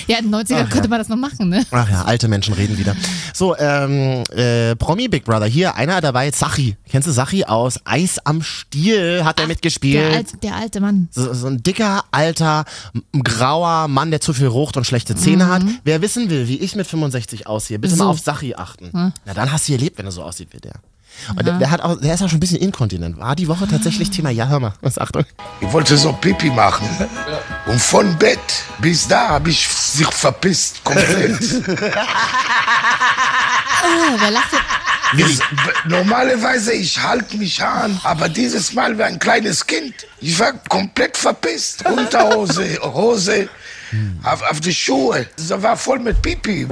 Ja, 0.07 0.19
in 0.19 0.31
den 0.31 0.35
90ern 0.35 0.65
Ach, 0.65 0.69
könnte 0.69 0.83
ja. 0.83 0.87
man 0.89 0.99
das 0.99 1.09
noch 1.09 1.17
machen, 1.17 1.49
ne? 1.49 1.65
Ach 1.71 1.89
ja, 1.89 2.03
alte 2.03 2.27
Menschen 2.27 2.53
reden 2.53 2.77
wieder. 2.77 2.95
So, 3.33 3.57
ähm, 3.57 4.23
äh, 4.31 4.75
Promi 4.75 5.07
Big 5.07 5.25
Brother. 5.25 5.47
Hier, 5.47 5.75
einer 5.75 5.99
dabei, 6.01 6.29
Sachi. 6.31 6.77
Kennst 6.87 7.07
du 7.07 7.11
Sachi 7.11 7.43
aus 7.45 7.79
Eis 7.83 8.19
am 8.23 8.43
Stiel? 8.43 9.25
Hat 9.25 9.39
er 9.39 9.47
mitgespielt? 9.47 9.95
Der, 10.11 10.15
alt, 10.17 10.43
der 10.43 10.55
alte 10.55 10.79
Mann. 10.81 11.09
so, 11.11 11.33
so 11.33 11.47
ein 11.47 11.63
dicker, 11.63 12.05
alter, 12.11 12.63
grauer 13.23 13.87
Mann, 13.87 14.11
der 14.11 14.21
zu 14.21 14.33
viel 14.33 14.47
raucht 14.47 14.77
und 14.77 14.85
schlechte 14.85 15.15
Zähne 15.15 15.47
hat. 15.49 15.63
Wer 15.83 16.01
wissen 16.03 16.29
will, 16.29 16.47
wie 16.47 16.57
ich 16.59 16.75
mit 16.75 16.85
65 16.85 17.47
aussehe, 17.47 17.79
bitte 17.79 17.95
Mhm. 17.95 17.97
So. 17.97 18.03
mal 18.05 18.09
auf 18.11 18.19
Sachi 18.19 18.53
achten. 18.55 18.91
Na, 18.93 19.33
dann 19.33 19.51
hast 19.51 19.67
du 19.67 19.73
erlebt, 19.73 19.97
wenn 19.97 20.05
er 20.05 20.11
so 20.11 20.21
aussieht 20.23 20.49
wie 20.51 20.59
der. 20.59 20.73
Und 21.29 21.45
der, 21.45 21.57
der, 21.59 21.71
hat 21.71 21.81
auch, 21.81 21.99
der 21.99 22.13
ist 22.13 22.21
auch 22.21 22.29
schon 22.29 22.37
ein 22.37 22.39
bisschen 22.39 22.59
inkontinent. 22.59 23.17
War 23.17 23.35
die 23.35 23.47
Woche 23.47 23.67
tatsächlich 23.67 24.09
Thema, 24.09 24.29
ja, 24.29 24.47
hör 24.47 24.59
mal, 24.59 24.73
was 24.81 24.97
Achtung. 24.97 25.25
Ich 25.61 25.71
wollte 25.71 25.97
so 25.97 26.13
Pipi 26.13 26.49
machen. 26.49 26.87
Und 27.65 27.81
von 27.81 28.17
Bett 28.17 28.39
bis 28.79 29.07
da 29.07 29.29
habe 29.29 29.49
ich 29.49 29.67
sich 29.67 30.07
verpisst 30.13 30.83
komplett. 30.83 31.39
Oh, 33.83 34.17
wer 34.19 34.31
lacht 34.31 34.49
ich, 35.17 35.39
normalerweise 35.85 36.73
ich 36.73 37.01
halte 37.01 37.37
mich 37.37 37.63
an, 37.63 37.99
aber 38.03 38.27
dieses 38.27 38.73
Mal 38.73 38.97
wie 38.97 39.03
ein 39.03 39.19
kleines 39.19 39.65
Kind. 39.65 40.07
Ich 40.19 40.37
war 40.39 40.53
komplett 40.67 41.15
verpisst. 41.15 41.85
Unterhose, 41.85 42.79
Hose, 42.81 43.47
auf, 44.23 44.41
auf 44.41 44.59
die 44.59 44.73
Schuhe. 44.73 45.25
Das 45.37 45.61
war 45.61 45.77
voll 45.77 45.99
mit 45.99 46.21
Pipi. 46.21 46.67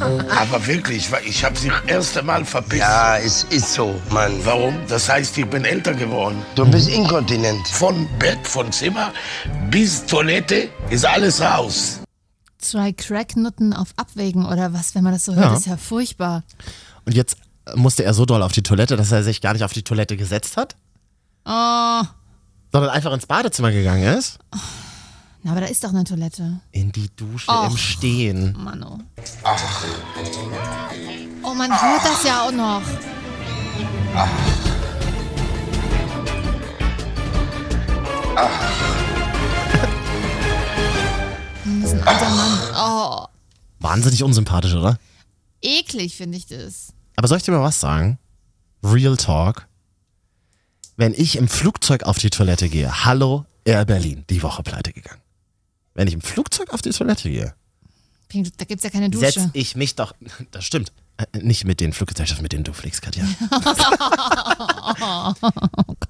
Aber 0.00 0.66
wirklich, 0.66 1.10
weil 1.12 1.24
ich 1.26 1.44
habe 1.44 1.56
sich 1.56 1.70
das 1.70 1.84
erste 1.86 2.22
Mal 2.22 2.44
verpisst. 2.44 2.80
Ja, 2.82 3.16
es 3.18 3.44
ist 3.44 3.72
so, 3.74 3.94
Mann. 4.10 4.32
Warum? 4.44 4.74
Das 4.88 5.08
heißt, 5.08 5.36
ich 5.38 5.46
bin 5.46 5.64
älter 5.64 5.94
geworden. 5.94 6.42
Du 6.54 6.66
bist 6.70 6.88
inkontinent. 6.88 7.66
Von 7.68 8.08
Bett, 8.18 8.38
von 8.46 8.70
Zimmer 8.72 9.12
bis 9.70 10.04
Toilette 10.06 10.68
ist 10.90 11.04
alles 11.06 11.40
raus. 11.40 12.00
Zwei 12.58 12.92
Cracknutten 12.92 13.72
auf 13.72 13.88
Abwägen 13.96 14.46
oder 14.46 14.72
was, 14.72 14.94
wenn 14.94 15.04
man 15.04 15.12
das 15.12 15.24
so 15.24 15.34
hört, 15.34 15.44
Ja. 15.52 15.56
ist 15.56 15.66
ja 15.66 15.76
furchtbar. 15.76 16.42
Und 17.04 17.14
jetzt 17.14 17.36
musste 17.74 18.04
er 18.04 18.14
so 18.14 18.24
doll 18.26 18.42
auf 18.42 18.52
die 18.52 18.62
Toilette, 18.62 18.96
dass 18.96 19.12
er 19.12 19.22
sich 19.22 19.40
gar 19.40 19.52
nicht 19.52 19.64
auf 19.64 19.72
die 19.72 19.82
Toilette 19.84 20.16
gesetzt 20.16 20.56
hat, 20.56 20.76
Oh, 21.46 22.02
sondern 22.72 22.90
einfach 22.90 23.12
ins 23.12 23.26
Badezimmer 23.26 23.70
gegangen 23.70 24.02
ist. 24.18 24.38
Na, 25.44 25.52
aber 25.52 25.60
da 25.60 25.66
ist 25.66 25.84
doch 25.84 25.90
eine 25.90 26.04
Toilette. 26.04 26.60
In 26.72 26.90
die 26.90 27.08
Dusche 27.14 27.50
Och. 27.50 27.70
im 27.70 27.76
Stehen. 27.76 28.56
Mano. 28.58 28.98
Oh, 31.42 31.54
man 31.54 31.70
hört 31.70 32.04
das 32.04 32.24
ja 32.24 32.46
auch 32.46 32.50
noch. 32.52 32.82
Das 41.64 41.92
ist 41.92 41.94
ein 41.94 42.06
alter 42.06 42.30
Mann. 42.30 42.58
Oh, 42.76 43.26
Wahnsinnig 43.80 44.22
unsympathisch, 44.22 44.74
oder? 44.74 44.98
eklig 45.62 46.14
finde 46.16 46.36
ich 46.36 46.46
das. 46.46 46.92
Aber 47.16 47.26
soll 47.28 47.38
ich 47.38 47.42
dir 47.44 47.52
mal 47.52 47.62
was 47.62 47.80
sagen? 47.80 48.18
Real 48.82 49.16
Talk. 49.16 49.66
Wenn 50.96 51.14
ich 51.14 51.36
im 51.36 51.48
Flugzeug 51.48 52.02
auf 52.04 52.18
die 52.18 52.28
Toilette 52.30 52.68
gehe, 52.68 53.04
hallo 53.04 53.46
Air 53.64 53.84
Berlin, 53.86 54.24
die 54.28 54.42
Woche 54.42 54.62
pleite 54.62 54.92
gegangen. 54.92 55.20
Wenn 55.94 56.08
ich 56.08 56.14
im 56.14 56.20
Flugzeug 56.20 56.70
auf 56.72 56.82
die 56.82 56.90
Toilette 56.90 57.30
gehe, 57.30 57.54
Da 58.58 58.64
gibt's 58.64 58.82
ja 58.84 58.90
keine 58.90 59.16
setze 59.16 59.40
Dusche. 59.40 59.50
ich 59.54 59.76
mich 59.76 59.94
doch, 59.94 60.12
das 60.50 60.64
stimmt, 60.64 60.92
äh, 61.18 61.26
nicht 61.38 61.64
mit 61.64 61.80
den 61.80 61.92
Fluggesellschaften, 61.92 62.42
mit 62.42 62.52
denen 62.52 62.64
du 62.64 62.72
fliegst, 62.72 63.00
Katja. 63.02 63.24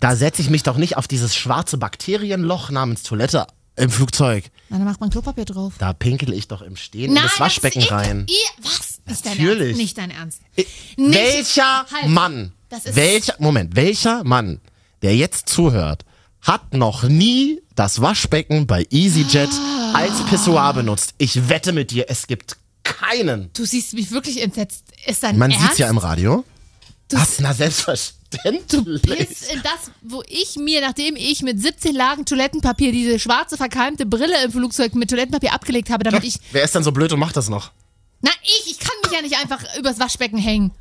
da 0.01 0.16
setze 0.16 0.42
ich 0.42 0.51
mich 0.51 0.62
doch 0.62 0.77
nicht 0.77 0.97
auf 0.97 1.07
dieses 1.09 1.35
schwarze 1.37 1.77
Bakterienloch 1.79 2.70
namens 2.70 3.03
Toilette 3.03 3.47
im 3.77 3.90
Flugzeug. 3.90 4.51
Na, 4.68 4.79
dann 4.79 4.87
macht 4.87 5.01
man 5.01 5.11
Klopapier 5.11 5.44
drauf. 5.44 5.75
Da 5.79 5.92
pinkel 5.92 6.33
ich 6.33 6.49
doch 6.49 6.62
im 6.62 6.77
Stehen 6.77 7.11
in 7.11 7.23
das 7.23 7.38
Waschbecken 7.40 7.83
ist 7.83 7.90
rein. 7.90 8.27
Was? 8.62 9.01
Nicht 9.07 9.27
dein 9.27 9.33
Natürlich. 9.37 9.61
Ernst. 9.68 9.81
Nicht 9.81 9.99
dein 9.99 10.11
Ernst. 10.11 10.40
Nicht- 10.57 10.68
welcher 10.97 11.87
Halt. 11.92 12.09
Mann, 12.09 12.53
Das 12.68 12.85
ist- 12.87 12.97
welcher, 12.97 13.35
Moment, 13.38 13.75
welcher 13.77 14.23
Mann, 14.25 14.61
der 15.03 15.16
jetzt 15.16 15.49
zuhört, 15.49 16.05
hat 16.40 16.73
noch 16.73 17.03
nie 17.03 17.61
das 17.75 18.01
Waschbecken 18.01 18.67
bei 18.67 18.87
EasyJet 18.91 19.51
als 19.95 20.23
Pissoir 20.27 20.73
benutzt? 20.75 21.15
Ich 21.19 21.49
wette 21.49 21.73
mit 21.73 21.91
dir, 21.91 22.07
es 22.09 22.27
gibt 22.27 22.57
keinen. 22.83 23.51
Du 23.55 23.65
siehst 23.65 23.95
mich 23.95 24.11
wirklich 24.11 24.41
entsetzt. 24.43 24.85
Ist 25.07 25.23
dein 25.23 25.39
Man 25.39 25.51
Ernst? 25.51 25.67
sieht's 25.67 25.79
ja 25.79 25.89
im 25.89 25.99
Radio. 25.99 26.45
Du- 27.09 27.17
Was? 27.17 27.39
Na, 27.41 27.53
selbstverständlich. 27.55 29.03
Piss 29.03 29.43
in 29.49 29.63
das, 29.63 29.91
wo 30.03 30.23
ich 30.29 30.57
mir, 30.57 30.81
nachdem 30.81 31.17
ich 31.17 31.43
mit 31.43 31.61
17 31.61 31.95
Lagen 31.95 32.25
Toilettenpapier 32.25 32.93
diese 32.93 33.19
schwarze 33.19 33.57
verkeimte 33.57 34.07
Brille 34.07 34.43
im 34.45 34.53
Flugzeug 34.53 34.95
mit 34.95 35.11
Toilettenpapier 35.11 35.53
abgelegt 35.53 35.91
habe, 35.91 36.05
damit 36.05 36.25
ich. 36.25 36.37
Wer 36.53 36.65
ist 36.65 36.75
dann 36.75 36.83
so 36.85 36.93
blöd 36.93 37.13
und 37.13 37.21
macht 37.21 37.37
das 37.37 37.49
noch? 37.49 37.73
Na, 38.23 38.31
ich, 38.43 38.71
ich 38.73 38.79
kann 38.79 38.95
mich 39.05 39.13
ja 39.13 39.23
nicht 39.23 39.37
einfach 39.37 39.63
übers 39.79 39.99
Waschbecken 40.01 40.39
hängen. 40.39 40.73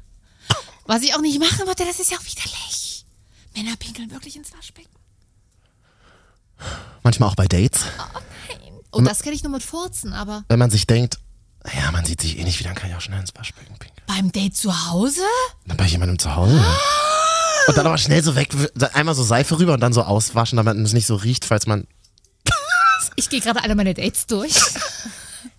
Was 0.86 1.02
ich 1.04 1.14
auch 1.16 1.22
nicht 1.22 1.40
machen 1.40 1.66
würde, 1.66 1.86
das 1.86 2.00
ist 2.00 2.12
ja 2.12 2.18
auch 2.18 2.26
widerlich. 2.26 3.06
Männer 3.56 3.76
pinkeln 3.78 4.12
wirklich 4.12 4.36
ins 4.36 4.52
Waschbecken. 4.54 4.90
Manchmal 7.14 7.30
auch 7.30 7.36
bei 7.36 7.46
Dates. 7.48 7.82
Oh, 8.92 9.02
das 9.02 9.22
kenne 9.22 9.36
ich 9.36 9.44
nur 9.44 9.52
mit 9.52 9.62
Furzen, 9.62 10.14
aber 10.14 10.46
Wenn 10.50 10.58
man 10.58 10.72
sich 10.72 10.88
denkt, 10.88 11.20
ja, 11.76 11.92
man 11.92 12.04
sieht 12.06 12.22
sich 12.22 12.40
eh 12.40 12.44
nicht 12.44 12.58
wieder, 12.60 12.70
dann 12.70 12.76
kann 12.78 12.90
ich 12.90 12.96
auch 12.96 13.02
schnell 13.02 13.20
ins 13.20 13.36
Waschbecken 13.36 13.78
pinkeln. 13.78 14.04
beim 14.08 14.32
Date 14.32 14.58
zu 14.58 14.90
Hause? 14.90 15.22
Dann 15.68 15.78
bei 15.78 15.86
jemandem 15.86 16.18
zu 16.18 16.36
Hause. 16.36 16.60
Und 17.68 17.78
dann 17.78 17.86
aber 17.86 18.00
schnell 18.00 18.24
so 18.24 18.36
weg, 18.36 18.50
einmal 18.94 19.14
so 19.14 19.22
Seife 19.24 19.60
rüber 19.60 19.74
und 19.74 19.80
dann 19.80 19.94
so 19.94 20.02
auswaschen, 20.02 20.58
damit 20.58 20.76
es 20.78 20.94
nicht 20.94 21.06
so 21.06 21.16
riecht, 21.16 21.46
falls 21.46 21.68
man. 21.68 21.86
Ich 23.16 23.30
gehe 23.30 23.42
gerade 23.42 23.64
alle 23.64 23.76
meine 23.76 23.94
Dates 23.94 24.26
durch. 24.26 24.56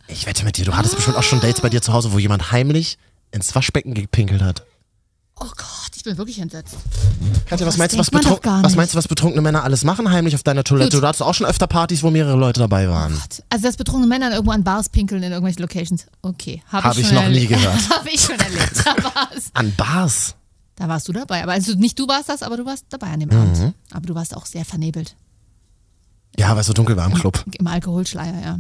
Ich 0.08 0.26
wette 0.26 0.44
mit 0.44 0.56
dir, 0.56 0.64
du 0.64 0.74
hattest 0.76 0.96
bestimmt 0.96 1.16
auch 1.16 1.22
schon 1.22 1.40
Dates 1.40 1.60
bei 1.60 1.68
dir 1.68 1.80
zu 1.82 1.92
Hause, 1.92 2.12
wo 2.12 2.18
jemand 2.18 2.50
heimlich 2.50 2.98
ins 3.30 3.54
Waschbecken 3.54 3.94
gepinkelt 3.94 4.42
hat. 4.42 4.64
Oh 5.40 5.47
Gott, 5.57 5.90
ich 5.97 6.05
bin 6.05 6.16
wirklich 6.16 6.38
entsetzt. 6.38 6.77
Katja, 7.47 7.66
was 7.66 7.75
Das 7.75 7.79
meinst 7.79 7.94
du, 7.94 7.99
was, 7.99 8.12
was 8.12 8.77
meinst 8.77 8.94
du, 8.94 8.99
was 8.99 9.09
betrunkene 9.09 9.42
Männer 9.42 9.64
alles 9.64 9.83
machen 9.83 10.11
heimlich 10.11 10.35
auf 10.37 10.44
deiner 10.44 10.62
Toilette? 10.62 10.97
Gut. 10.97 11.03
Du 11.03 11.07
hattest 11.07 11.23
auch 11.23 11.35
schon 11.35 11.47
öfter 11.47 11.66
Partys, 11.66 12.03
wo 12.05 12.11
mehrere 12.11 12.37
Leute 12.37 12.61
dabei 12.61 12.88
waren. 12.88 13.20
Also, 13.51 13.64
dass 13.64 13.77
betrunkene 13.77 14.07
Männer 14.07 14.31
irgendwo 14.33 14.53
an 14.53 14.62
Bars 14.62 14.88
pinkeln 14.88 15.23
in 15.25 15.33
irgendwelchen 15.33 15.62
Locations. 15.62 16.07
Okay, 16.23 16.62
habe 16.68 16.85
Hab 16.88 16.92
ich, 16.94 17.01
ich 17.01 17.07
schon 17.09 17.16
noch 17.16 17.23
nie 17.29 17.44
erlebt. 17.44 17.49
gehört. 17.49 17.90
habe 17.99 18.09
ich 18.11 18.20
schon 18.20 18.38
erlebt. 18.38 18.73
Da 18.85 18.95
war's. 19.03 19.51
An 19.55 19.74
Bars. 19.76 20.35
Da 20.76 20.89
warst 20.89 21.09
du 21.09 21.12
dabei. 21.12 21.43
Aber 21.43 21.53
also 21.53 21.74
nicht 21.74 21.99
du 21.99 22.07
warst 22.07 22.28
das, 22.28 22.43
aber 22.43 22.57
du 22.57 22.64
warst 22.64 22.85
dabei 22.91 23.09
an 23.09 23.20
dem 23.20 23.28
Mhm. 23.30 23.37
Abend. 23.37 23.74
Aber 23.93 24.07
du 24.07 24.14
warst 24.14 24.37
auch 24.37 24.47
sehr 24.47 24.64
vernebelt. 24.64 25.16
Ja, 26.39 26.51
weil 26.53 26.61
es 26.61 26.66
so 26.66 26.72
dunkel 26.72 26.97
war 26.97 27.07
im 27.07 27.14
Club. 27.14 27.45
Im 27.59 27.66
Alkoholschleier, 27.66 28.41
ja. 28.45 28.59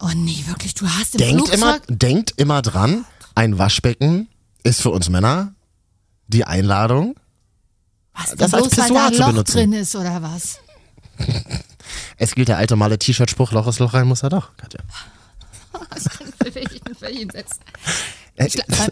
Oh 0.00 0.10
nee, 0.14 0.44
wirklich, 0.46 0.74
du 0.74 0.86
hast 0.88 1.14
im 1.14 1.18
Denkt 1.18 1.48
immer, 1.50 1.74
Flugzeug... 1.74 1.98
denkt 1.98 2.34
immer 2.36 2.62
dran, 2.62 3.04
ein 3.34 3.58
Waschbecken 3.58 4.28
ist 4.66 4.82
für 4.82 4.90
uns 4.90 5.08
Männer 5.08 5.54
die 6.28 6.44
Einladung. 6.44 7.14
was 8.14 8.34
das 8.36 8.52
als 8.54 8.68
Pissoir 8.68 9.06
ein 9.06 9.14
zu 9.14 9.20
Loch 9.20 9.26
benutzen. 9.28 9.52
drin 9.56 9.72
ist 9.72 9.94
oder 9.96 10.22
was? 10.22 10.58
Es 12.18 12.34
gilt 12.34 12.48
der 12.48 12.56
alte 12.58 12.76
Male 12.76 12.98
T-Shirt-Spruch, 12.98 13.52
Loch 13.52 13.66
ist 13.68 13.78
Loch 13.78 13.94
rein, 13.94 14.06
muss 14.08 14.22
er 14.22 14.28
doch, 14.30 14.56
Katja. 14.56 14.80
Ich 16.44 16.54
will 16.54 16.62
mich 16.64 16.98
völlig 16.98 17.18
hinsetzen. 17.18 17.58
Äh, 18.36 18.46
Ich, 18.46 18.56
bei, 18.66 18.88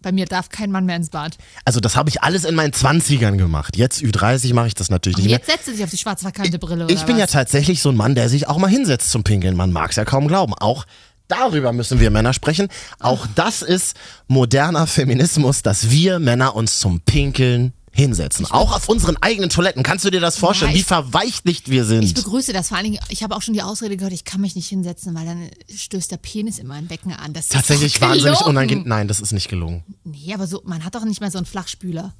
bei 0.00 0.12
mir 0.12 0.24
darf 0.26 0.48
kein 0.48 0.70
Mann 0.70 0.86
mehr 0.86 0.96
ins 0.96 1.10
Bad. 1.10 1.36
Also 1.64 1.78
das 1.80 1.94
habe 1.96 2.08
ich 2.08 2.22
alles 2.22 2.44
in 2.44 2.54
meinen 2.54 2.72
20ern 2.72 3.36
gemacht. 3.36 3.76
Jetzt 3.76 4.00
Ü30 4.00 4.54
mache 4.54 4.68
ich 4.68 4.74
das 4.74 4.88
natürlich 4.90 5.18
nicht 5.18 5.26
mehr. 5.26 5.36
jetzt 5.38 5.46
setzt 5.50 5.66
du 5.68 5.72
dich 5.72 5.84
auf 5.84 5.90
die 5.90 5.98
schwarz 5.98 6.22
verkannte 6.22 6.58
Brille, 6.58 6.86
Ich 6.88 6.98
oder 6.98 7.06
bin 7.06 7.16
ja 7.18 7.24
was? 7.24 7.32
tatsächlich 7.32 7.82
so 7.82 7.90
ein 7.90 7.96
Mann, 7.96 8.14
der 8.14 8.28
sich 8.28 8.48
auch 8.48 8.58
mal 8.58 8.68
hinsetzt 8.70 9.10
zum 9.10 9.24
Pinkeln. 9.24 9.56
Man 9.56 9.72
mag 9.72 9.90
es 9.90 9.96
ja 9.96 10.04
kaum 10.04 10.26
glauben. 10.28 10.54
Auch 10.54 10.86
darüber 11.32 11.72
müssen 11.72 11.98
wir 12.00 12.10
Männer 12.10 12.32
sprechen. 12.32 12.68
Auch 13.00 13.26
das 13.34 13.62
ist 13.62 13.96
moderner 14.28 14.86
Feminismus, 14.86 15.62
dass 15.62 15.90
wir 15.90 16.18
Männer 16.18 16.54
uns 16.54 16.78
zum 16.78 17.00
Pinkeln 17.00 17.72
hinsetzen. 17.94 18.46
Auch 18.46 18.74
auf 18.74 18.88
unseren 18.88 19.18
eigenen 19.20 19.50
Toiletten. 19.50 19.82
Kannst 19.82 20.04
du 20.06 20.10
dir 20.10 20.20
das 20.20 20.38
vorstellen, 20.38 20.70
Ja, 20.70 20.76
wie 20.76 20.80
ich- 20.80 20.86
verweichlicht 20.86 21.68
wir 21.70 21.82
Ich 21.82 21.88
sind? 21.88 22.14
begrüße 22.14 22.52
das 22.54 22.68
vor 22.68 22.78
allen 22.78 22.84
Dingen. 22.90 22.98
Ich 23.10 23.22
habe 23.22 23.36
auch 23.36 23.42
schon 23.42 23.52
die 23.52 23.60
Ausrede 23.62 23.98
gehört, 23.98 24.14
ich 24.14 24.24
kann 24.24 24.40
mich 24.40 24.56
nicht 24.56 24.66
hinsetzen, 24.68 25.14
weil 25.14 25.26
dann 25.26 25.50
stößt 25.74 26.10
der 26.10 26.16
Penis 26.16 26.58
in 26.58 26.66
mein 26.66 26.86
Becken 26.86 27.12
an. 27.12 27.34
Das 27.34 27.48
Tatsächlich 27.48 28.00
wahnsinnig 28.00 28.40
unangenehm. 28.40 28.84
Nein, 28.88 29.08
das 29.08 29.20
ist 29.20 29.32
nicht 29.32 29.48
gelungen. 29.50 29.84
Nee, 30.04 30.32
aber 30.32 30.46
so, 30.46 30.62
man 30.64 30.84
hat 30.86 30.94
doch 30.94 31.04
nicht 31.04 31.20
mehr 31.20 31.30
so 31.30 31.36
einen 31.38 31.46
Flachspüler. 31.46 32.14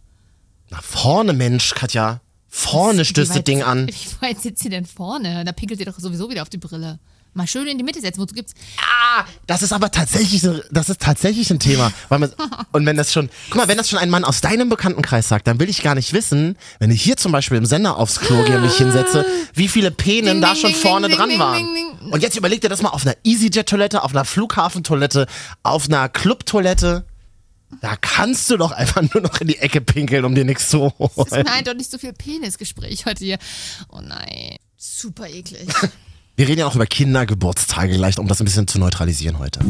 Na, 0.71 0.79
vorne, 0.83 1.33
Mensch, 1.33 1.75
Katja. 1.75 2.21
Vorne 2.49 3.01
Wie 3.01 3.05
stößt 3.07 3.35
das 3.37 3.45
Ding 3.45 3.63
an. 3.63 3.89
Wie 3.89 3.95
weit 4.27 4.43
sitzt 4.43 4.63
sie 4.63 4.69
denn 4.69 4.85
vorne? 4.85 5.43
Da 5.47 5.53
pinkelt 5.53 5.81
ihr 5.81 5.87
doch 5.87 5.99
sowieso 5.99 6.29
wieder 6.29 6.43
auf 6.43 6.51
die 6.51 6.59
Brille. 6.59 6.99
Mal 7.35 7.47
schön 7.47 7.67
in 7.67 7.79
die 7.79 7.85
Mitte 7.85 8.01
setzen, 8.01 8.21
wozu 8.21 8.35
gibt's? 8.35 8.53
Das 9.47 9.63
ist 9.63 9.73
aber 9.73 9.91
tatsächlich, 9.91 10.43
das 10.71 10.91
ist 10.91 11.01
tatsächlich 11.01 11.51
ein 11.51 11.59
Thema. 11.59 11.91
Man, 12.11 12.31
und 12.73 12.85
wenn 12.85 12.97
das 12.97 13.11
schon, 13.13 13.31
guck 13.49 13.57
mal, 13.57 13.69
wenn 13.69 13.79
das 13.79 13.89
schon 13.89 13.99
ein 13.99 14.11
Mann 14.11 14.25
aus 14.25 14.43
deinem 14.43 14.69
Bekanntenkreis 14.69 15.29
sagt, 15.29 15.47
dann 15.47 15.59
will 15.59 15.71
ich 15.71 15.83
gar 15.83 15.95
nicht 15.95 16.13
wissen, 16.13 16.59
wenn 16.79 16.91
ich 16.91 17.01
hier 17.03 17.17
zum 17.17 17.33
Beispiel 17.33 17.57
im 17.57 17.65
Sender 17.65 17.97
aufs 17.97 18.21
Klo 18.21 18.45
gehe 18.45 18.57
und 18.57 18.63
mich 18.65 18.77
hinsetze, 18.77 19.25
wie 19.55 19.69
viele 19.69 19.91
Penen 19.91 20.35
Ding, 20.35 20.41
da 20.43 20.53
ding, 20.53 20.61
schon 20.61 20.73
ding, 20.73 20.81
vorne 20.81 21.09
dran 21.09 21.39
waren. 21.39 21.67
Und 22.11 22.23
jetzt 22.23 22.37
überleg 22.37 22.61
dir 22.61 22.69
das 22.69 22.83
mal 22.83 22.91
auf 22.91 23.07
einer 23.07 23.17
EasyJet-Toilette, 23.25 24.03
auf 24.03 24.11
einer 24.11 24.27
Flughafentoilette, 24.27 25.27
auf 25.63 25.87
einer 25.89 26.11
Clubtoilette. 26.11 27.07
Da 27.81 27.97
kannst 27.97 28.51
du 28.51 28.59
doch 28.59 28.73
einfach 28.73 29.01
nur 29.15 29.23
noch 29.23 29.41
in 29.41 29.49
die 29.49 29.57
Ecke 29.57 29.81
pinkeln, 29.81 30.27
um 30.27 30.35
dir 30.35 30.45
nichts 30.45 30.69
zu 30.69 30.93
Das 30.99 31.11
ist 31.11 31.17
holen. 31.33 31.45
mir 31.45 31.53
eindeutig 31.53 31.89
so 31.89 31.97
viel 31.97 32.13
Penisgespräch 32.13 33.07
heute 33.07 33.25
hier. 33.25 33.39
Oh 33.89 34.01
nein, 34.03 34.57
super 34.77 35.27
eklig. 35.31 35.67
Wir 36.35 36.49
reden 36.49 36.61
ja 36.61 36.67
auch 36.67 36.75
über 36.75 36.87
Kindergeburtstage 36.87 37.95
gleich, 37.95 38.19
um 38.19 38.27
das 38.27 38.41
ein 38.41 38.45
bisschen 38.45 38.67
zu 38.67 38.79
neutralisieren 38.79 39.39
heute. 39.39 39.61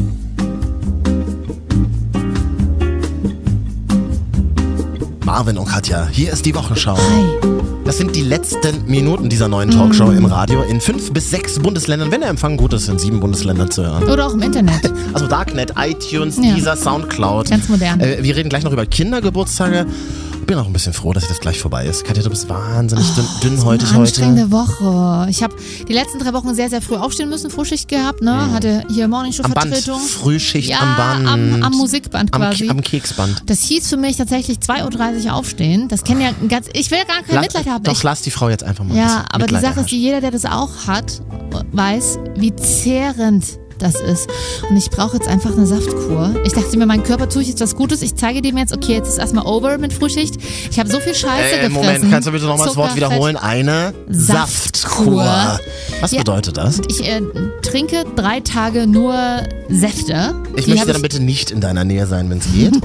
Marvin 5.25 5.57
und 5.57 5.67
Katja, 5.67 6.07
hier 6.07 6.31
ist 6.31 6.45
die 6.45 6.55
Wochenschau. 6.55 6.97
Hi. 6.97 7.62
Das 7.85 7.97
sind 7.97 8.15
die 8.15 8.21
letzten 8.21 8.85
Minuten 8.87 9.27
dieser 9.29 9.49
neuen 9.49 9.69
Talkshow 9.69 10.09
im 10.11 10.25
Radio 10.25 10.61
in 10.63 10.79
fünf 10.79 11.11
bis 11.11 11.29
sechs 11.29 11.59
Bundesländern, 11.59 12.11
wenn 12.11 12.21
der 12.21 12.29
Empfang 12.29 12.55
gut 12.55 12.71
ist, 12.73 12.87
in 12.87 12.97
sieben 12.97 13.19
Bundesländern 13.19 13.69
zu 13.69 13.83
hören. 13.85 14.03
Oder 14.05 14.27
auch 14.27 14.33
im 14.33 14.41
Internet. 14.41 14.91
Also 15.13 15.27
Darknet, 15.27 15.73
iTunes, 15.77 16.37
Ja. 16.41 16.55
dieser 16.55 16.75
Soundcloud. 16.75 17.49
Ganz 17.49 17.69
modern. 17.69 17.99
Äh, 17.99 18.23
wir 18.23 18.35
reden 18.35 18.49
gleich 18.49 18.63
noch 18.63 18.71
über 18.71 18.85
Kindergeburtstage. 18.87 19.85
Bin 20.47 20.57
auch 20.57 20.65
ein 20.65 20.73
bisschen 20.73 20.91
froh, 20.91 21.13
dass 21.13 21.27
das 21.27 21.39
gleich 21.39 21.59
vorbei 21.59 21.85
ist. 21.85 22.03
Katja, 22.03 22.21
du 22.23 22.29
bist 22.29 22.49
wahnsinnig 22.49 23.05
dünn, 23.13 23.25
dünnhäutig 23.43 23.89
Eine 23.89 23.99
heute. 23.99 24.01
anstrengende 24.01 24.51
Woche. 24.51 25.27
Ich 25.29 25.41
habe 25.41 25.55
die 25.87 25.93
letzten 25.93 26.19
drei 26.19 26.33
Wochen 26.33 26.53
sehr, 26.53 26.69
sehr 26.69 26.81
früh 26.81 26.95
aufstehen 26.95 27.29
müssen, 27.29 27.49
Frühschicht 27.49 27.87
gehabt, 27.87 28.21
ne? 28.21 28.51
Hatte 28.51 28.83
hier 28.91 29.07
Morningshow-Vertretung. 29.07 29.99
Frühschicht 30.01 30.69
Ja, 30.69 30.79
am 30.79 30.95
Band. 30.97 31.27
am- 31.29 31.63
am 31.63 31.71
Musikband 31.77 32.33
am, 32.33 32.41
quasi. 32.41 32.67
Am 32.69 32.81
Keksband. 32.81 33.43
Das 33.45 33.61
hieß 33.61 33.87
für 33.87 33.97
mich 33.97 34.17
tatsächlich 34.17 34.57
2.30 34.57 35.27
Uhr 35.27 35.33
aufstehen. 35.35 35.87
Das 35.87 36.03
kennen 36.03 36.19
ja 36.21 36.31
ganz. 36.49 36.67
Ich 36.73 36.91
will 36.91 36.99
gar 37.07 37.21
kein 37.23 37.39
Mitleid 37.39 37.67
haben. 37.67 37.72
Doch, 37.81 37.91
ich, 37.91 38.03
lass 38.03 38.21
die 38.21 38.31
Frau 38.31 38.49
jetzt 38.49 38.63
einfach 38.63 38.83
mal 38.83 38.95
ja, 38.97 39.25
aber 39.31 39.45
die 39.47 39.57
Sache 39.57 39.81
ist, 39.81 39.91
jeder, 39.91 40.21
der 40.21 40.31
das 40.31 40.45
auch 40.45 40.87
hat, 40.87 41.21
weiß, 41.71 42.19
wie 42.35 42.55
zehrend 42.55 43.59
das 43.79 43.95
ist. 43.95 44.27
Und 44.69 44.77
ich 44.77 44.89
brauche 44.89 45.17
jetzt 45.17 45.27
einfach 45.27 45.51
eine 45.51 45.65
Saftkur. 45.65 46.35
Ich 46.45 46.53
dachte 46.53 46.77
mir, 46.77 46.85
mein 46.85 47.03
Körper 47.03 47.29
tue 47.29 47.41
ich 47.41 47.49
jetzt 47.49 47.61
was 47.61 47.75
Gutes. 47.75 48.01
Ich 48.01 48.15
zeige 48.15 48.41
dem 48.41 48.57
jetzt, 48.57 48.73
okay, 48.75 48.93
jetzt 48.93 49.09
ist 49.09 49.17
erstmal 49.17 49.45
over 49.45 49.77
mit 49.77 49.93
Frühschicht. 49.93 50.35
Ich 50.71 50.79
habe 50.79 50.89
so 50.89 50.99
viel 50.99 51.13
Scheiße 51.15 51.55
Äh, 51.55 51.67
gefressen. 51.67 51.73
Moment, 51.73 52.11
kannst 52.11 52.27
du 52.27 52.31
bitte 52.31 52.45
nochmal 52.45 52.67
das 52.67 52.75
Wort 52.77 52.95
wiederholen? 52.95 53.35
Eine 53.37 53.93
Saftkur. 54.09 55.23
Saftkur. 55.23 55.59
Was 56.01 56.11
Ja. 56.11 56.19
bedeutet 56.19 56.57
das? 56.57 56.81
Ich 56.89 57.07
äh, 57.07 57.21
trinke 57.61 58.03
drei 58.15 58.39
Tage 58.39 58.87
nur 58.87 59.13
Säfte. 59.69 60.35
Ich 60.55 60.65
Die 60.65 60.71
möchte 60.71 60.91
dann 60.93 61.01
bitte 61.01 61.21
nicht 61.21 61.51
in 61.51 61.61
deiner 61.61 61.83
Nähe 61.83 62.05
sein, 62.07 62.29
wenn 62.29 62.37
es 62.39 62.51
geht. 62.51 62.73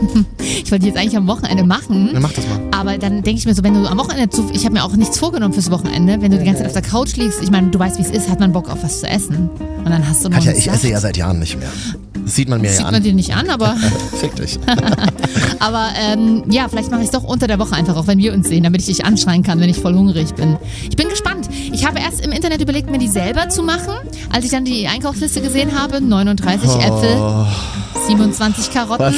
Ich 0.64 0.72
wollte 0.72 0.82
die 0.82 0.88
jetzt 0.88 0.98
eigentlich 0.98 1.16
am 1.16 1.26
Wochenende 1.28 1.64
machen. 1.64 2.10
Dann 2.12 2.20
mach 2.22 2.32
das 2.32 2.46
mal. 2.46 2.58
Aber 2.72 2.98
dann 2.98 3.22
denke 3.22 3.38
ich 3.38 3.46
mir 3.46 3.54
so, 3.54 3.62
wenn 3.64 3.74
du 3.74 3.88
am 3.88 3.98
Wochenende 3.98 4.28
zu, 4.28 4.50
ich 4.52 4.64
habe 4.64 4.74
mir 4.74 4.84
auch 4.84 4.94
nichts 4.96 5.18
vorgenommen 5.18 5.54
fürs 5.54 5.70
Wochenende, 5.70 6.20
wenn 6.20 6.30
du 6.30 6.38
die 6.38 6.44
ganze 6.44 6.58
Zeit 6.62 6.66
auf 6.68 6.72
der 6.74 6.82
Couch 6.82 7.16
liegst, 7.16 7.42
ich 7.42 7.50
meine, 7.50 7.68
du 7.70 7.78
weißt, 7.78 7.96
wie 7.98 8.02
es 8.02 8.10
ist, 8.10 8.28
hat 8.28 8.40
man 8.40 8.52
Bock 8.52 8.68
auf 8.70 8.82
was 8.82 9.00
zu 9.00 9.06
essen. 9.06 9.48
Und 9.78 9.90
dann 9.90 10.06
hast 10.06 10.24
du 10.24 10.28
noch 10.28 10.36
Katja, 10.36 10.52
ich. 10.52 10.68
Esse 10.78 10.90
ja 10.90 11.00
seit 11.00 11.16
Jahren 11.16 11.38
nicht 11.40 11.58
mehr. 11.58 11.68
Das 12.24 12.34
sieht 12.34 12.48
man 12.48 12.60
mir 12.60 12.68
Sieht 12.70 12.78
ja 12.80 12.84
man 12.86 12.94
an. 12.96 13.02
dir 13.02 13.14
nicht 13.14 13.34
an, 13.34 13.48
aber, 13.50 13.76
Fick 14.20 14.34
dich. 14.36 14.58
aber 15.60 15.88
ähm, 15.98 16.44
ja, 16.50 16.68
vielleicht 16.68 16.90
mache 16.90 17.00
ich 17.00 17.06
es 17.06 17.12
doch 17.12 17.24
unter 17.24 17.46
der 17.46 17.58
Woche 17.58 17.74
einfach, 17.74 17.96
auch 17.96 18.06
wenn 18.06 18.18
wir 18.18 18.32
uns 18.32 18.48
sehen, 18.48 18.64
damit 18.64 18.80
ich 18.82 18.86
dich 18.86 19.04
anschreien 19.04 19.42
kann, 19.42 19.60
wenn 19.60 19.68
ich 19.70 19.78
voll 19.78 19.94
hungrig 19.94 20.34
bin. 20.34 20.56
Ich 20.88 20.96
bin 20.96 21.08
gespannt. 21.08 21.48
Ich 21.72 21.86
habe 21.86 21.98
erst 22.00 22.20
im 22.20 22.32
Internet 22.32 22.60
überlegt, 22.60 22.90
mir 22.90 22.98
die 22.98 23.08
selber 23.08 23.48
zu 23.48 23.62
machen. 23.62 23.94
Als 24.30 24.44
ich 24.44 24.50
dann 24.50 24.64
die 24.64 24.86
Einkaufsliste 24.88 25.40
gesehen 25.40 25.78
habe, 25.78 26.00
39 26.00 26.68
Oh. 26.68 26.78
Äpfel, 26.80 27.46
27 28.08 28.70
Karotten, 28.72 29.14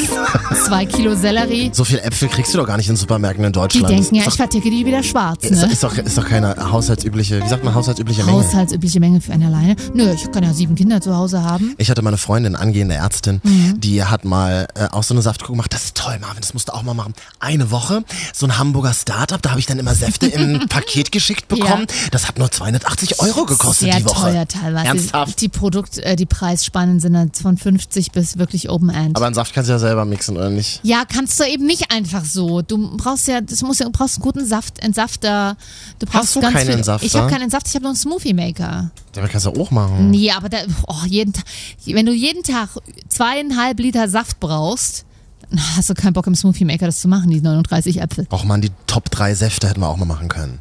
2 0.66 0.86
Kilo 0.86 1.14
Sellerie. 1.14 1.70
So 1.72 1.84
viel 1.84 2.00
Äpfel 2.00 2.28
kriegst 2.28 2.52
du 2.52 2.58
doch 2.58 2.66
gar 2.66 2.76
nicht 2.76 2.88
in 2.88 2.96
Supermärkten 2.96 3.44
in 3.44 3.52
Die 3.52 3.58
Deutschland. 3.58 3.88
denken 3.88 4.16
ja, 4.16 4.22
ist 4.22 4.28
ich 4.30 4.34
verticke 4.34 4.68
die 4.68 4.84
wieder 4.84 5.02
schwarz, 5.04 5.44
ist, 5.44 5.62
ne? 5.62 5.70
ist, 5.72 5.84
doch, 5.84 5.96
ist 5.96 6.18
doch 6.18 6.26
keine 6.26 6.56
haushaltsübliche, 6.72 7.40
wie 7.42 7.48
sagt 7.48 7.62
man, 7.62 7.72
haushaltsübliche 7.74 8.24
Menge. 8.24 8.38
Haushaltsübliche 8.44 8.98
Menge 8.98 9.20
für 9.20 9.32
eine 9.32 9.46
alleine. 9.46 9.76
Nö, 9.94 10.12
ich 10.12 10.30
kann 10.32 10.42
ja 10.42 10.52
sieben 10.52 10.74
Kinder 10.74 11.00
zu 11.00 11.14
Hause 11.16 11.42
haben. 11.44 11.74
Ich 11.78 11.88
hatte 11.88 12.02
meine 12.02 12.16
Freundin, 12.16 12.56
angehende 12.56 12.96
Ärztin, 12.96 13.40
Mhm. 13.44 13.80
die 13.80 14.02
hat 14.04 14.24
mal 14.24 14.66
äh, 14.74 14.86
auch 14.90 15.04
so 15.04 15.14
eine 15.14 15.22
Saftkur 15.22 15.50
gemacht. 15.54 15.72
Das 15.72 15.84
ist 15.84 15.96
toll, 15.96 16.18
Marvin, 16.20 16.40
das 16.40 16.52
musst 16.52 16.68
du 16.68 16.74
auch 16.74 16.82
mal 16.82 16.94
machen. 16.94 17.14
Eine 17.38 17.70
Woche, 17.70 18.02
so 18.34 18.44
ein 18.46 18.58
Hamburger 18.58 18.92
Startup, 18.92 19.40
da 19.40 19.50
habe 19.50 19.60
ich 19.60 19.66
dann 19.66 19.78
immer 19.78 19.94
Säfte 19.94 20.26
im 20.26 20.58
Paket 20.68 21.12
geschickt 21.12 21.46
bekommen. 21.46 21.86
Das 22.10 22.26
hat 22.26 22.38
nur 22.40 22.50
280 22.50 23.20
Euro 23.20 23.44
gekostet 23.46 23.90
Sehr 23.92 24.00
die 24.00 24.04
Woche. 24.04 24.32
teuer 24.32 24.48
teilweise. 24.48 24.86
Ernsthaft? 24.88 25.40
Die 25.40 25.48
Produkt, 25.48 25.98
äh, 25.98 26.16
die 26.16 26.26
Preisspannen 26.26 26.98
sind 26.98 27.12
dann 27.14 27.30
von 27.32 27.56
50 27.56 28.10
bis 28.10 28.36
wirklich 28.38 28.68
Open 28.80 28.88
End. 28.90 29.16
Aber 29.16 29.26
einen 29.26 29.34
Saft 29.34 29.52
kannst 29.54 29.68
du 29.68 29.72
ja 29.72 29.78
selber 29.78 30.04
mixen, 30.04 30.36
oder 30.36 30.50
nicht? 30.50 30.80
ja, 30.82 31.04
kannst 31.06 31.38
du 31.38 31.44
eben 31.44 31.66
nicht 31.66 31.92
einfach 31.92 32.24
so. 32.24 32.62
Du 32.62 32.96
brauchst 32.96 33.28
ja, 33.28 33.40
das 33.40 33.62
muss 33.62 33.78
ja, 33.78 33.86
du 33.86 33.92
brauchst 33.92 34.16
einen 34.16 34.22
guten 34.22 34.46
Saft, 34.46 34.78
Entsafter. 34.80 35.56
Du 35.98 36.06
brauchst 36.06 36.28
Hast 36.28 36.36
du 36.36 36.40
ganz 36.40 36.54
keinen 36.54 36.66
viel. 36.66 36.74
Entsafter? 36.76 37.06
Ich 37.06 37.14
habe 37.14 37.30
keinen 37.30 37.42
Entsafter, 37.42 37.68
ich 37.68 37.74
habe 37.74 37.84
nur 37.84 37.90
einen 37.90 37.98
Smoothie 37.98 38.34
Maker. 38.34 38.90
Damit 39.12 39.30
kannst 39.30 39.46
du 39.46 39.50
auch 39.50 39.70
machen. 39.70 40.10
Nee, 40.10 40.30
aber 40.30 40.48
da, 40.48 40.58
oh, 40.86 41.04
jeden 41.06 41.32
Tag, 41.32 41.44
wenn 41.86 42.06
du 42.06 42.12
jeden 42.12 42.42
Tag 42.42 42.70
zweieinhalb 43.08 43.78
Liter 43.80 44.08
Saft 44.08 44.40
brauchst, 44.40 45.04
dann 45.50 45.60
hast 45.76 45.90
du 45.90 45.94
keinen 45.94 46.12
Bock 46.12 46.26
im 46.26 46.34
Smoothie 46.34 46.64
Maker 46.64 46.86
das 46.86 47.00
zu 47.00 47.08
machen, 47.08 47.30
die 47.30 47.40
39 47.40 48.00
Äpfel. 48.00 48.26
Och 48.32 48.44
man, 48.44 48.60
die 48.60 48.70
Top 48.86 49.10
3 49.10 49.34
Säfte 49.34 49.68
hätten 49.68 49.80
wir 49.80 49.88
auch 49.88 49.96
mal 49.96 50.04
machen 50.04 50.28
können. 50.28 50.60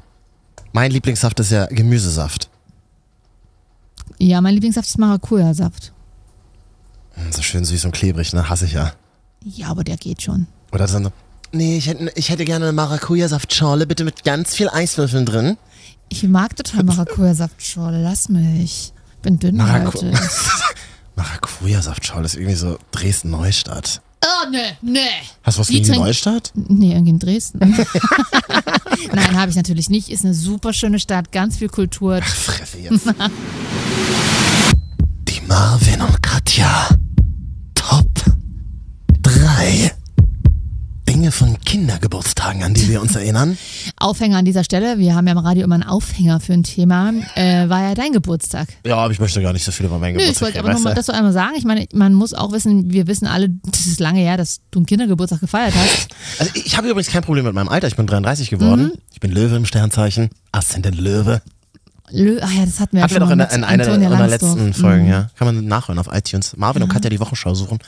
Mein 0.74 0.92
Lieblingssaft 0.92 1.40
ist 1.40 1.52
ja 1.52 1.66
Gemüsesaft. 1.68 2.50
Ja, 4.18 4.42
mein 4.42 4.54
Lieblingssaft 4.54 4.88
ist 4.90 4.98
Maracuja-Saft. 5.00 5.94
Hm, 7.24 7.32
So 7.32 7.42
schön 7.42 7.66
süß 7.66 7.86
und 7.86 7.92
klebrig, 7.92 8.34
ne? 8.34 8.50
Hasse 8.50 8.66
ich 8.66 8.74
ja. 8.74 8.94
Ja, 9.44 9.68
aber 9.70 9.84
der 9.84 9.98
geht 9.98 10.22
schon. 10.22 10.48
Oder 10.72 10.88
dann 10.88 11.06
so, 11.06 11.12
nee, 11.52 11.78
ich 11.78 11.88
hätte, 11.88 12.12
ich 12.16 12.30
hätte 12.30 12.46
gerne 12.46 12.66
eine 12.66 12.74
Maracuja-Saftschorle, 12.74 13.86
bitte 13.88 14.04
mit 14.04 14.24
ganz 14.24 14.56
viel 14.56 14.70
Eiswürfeln 14.70 15.26
drin. 15.26 15.58
Ich 16.10 16.24
mag 16.24 16.56
total 16.56 16.84
Maracuja-Saftschorle, 16.84 18.02
lass 18.02 18.30
mich. 18.30 18.94
Bin 19.22 19.38
dünn 19.40 19.58
Maracu 19.58 19.94
heute. 20.02 20.14
Maracuja-Saftschorle 21.16 22.26
ist 22.26 22.36
irgendwie 22.36 22.56
so 22.56 22.78
Dresden-Neustadt. 22.92 24.02
Oh, 24.24 24.50
ne, 24.50 24.78
ne. 24.82 25.00
Hast 25.44 25.58
du 25.58 25.62
was 25.62 25.68
Die 25.68 25.82
gegen 25.82 25.96
Neustadt? 25.98 26.52
Nee, 26.56 26.92
irgendwie 26.92 27.12
in 27.12 27.20
Dresden. 27.20 27.60
Nein, 29.14 29.40
habe 29.40 29.50
ich 29.50 29.56
natürlich 29.56 29.90
nicht. 29.90 30.10
Ist 30.10 30.26
eine 30.26 30.34
super 30.34 30.74
schöne 30.74 31.00
Stadt, 31.00 31.32
ganz 31.32 31.58
viel 31.58 31.70
Kultur. 31.70 32.22
Fresse 32.22 32.80
jetzt. 32.80 33.06
Die 35.28 35.42
Marvin 35.48 36.02
und 36.02 36.22
Katja. 36.22 36.90
3 39.70 39.92
Dinge 41.08 41.32
von 41.32 41.60
Kindergeburtstagen, 41.62 42.64
an 42.64 42.74
die 42.74 42.88
wir 42.88 43.02
uns 43.02 43.16
erinnern. 43.16 43.58
Aufhänger 43.98 44.38
an 44.38 44.46
dieser 44.46 44.64
Stelle, 44.64 44.98
wir 45.00 45.16
haben 45.16 45.28
ja 45.28 45.34
im 45.34 45.40
Radio 45.40 45.64
immer 45.64 45.76
einen 45.76 45.84
Aufhänger 45.84 46.40
für 46.40 46.54
ein 46.54 46.64
Thema, 46.64 47.14
äh, 47.36 47.68
war 47.68 47.84
ja 47.84 47.94
dein 47.96 48.12
Geburtstag. 48.12 48.68
Ja, 48.86 48.98
aber 48.98 49.12
ich 49.12 49.20
möchte 49.20 49.42
gar 49.42 49.54
nicht 49.54 49.64
so 49.64 49.72
viel 49.72 49.88
über 49.88 50.00
meinen 50.00 50.16
Nö, 50.16 50.22
ich 50.22 50.28
Geburtstag 50.28 50.46
wollte 50.46 50.58
reden, 50.58 50.68
aber 50.68 50.74
nochmal 50.76 50.94
du? 50.94 50.98
das 50.98 51.06
so 51.08 51.14
einmal 51.14 51.34
sagen. 51.34 51.54
Ich 51.58 51.66
meine, 51.66 51.88
man 51.94 52.14
muss 52.14 52.34
auch 52.34 52.52
wissen, 52.52 52.92
wir 52.92 53.08
wissen 53.08 53.28
alle, 53.28 53.50
das 53.50 53.86
ist 53.86 54.00
lange 54.00 54.20
her, 54.20 54.38
dass 54.38 54.62
du 54.72 54.80
einen 54.80 54.86
Kindergeburtstag 54.86 55.40
gefeiert 55.40 55.74
hast. 55.76 56.10
Also 56.40 56.52
ich 56.56 56.78
habe 56.78 56.88
übrigens 56.88 57.12
kein 57.12 57.24
Problem 57.24 57.46
mit 57.46 57.54
meinem 57.54 57.70
Alter. 57.70 57.88
Ich 57.88 57.96
bin 57.96 58.08
33 58.08 58.50
geworden. 58.50 58.86
Mhm. 58.86 58.92
Ich 59.12 59.20
bin 59.20 59.32
Löwe 59.32 59.56
im 59.56 59.66
Sternzeichen. 59.66 60.30
Aszendent 60.52 61.00
Löwe. 61.00 61.42
Lö, 62.12 62.40
ach 62.42 62.52
ja, 62.52 62.66
das 62.66 62.80
hatten 62.80 62.96
wir 62.98 63.04
Hatten 63.04 63.14
ja 63.14 63.20
wir 63.20 63.28
schon 63.28 63.38
doch 63.40 63.46
mal 63.48 63.54
in, 63.54 63.60
in 63.60 63.64
einer 63.64 64.10
Langsdorff. 64.10 64.30
letzten 64.56 64.66
Mhm. 64.68 64.74
Folgen, 64.74 65.08
ja. 65.08 65.30
Kann 65.38 65.54
man 65.56 65.66
nachhören 65.66 66.00
auf 66.00 66.08
iTunes. 66.12 66.56
Marvin 66.58 66.84
und 66.84 66.90
Katja 66.90 67.10
die 67.10 67.20
Wochenschau 67.20 67.54
suchen. 67.56 67.80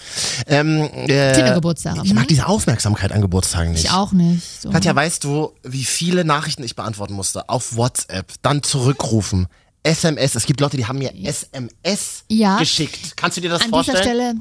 Ähm, 0.47 0.89
äh, 1.07 1.33
Kindergeburtstage. 1.33 2.01
Ich 2.03 2.13
mag 2.13 2.23
mhm. 2.23 2.27
diese 2.27 2.47
Aufmerksamkeit 2.47 3.11
an 3.11 3.21
Geburtstagen 3.21 3.71
nicht. 3.71 3.85
Ich 3.85 3.91
auch 3.91 4.11
nicht. 4.11 4.43
So. 4.61 4.69
Katja, 4.69 4.95
weißt 4.95 5.23
du, 5.23 5.51
wie 5.63 5.83
viele 5.83 6.23
Nachrichten 6.25 6.63
ich 6.63 6.75
beantworten 6.75 7.13
musste? 7.13 7.49
Auf 7.49 7.75
WhatsApp, 7.75 8.31
dann 8.41 8.63
zurückrufen. 8.63 9.47
SMS. 9.83 10.35
Es 10.35 10.45
gibt 10.45 10.61
Leute, 10.61 10.77
die 10.77 10.85
haben 10.85 10.99
mir 10.99 11.11
SMS 11.15 12.23
Ja. 12.27 12.57
geschickt. 12.59 13.17
Kannst 13.17 13.37
du 13.37 13.41
dir 13.41 13.49
das 13.49 13.63
An 13.63 13.69
vorstellen? 13.69 13.97
dieser 13.97 14.09
Stelle 14.09 14.33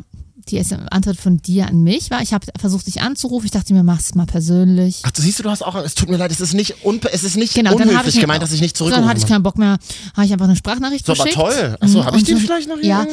die 0.48 0.58
Antwort 0.90 1.16
von 1.16 1.38
dir 1.38 1.66
an 1.68 1.82
mich 1.82 2.10
war, 2.10 2.22
ich 2.22 2.32
habe 2.32 2.46
versucht, 2.58 2.86
dich 2.86 3.00
anzurufen. 3.02 3.46
Ich 3.46 3.52
dachte 3.52 3.72
mir, 3.72 3.82
mach's 3.82 4.14
mal 4.14 4.26
persönlich. 4.26 5.00
Ach, 5.04 5.10
du 5.10 5.22
siehst 5.22 5.38
du, 5.38 5.42
du 5.42 5.50
hast 5.50 5.62
auch, 5.62 5.74
es 5.76 5.94
tut 5.94 6.08
mir 6.08 6.16
leid, 6.16 6.30
es 6.32 6.40
ist 6.40 6.54
nicht, 6.54 6.84
unpe 6.84 7.12
es 7.12 7.24
ist 7.24 7.36
nicht 7.36 7.54
Genau, 7.54 7.70
dann 7.72 7.80
habe 7.80 7.90
unhöflich 7.90 8.14
ich 8.16 8.20
gemeint, 8.20 8.42
dass 8.42 8.52
ich 8.52 8.60
nicht 8.60 8.74
Dann 8.74 8.78
zurückgerufen 8.78 9.08
hatte 9.08 9.20
ich 9.20 9.26
keinen 9.26 9.42
Bock 9.42 9.58
mehr, 9.58 9.78
habe 10.14 10.26
ich 10.26 10.32
einfach 10.32 10.46
eine 10.46 10.56
Sprachnachricht 10.56 11.06
So, 11.06 11.12
aber 11.12 11.24
geschickt. 11.24 11.40
toll. 11.40 11.76
Achso, 11.80 12.04
habe 12.04 12.16
ich 12.18 12.26
so- 12.26 12.36
vielleicht 12.36 12.68
noch 12.68 12.78
hier? 12.78 12.88
Ja. 12.88 13.06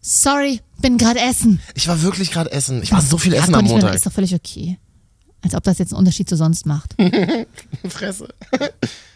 Sorry, 0.00 0.60
bin 0.80 0.96
gerade 0.96 1.20
essen. 1.20 1.60
Ich 1.74 1.88
war 1.88 2.00
wirklich 2.02 2.30
gerade 2.30 2.52
essen. 2.52 2.82
Ich 2.82 2.92
war 2.92 3.02
so 3.02 3.18
viel 3.18 3.34
essen 3.34 3.54
am 3.54 3.64
ich 3.64 3.70
meine, 3.72 3.82
Montag. 3.82 3.94
Ist 3.96 4.06
doch 4.06 4.12
völlig 4.12 4.34
okay. 4.34 4.78
Als 5.42 5.54
ob 5.54 5.62
das 5.64 5.78
jetzt 5.78 5.92
einen 5.92 5.98
Unterschied 5.98 6.28
zu 6.28 6.36
sonst 6.36 6.66
macht. 6.66 6.94
Fresse. 7.88 8.28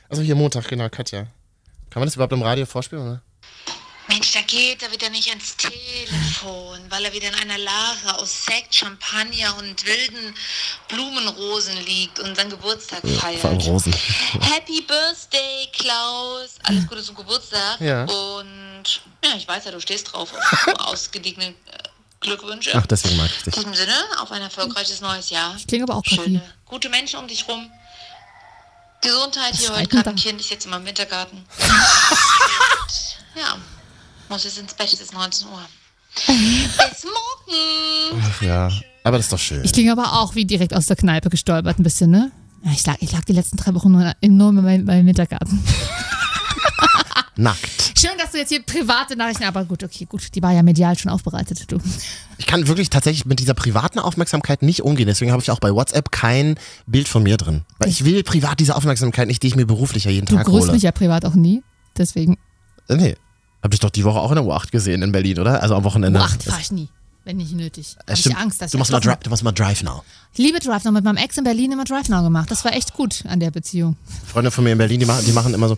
Also 0.08 0.22
hier 0.22 0.34
Montag, 0.34 0.68
genau, 0.68 0.90
Katja. 0.90 1.20
Kann 1.88 2.00
man 2.00 2.04
das 2.06 2.16
überhaupt 2.16 2.34
im 2.34 2.42
Radio 2.42 2.66
vorspielen, 2.66 3.02
oder? 3.02 3.22
Mensch, 4.12 4.32
da 4.32 4.42
geht 4.42 4.82
er 4.82 4.92
wieder 4.92 5.08
nicht 5.08 5.30
ans 5.30 5.56
Telefon, 5.56 6.78
weil 6.90 7.02
er 7.06 7.12
wieder 7.14 7.28
in 7.28 7.34
einer 7.34 7.56
Lache 7.56 8.18
aus 8.18 8.44
Sekt, 8.44 8.74
Champagner 8.74 9.56
und 9.56 9.86
wilden 9.86 10.34
Blumenrosen 10.88 11.82
liegt 11.86 12.20
und 12.20 12.36
seinen 12.36 12.50
Geburtstag 12.50 13.00
feiert. 13.08 13.42
Rosen. 13.64 13.94
Happy 14.40 14.82
Birthday, 14.82 15.66
Klaus. 15.72 16.56
Alles 16.64 16.86
Gute 16.86 17.02
zum 17.02 17.14
Geburtstag. 17.14 17.80
Ja. 17.80 18.04
Und 18.04 19.00
ja, 19.24 19.30
ich 19.34 19.48
weiß 19.48 19.64
ja, 19.64 19.70
du 19.70 19.80
stehst 19.80 20.12
drauf 20.12 20.30
auf 20.34 20.78
ausgediegene 20.88 21.46
äh, 21.46 21.54
Glückwünsche. 22.20 22.72
Ach, 22.74 22.86
deswegen 22.86 23.16
mag 23.16 23.30
ich 23.30 23.38
In 23.38 23.44
dich. 23.44 23.54
diesem 23.54 23.74
Sinne, 23.74 23.94
auf 24.18 24.30
ein 24.30 24.42
erfolgreiches 24.42 25.00
neues 25.00 25.30
Jahr. 25.30 25.56
Ich 25.56 25.66
klinge 25.66 25.84
aber 25.84 25.96
auch 25.96 26.04
Schöne, 26.04 26.40
Kaffee. 26.40 26.52
gute 26.66 26.88
Menschen 26.90 27.18
um 27.18 27.28
dich 27.28 27.48
rum. 27.48 27.70
Gesundheit, 29.00 29.56
hier 29.56 29.74
heute 29.74 29.88
gerade 29.88 30.10
ein. 30.10 30.16
Kind, 30.16 30.38
ist 30.38 30.50
jetzt 30.50 30.66
immer 30.66 30.76
im 30.76 30.84
Wintergarten. 30.84 31.38
Und, 31.38 31.66
ja, 33.40 33.56
muss 34.32 34.44
jetzt 34.44 34.58
ins 34.58 34.72
Bett, 34.74 34.90
es 34.92 35.00
ist 35.00 35.12
19 35.12 35.46
Uhr. 35.48 35.60
Bis 36.26 37.04
morgen! 37.04 38.22
Ach 38.22 38.42
ja, 38.42 38.70
aber 39.04 39.18
das 39.18 39.26
ist 39.26 39.32
doch 39.32 39.38
schön. 39.38 39.62
Ich 39.64 39.72
klinge 39.72 39.92
aber 39.92 40.20
auch 40.20 40.34
wie 40.34 40.44
direkt 40.46 40.74
aus 40.74 40.86
der 40.86 40.96
Kneipe 40.96 41.28
gestolpert 41.30 41.78
ein 41.78 41.82
bisschen, 41.82 42.10
ne? 42.10 42.32
Ich, 42.72 42.86
lag, 42.86 42.96
ich 43.00 43.12
lag 43.12 43.24
die 43.24 43.32
letzten 43.32 43.56
drei 43.56 43.74
Wochen 43.74 43.90
nur 43.90 44.12
enorm 44.20 44.58
in 44.58 44.64
meinem, 44.64 44.84
meinem 44.86 45.06
Wintergarten. 45.06 45.62
Nackt. 47.36 47.92
Schön, 47.98 48.10
dass 48.18 48.30
du 48.32 48.38
jetzt 48.38 48.50
hier 48.50 48.62
private 48.62 49.16
Nachrichten, 49.16 49.44
aber 49.44 49.64
gut, 49.64 49.82
okay, 49.82 50.04
gut. 50.04 50.34
Die 50.34 50.42
war 50.42 50.52
ja 50.52 50.62
medial 50.62 50.98
schon 50.98 51.10
aufbereitet, 51.10 51.64
du. 51.72 51.78
Ich 52.38 52.46
kann 52.46 52.68
wirklich 52.68 52.90
tatsächlich 52.90 53.24
mit 53.24 53.40
dieser 53.40 53.54
privaten 53.54 53.98
Aufmerksamkeit 53.98 54.62
nicht 54.62 54.82
umgehen. 54.82 55.06
Deswegen 55.06 55.32
habe 55.32 55.42
ich 55.42 55.50
auch 55.50 55.58
bei 55.58 55.72
WhatsApp 55.74 56.10
kein 56.12 56.56
Bild 56.86 57.08
von 57.08 57.22
mir 57.22 57.36
drin. 57.38 57.62
Weil 57.78 57.88
ich 57.88 58.04
will 58.04 58.22
privat 58.22 58.60
diese 58.60 58.76
Aufmerksamkeit 58.76 59.28
nicht, 59.28 59.42
die 59.42 59.46
ich 59.48 59.56
mir 59.56 59.66
beruflich 59.66 60.04
ja 60.04 60.10
jeden 60.10 60.26
Du 60.26 60.36
Tag 60.36 60.46
grüßt 60.46 60.64
hole. 60.64 60.72
mich 60.72 60.82
ja 60.82 60.92
privat 60.92 61.24
auch 61.24 61.34
nie. 61.34 61.62
Deswegen, 61.96 62.36
Äh, 62.88 62.96
Nee. 62.96 63.16
Hab 63.62 63.72
ich 63.72 63.80
doch 63.80 63.90
die 63.90 64.04
Woche 64.04 64.18
auch 64.18 64.30
in 64.30 64.36
der 64.36 64.44
U8 64.44 64.70
gesehen 64.70 65.02
in 65.02 65.12
Berlin, 65.12 65.38
oder? 65.38 65.62
Also 65.62 65.74
am 65.76 65.84
Wochenende. 65.84 66.20
U8 66.20 66.42
fahre 66.48 66.60
ich 66.60 66.72
nie. 66.72 66.88
Wenn 67.24 67.36
nicht 67.36 67.52
nötig. 67.52 67.96
Äh, 68.06 68.12
Hab 68.12 68.18
ich. 68.18 68.36
Angst, 68.36 68.60
dass 68.60 68.72
du 68.72 68.76
ich 68.76 68.78
machst 68.80 68.90
mal, 68.90 68.98
Dri 69.00 69.14
du 69.22 69.30
machst 69.30 69.44
mal 69.44 69.52
Drive 69.52 69.82
Now. 69.84 70.02
Ich 70.32 70.38
liebe 70.38 70.58
Drive 70.58 70.82
Now. 70.84 70.90
Mit 70.90 71.04
meinem 71.04 71.18
Ex 71.18 71.38
in 71.38 71.44
Berlin 71.44 71.70
immer 71.70 71.84
Drive 71.84 72.08
Now 72.08 72.22
gemacht. 72.24 72.50
Das 72.50 72.64
war 72.64 72.74
echt 72.74 72.94
gut 72.94 73.22
an 73.28 73.38
der 73.38 73.52
Beziehung. 73.52 73.96
Freunde 74.26 74.50
von 74.50 74.64
mir 74.64 74.72
in 74.72 74.78
Berlin, 74.78 74.98
die 74.98 75.06
machen, 75.06 75.24
die 75.24 75.30
machen 75.32 75.54
immer 75.54 75.68
so, 75.68 75.76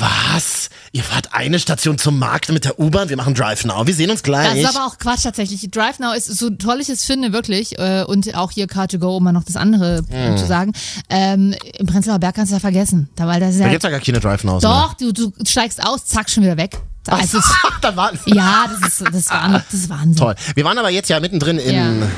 was? 0.00 0.70
Ihr 0.92 1.02
fahrt 1.02 1.34
eine 1.34 1.58
Station 1.58 1.98
zum 1.98 2.18
Markt 2.18 2.50
mit 2.50 2.64
der 2.64 2.78
U-Bahn? 2.78 3.08
Wir 3.08 3.16
machen 3.16 3.34
Drive 3.34 3.64
Now. 3.64 3.86
Wir 3.86 3.94
sehen 3.94 4.08
uns 4.10 4.20
Das 4.20 4.24
gleich. 4.24 4.62
ist 4.62 4.74
aber 4.74 4.86
auch 4.86 4.96
Quatsch 4.98 5.24
tatsächlich. 5.24 5.68
Drive 5.70 5.98
Now 5.98 6.12
ist 6.12 6.26
so 6.26 6.48
toll 6.48 6.80
ich 6.80 6.88
es 6.88 7.04
finde, 7.04 7.32
wirklich. 7.32 7.78
Äh, 7.78 8.04
und 8.06 8.34
auch 8.34 8.50
hier 8.50 8.66
Car2Go, 8.66 9.16
um 9.16 9.24
mal 9.24 9.32
noch 9.32 9.44
das 9.44 9.56
andere 9.56 10.02
Mhm. 10.10 10.38
zu 10.38 10.46
sagen. 10.46 10.72
Ähm, 11.10 11.54
Im 11.78 11.86
Prenzlauer 11.86 12.20
Berg 12.20 12.36
kannst 12.36 12.52
du 12.52 12.56
ja 12.56 12.60
vergessen. 12.60 13.10
Da, 13.16 13.26
weil 13.26 13.40
das 13.40 13.50
ist 13.50 13.60
da 13.60 13.64
ja, 13.66 13.70
gibt's 13.70 13.84
ja 13.84 13.90
gar 13.90 14.00
keine 14.00 14.20
Drive 14.20 14.44
Nows 14.44 14.62
doch, 14.62 14.94
du, 14.94 15.12
du 15.12 15.32
steigst 15.46 15.84
aus, 15.84 16.06
zack, 16.06 16.30
schon 16.30 16.42
wieder 16.44 16.56
weg. 16.56 16.80
Also, 17.06 17.38
es- 17.38 17.44
mehr. 17.44 17.72
da 17.82 17.96
waren 17.96 18.18
ja, 18.26 18.66
das 18.68 18.88
ist, 18.88 19.00
das, 19.06 19.14
ist 19.14 19.30
Wahnsinn, 19.30 19.62
das 19.70 19.80
ist 19.80 19.88
Wahnsinn. 19.88 20.16
Toll. 20.16 20.34
Wir 20.54 20.64
waren 20.64 20.78
aber 20.78 20.90
jetzt 20.90 21.08
ja 21.10 21.20
mittendrin 21.20 21.58
in 21.58 21.74
Ja. 21.74 22.08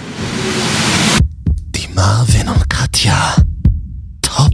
die 1.74 1.88
Marvin 1.94 2.48
und 2.48 2.68
Katja 2.70 3.34
Top 4.22 4.52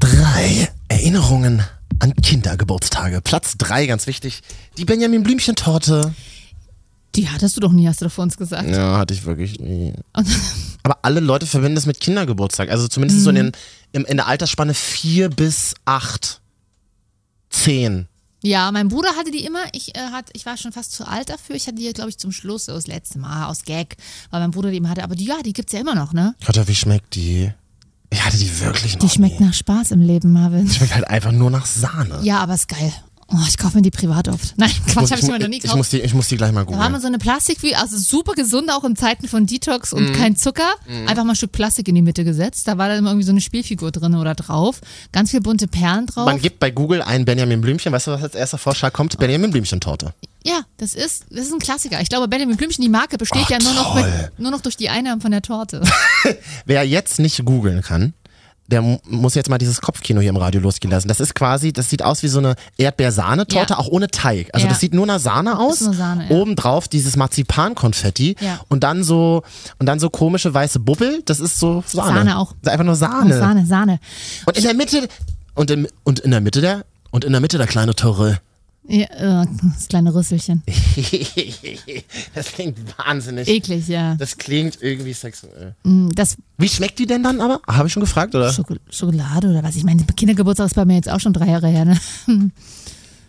3 0.00 0.68
Erinnerungen 0.88 1.62
an 1.98 2.14
Kindergeburtstage. 2.16 3.20
Platz 3.22 3.56
3, 3.58 3.86
ganz 3.86 4.06
wichtig, 4.06 4.42
die 4.76 4.84
Benjamin 4.84 5.22
Blümchen-Torte. 5.22 6.14
Die 7.14 7.28
hattest 7.30 7.56
du 7.56 7.60
doch 7.62 7.72
nie, 7.72 7.88
hast 7.88 8.02
du 8.02 8.04
doch 8.04 8.12
vor 8.12 8.24
uns 8.24 8.36
gesagt. 8.36 8.68
Ja, 8.68 8.98
hatte 8.98 9.14
ich 9.14 9.24
wirklich 9.24 9.58
nie. 9.58 9.94
Aber 10.82 10.98
alle 11.02 11.20
Leute 11.20 11.46
verbinden 11.46 11.74
das 11.76 11.86
mit 11.86 11.98
Kindergeburtstag. 12.00 12.68
Also 12.70 12.86
zumindest 12.88 13.22
so 13.22 13.30
in, 13.30 13.36
Mhm. 13.36 13.38
den, 13.40 13.52
im, 13.92 14.04
in 14.04 14.16
der 14.18 14.26
Altersspanne 14.26 14.74
4 14.74 15.30
bis 15.30 15.74
8. 15.86 16.42
10. 17.48 18.06
ja, 18.46 18.70
mein 18.72 18.88
Bruder 18.88 19.10
hatte 19.16 19.30
die 19.30 19.44
immer. 19.44 19.60
Ich, 19.72 19.96
äh, 19.96 20.00
hat, 20.12 20.30
ich 20.32 20.46
war 20.46 20.56
schon 20.56 20.72
fast 20.72 20.92
zu 20.92 21.06
alt 21.06 21.28
dafür. 21.28 21.56
Ich 21.56 21.66
hatte 21.66 21.76
die, 21.76 21.92
glaube 21.92 22.10
ich, 22.10 22.18
zum 22.18 22.32
Schluss, 22.32 22.66
das 22.66 22.86
letzte 22.86 23.18
Mal, 23.18 23.46
aus 23.46 23.64
Gag, 23.64 23.96
weil 24.30 24.40
mein 24.40 24.50
Bruder 24.50 24.70
die 24.70 24.76
immer 24.78 24.90
hatte. 24.90 25.02
Aber 25.04 25.14
die, 25.14 25.24
ja, 25.24 25.36
die 25.44 25.52
gibt's 25.52 25.72
ja 25.72 25.80
immer 25.80 25.94
noch, 25.94 26.12
ne? 26.12 26.34
Katja, 26.44 26.66
wie 26.68 26.74
schmeckt 26.74 27.14
die? 27.14 27.52
Ich 28.10 28.24
hatte 28.24 28.38
die 28.38 28.60
wirklich 28.60 28.94
noch 28.94 29.00
Die 29.00 29.08
schmeckt 29.08 29.40
nie. 29.40 29.46
nach 29.46 29.54
Spaß 29.54 29.90
im 29.90 30.00
Leben, 30.00 30.32
Marvin. 30.32 30.66
Die 30.66 30.72
schmeckt 30.74 30.94
halt 30.94 31.08
einfach 31.08 31.32
nur 31.32 31.50
nach 31.50 31.66
Sahne. 31.66 32.20
Ja, 32.22 32.38
aber 32.38 32.54
ist 32.54 32.68
geil. 32.68 32.92
Oh, 33.28 33.36
ich 33.48 33.58
kaufe 33.58 33.76
mir 33.76 33.82
die 33.82 33.90
privat 33.90 34.28
oft. 34.28 34.54
Nein, 34.56 34.70
Quatsch, 34.86 35.10
habe 35.10 35.20
ich 35.20 35.26
mir 35.26 35.38
noch 35.40 35.48
nie 35.48 35.56
ich, 35.56 35.62
gekauft. 35.62 35.76
muss 35.78 35.88
die, 35.88 36.00
ich 36.00 36.14
muss 36.14 36.28
die 36.28 36.36
gleich 36.36 36.52
mal 36.52 36.60
Da 36.64 36.70
war 36.70 36.76
googeln. 36.76 36.92
mal 36.92 37.00
so 37.00 37.08
eine 37.08 37.18
Plastik, 37.18 37.58
also 37.76 37.98
super 37.98 38.34
gesund, 38.34 38.70
auch 38.70 38.84
in 38.84 38.94
Zeiten 38.94 39.26
von 39.26 39.46
Detox 39.46 39.92
und 39.92 40.10
Mhm. 40.10 40.12
kein 40.12 40.36
Zucker. 40.36 40.68
Mhm. 40.88 41.08
Einfach 41.08 41.24
mal 41.24 41.32
ein 41.32 41.36
Stück 41.36 41.50
Plastik 41.50 41.88
in 41.88 41.96
die 41.96 42.02
Mitte 42.02 42.22
gesetzt. 42.22 42.68
Da 42.68 42.78
war 42.78 42.88
dann 42.88 42.98
immer 42.98 43.10
irgendwie 43.10 43.26
so 43.26 43.32
eine 43.32 43.40
Spielfigur 43.40 43.90
drin 43.90 44.14
oder 44.14 44.36
drauf. 44.36 44.80
Ganz 45.10 45.32
viel 45.32 45.40
bunte 45.40 45.66
Perlen 45.66 46.06
drauf. 46.06 46.24
Man 46.24 46.40
gibt 46.40 46.60
bei 46.60 46.70
Google 46.70 47.02
ein 47.02 47.24
Benjamin 47.24 47.60
Blümchen. 47.60 47.92
Weißt 47.92 48.06
du, 48.06 48.12
was 48.12 48.22
als 48.22 48.36
erster 48.36 48.58
Vorschlag 48.58 48.92
kommt? 48.92 49.18
Benjamin 49.18 49.50
Blümchen-Torte. 49.50 50.14
ja, 50.44 50.60
das 50.76 50.94
ist, 50.94 51.24
das 51.30 51.46
ist 51.46 51.52
ein 51.52 51.58
Klassiker. 51.58 52.00
Ich 52.00 52.08
glaube, 52.08 52.28
Benjamin 52.28 52.56
Blümchen, 52.56 52.80
die 52.82 52.88
Marke, 52.88 53.18
besteht 53.18 53.42
Ach, 53.46 53.50
ja 53.50 53.58
nur 53.60 53.72
noch, 53.74 53.96
mit, 53.96 54.04
nur 54.38 54.52
noch 54.52 54.60
durch 54.60 54.76
die 54.76 54.88
Einnahmen 54.88 55.20
von 55.20 55.32
der 55.32 55.42
Torte. 55.42 55.82
Wer 56.64 56.84
jetzt 56.86 57.18
nicht 57.18 57.44
googeln 57.44 57.82
kann, 57.82 58.14
der 58.68 58.82
mu- 58.82 58.98
muss 59.08 59.34
jetzt 59.34 59.48
mal 59.48 59.58
dieses 59.58 59.80
Kopfkino 59.80 60.20
hier 60.20 60.30
im 60.30 60.36
Radio 60.36 60.60
losgehen 60.60 60.90
lassen. 60.90 61.08
Das 61.08 61.20
ist 61.20 61.34
quasi, 61.34 61.72
das 61.72 61.88
sieht 61.90 62.02
aus 62.02 62.22
wie 62.22 62.28
so 62.28 62.38
eine 62.38 62.54
Erdbeersahnetorte, 62.78 63.74
Ja. 63.74 63.78
auch 63.78 63.88
ohne 63.88 64.08
Teig. 64.08 64.48
Also 64.52 64.66
Ja. 64.66 64.70
das 64.72 64.80
sieht 64.80 64.92
nur 64.94 65.06
nach 65.06 65.20
Sahne 65.20 65.58
aus. 65.58 65.74
Ist 65.80 65.86
nur 65.86 65.94
Sahne, 65.94 66.24
ja. 66.28 66.36
Obendrauf 66.36 66.88
dieses 66.88 67.16
Marzipankonfetti 67.16 68.36
Ja. 68.40 68.60
und 68.68 68.82
dann 68.84 69.04
so 69.04 69.42
und 69.78 69.86
dann 69.86 70.00
so 70.00 70.10
komische 70.10 70.52
weiße 70.52 70.80
Bubbel. 70.80 71.22
Das 71.24 71.40
ist 71.40 71.58
so 71.58 71.82
Sahne. 71.86 72.14
Sahne 72.18 72.38
auch. 72.38 72.52
Das 72.62 72.68
ist 72.68 72.68
einfach 72.72 72.84
nur 72.84 72.96
Sahne. 72.96 73.34
Oh, 73.36 73.38
Sahne, 73.38 73.66
Sahne. 73.66 74.00
Und 74.46 74.56
in 74.56 74.62
der 74.64 74.74
Mitte 74.74 75.08
und, 75.54 75.70
im, 75.70 75.86
und 76.04 76.18
in 76.20 76.30
der 76.30 76.40
Mitte 76.40 76.60
der 76.60 76.84
und 77.10 77.24
in 77.24 77.32
der 77.32 77.40
Mitte 77.40 77.58
der 77.58 77.66
kleine 77.66 77.94
Torre. 77.94 78.40
Ja, 78.88 79.42
äh, 79.42 79.46
das 79.74 79.88
kleine 79.88 80.14
Rüsselchen. 80.14 80.62
das 82.34 82.52
klingt 82.52 82.78
wahnsinnig. 82.98 83.48
Eklig, 83.48 83.88
ja. 83.88 84.14
Das 84.14 84.36
klingt 84.38 84.78
irgendwie 84.80 85.12
sexuell. 85.12 85.74
Mm, 85.82 86.10
Das 86.14 86.36
Wie 86.58 86.68
schmeckt 86.68 86.98
die 86.98 87.06
denn 87.06 87.22
dann 87.22 87.40
aber? 87.40 87.60
Habe 87.66 87.88
ich 87.88 87.92
schon 87.92 88.02
gefragt, 88.02 88.34
oder? 88.34 88.52
Schoko 88.52 88.76
Schokolade 88.88 89.48
oder 89.48 89.62
was? 89.62 89.76
Ich 89.76 89.84
meine, 89.84 90.04
Kindergeburtstag 90.04 90.66
ist 90.66 90.74
bei 90.74 90.84
mir 90.84 90.94
jetzt 90.94 91.10
auch 91.10 91.20
schon 91.20 91.32
drei 91.32 91.46
Jahre 91.48 91.68
her, 91.68 91.84
ne? 91.84 91.98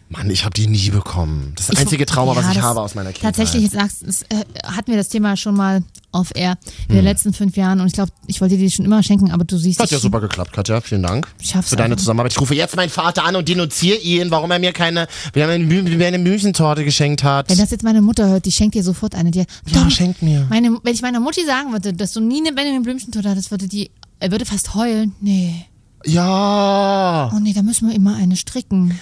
Mann, 0.09 0.29
ich 0.29 0.45
habe 0.45 0.53
die 0.53 0.67
nie 0.67 0.89
bekommen. 0.89 1.51
Das 1.55 1.65
ist 1.65 1.69
das 1.69 1.73
Ich- 1.79 1.81
einzige 1.85 2.05
Trauma, 2.05 2.33
was 2.35 2.45
ja, 2.45 2.51
ich 2.51 2.55
das- 2.57 2.63
habe 2.65 2.81
aus 2.81 2.95
meiner 2.95 3.11
Kindheit. 3.11 3.35
Tatsächlich, 3.35 3.63
jetzt 3.63 3.73
sagst, 3.73 4.03
es, 4.03 4.21
äh, 4.23 4.45
hatten 4.63 4.89
wir 4.91 4.95
das 4.97 5.09
Thema 5.09 5.35
schon 5.35 5.53
mal 5.53 5.83
auf 6.13 6.31
Air 6.33 6.57
in 6.87 6.89
Hm. 6.89 6.95
den 6.95 7.03
letzten 7.03 7.33
fünf 7.33 7.57
Jahren 7.57 7.81
und 7.81 7.87
ich 7.87 7.93
glaube, 7.93 8.13
ich 8.25 8.39
wollte 8.39 8.55
dir 8.55 8.63
die 8.65 8.71
schon 8.71 8.85
immer 8.85 9.03
schenken, 9.03 9.31
aber 9.31 9.43
du 9.43 9.57
siehst 9.57 9.81
Hat 9.81 9.91
ja 9.91 9.97
ich- 9.97 10.01
super 10.03 10.21
geklappt, 10.21 10.53
Katja. 10.53 10.79
Vielen 10.79 11.03
Dank 11.03 11.27
Schaff's 11.41 11.69
für 11.69 11.75
deine 11.75 11.93
aber. 11.95 11.99
Zusammenarbeit. 11.99 12.31
Ich 12.31 12.39
rufe 12.39 12.55
jetzt 12.55 12.75
meinen 12.77 12.89
Vater 12.89 13.25
an 13.25 13.35
und 13.35 13.49
denunziere 13.49 13.97
ihn, 13.97 14.31
warum 14.31 14.49
er 14.49 14.59
mir 14.59 14.71
keine, 14.71 15.07
wir 15.33 15.43
haben 15.43 15.49
eine, 15.51 16.05
eine 16.05 16.17
Mühlentorte 16.19 16.85
geschenkt 16.85 17.23
hat. 17.23 17.49
Wenn 17.49 17.57
das 17.57 17.71
jetzt 17.71 17.83
meine 17.83 18.01
Mutter 18.01 18.29
hört, 18.29 18.45
die 18.45 18.51
schenkt 18.53 18.75
dir 18.75 18.83
sofort 18.83 19.13
eine. 19.13 19.31
Die, 19.31 19.43
ja, 19.67 19.89
schenkt 19.89 20.21
mir. 20.21 20.47
meine, 20.49 20.77
wenn 20.83 20.93
ich 20.93 21.01
meiner 21.01 21.19
Mutti 21.19 21.45
sagen 21.45 21.73
würde, 21.73 21.91
dass 21.93 22.13
du 22.13 22.21
nie 22.21 22.39
eine 22.39 22.53
Benjamin 22.53 22.83
Blümchentorte 22.83 23.29
hattest, 23.29 23.51
würde 23.51 23.67
die, 23.67 23.91
er 24.21 24.31
würde 24.31 24.45
fast 24.45 24.73
heulen. 24.73 25.13
Nee. 25.19 25.65
Ja. 26.07 27.31
Oh 27.33 27.39
nee, 27.39 27.53
da 27.53 27.61
müssen 27.61 27.87
wir 27.89 27.95
immer 27.95 28.15
eine 28.15 28.35
stricken. 28.35 28.99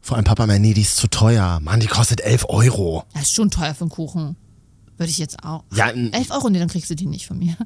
Vor 0.00 0.16
allem 0.16 0.24
Papa, 0.24 0.46
mein 0.46 0.62
nee, 0.62 0.74
die 0.74 0.82
ist 0.82 0.96
zu 0.96 1.08
teuer. 1.08 1.60
Mann, 1.62 1.80
die 1.80 1.86
kostet 1.86 2.20
11 2.20 2.46
Euro. 2.48 3.04
Das 3.12 3.22
ist 3.24 3.34
schon 3.34 3.50
teuer 3.50 3.74
für 3.74 3.82
einen 3.82 3.90
Kuchen. 3.90 4.36
Würde 4.96 5.10
ich 5.10 5.18
jetzt 5.18 5.42
auch. 5.44 5.64
Ja, 5.74 5.88
n- 5.90 6.12
11 6.12 6.30
Euro, 6.30 6.48
nee, 6.48 6.58
dann 6.58 6.68
kriegst 6.68 6.88
du 6.90 6.94
die 6.94 7.06
nicht 7.06 7.26
von 7.26 7.38
mir. 7.38 7.56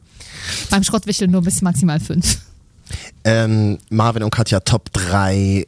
Beim 0.70 0.82
Schrottwichteln 0.84 1.30
nur 1.30 1.42
bis 1.42 1.60
maximal 1.62 2.00
fünf. 2.00 2.38
Ähm, 3.24 3.78
Marvin 3.90 4.22
und 4.22 4.30
Katja 4.30 4.60
Top 4.60 4.92
3 4.92 5.66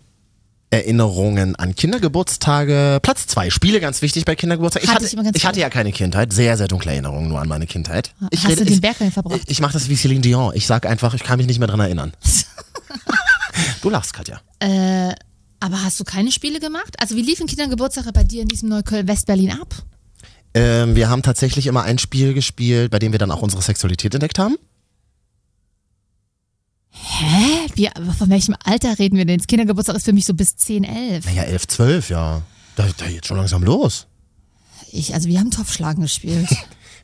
Erinnerungen 0.71 1.55
an 1.57 1.75
Kindergeburtstage. 1.75 2.99
Platz 3.03 3.27
2. 3.27 3.51
Spiele 3.51 3.81
ganz 3.81 4.03
wichtig 4.03 4.25
bei 4.25 4.35
Kindergeburtstagen. 4.35 4.89
Ich 4.89 4.95
Hatte 4.95 5.07
ich 5.07 5.37
ich 5.37 5.47
hatte 5.47 5.61
ja 5.61 5.71
keine 5.71 5.93
Kindheit. 5.93 6.33
Sehr, 6.33 6.57
sehr 6.57 6.69
dunkle 6.69 6.93
Erinnerungen 6.93 7.29
nur 7.29 7.41
an 7.41 7.49
meine 7.49 7.67
Kindheit. 7.67 8.12
Ich 8.31 8.45
Hast 8.45 8.59
du 8.59 8.65
den 8.65 8.81
Berg 8.81 8.97
verbraucht? 8.97 9.43
Ich, 9.45 9.51
ich 9.51 9.61
mache 9.61 9.75
das 9.75 9.89
wie 9.89 9.97
Celine 9.97 10.21
Dion. 10.21 10.53
Ich 10.55 10.67
sag 10.67 10.87
einfach, 10.87 11.15
ich 11.15 11.23
kann 11.23 11.39
mich 11.39 11.47
nicht 11.47 11.59
mehr 11.59 11.69
dran 11.69 11.81
erinnern. 11.81 12.12
du 13.83 13.91
lachst, 13.91 14.12
Katja. 14.15 14.41
Äh, 14.59 15.15
aber 15.61 15.83
hast 15.83 15.99
du 16.01 16.05
keine 16.05 16.33
Spiele 16.33 16.61
gemacht? 16.61 16.97
Also 16.99 17.17
wie 17.17 17.23
liefen 17.23 17.47
Kindergeburtstage 17.47 18.12
bei 18.12 18.25
dir 18.25 18.43
in 18.43 18.49
diesem 18.49 18.69
Neukölln-Westberlin 18.69 19.53
ab? 19.53 19.75
Ähm, 20.55 20.95
wir 20.95 21.09
haben 21.09 21.23
tatsächlich 21.23 21.67
immer 21.67 21.83
ein 21.83 21.99
Spiel 21.99 22.35
gespielt, 22.35 22.91
bei 22.91 22.99
dem 22.99 23.12
wir 23.12 23.19
dann 23.19 23.31
auch 23.31 23.43
unsere 23.43 23.62
Sexualität 23.62 24.15
entdeckt 24.15 24.39
haben. 24.39 24.57
Hä? 26.95 27.66
Wie, 27.74 27.88
aber 27.88 28.12
von 28.12 28.30
welchem 28.30 28.55
Alter 28.64 28.99
reden 28.99 29.16
wir 29.16 29.24
denn? 29.24 29.38
Das 29.38 29.47
Kindergeburtstag 29.47 29.97
ist 29.97 30.05
für 30.05 30.12
mich 30.12 30.24
so 30.24 30.34
bis 30.34 30.57
10, 30.57 30.84
11. 30.84 31.26
Naja, 31.26 31.42
11, 31.42 31.66
12, 31.68 32.11
ja. 32.11 32.42
Da, 32.76 32.86
da 32.97 33.07
geht 33.07 33.26
schon 33.26 33.36
langsam 33.36 33.62
los. 33.62 34.07
Ich, 34.92 35.12
also 35.12 35.28
wir 35.28 35.40
haben 35.40 35.51
Topfschlagen 35.51 36.03
gespielt. 36.03 36.49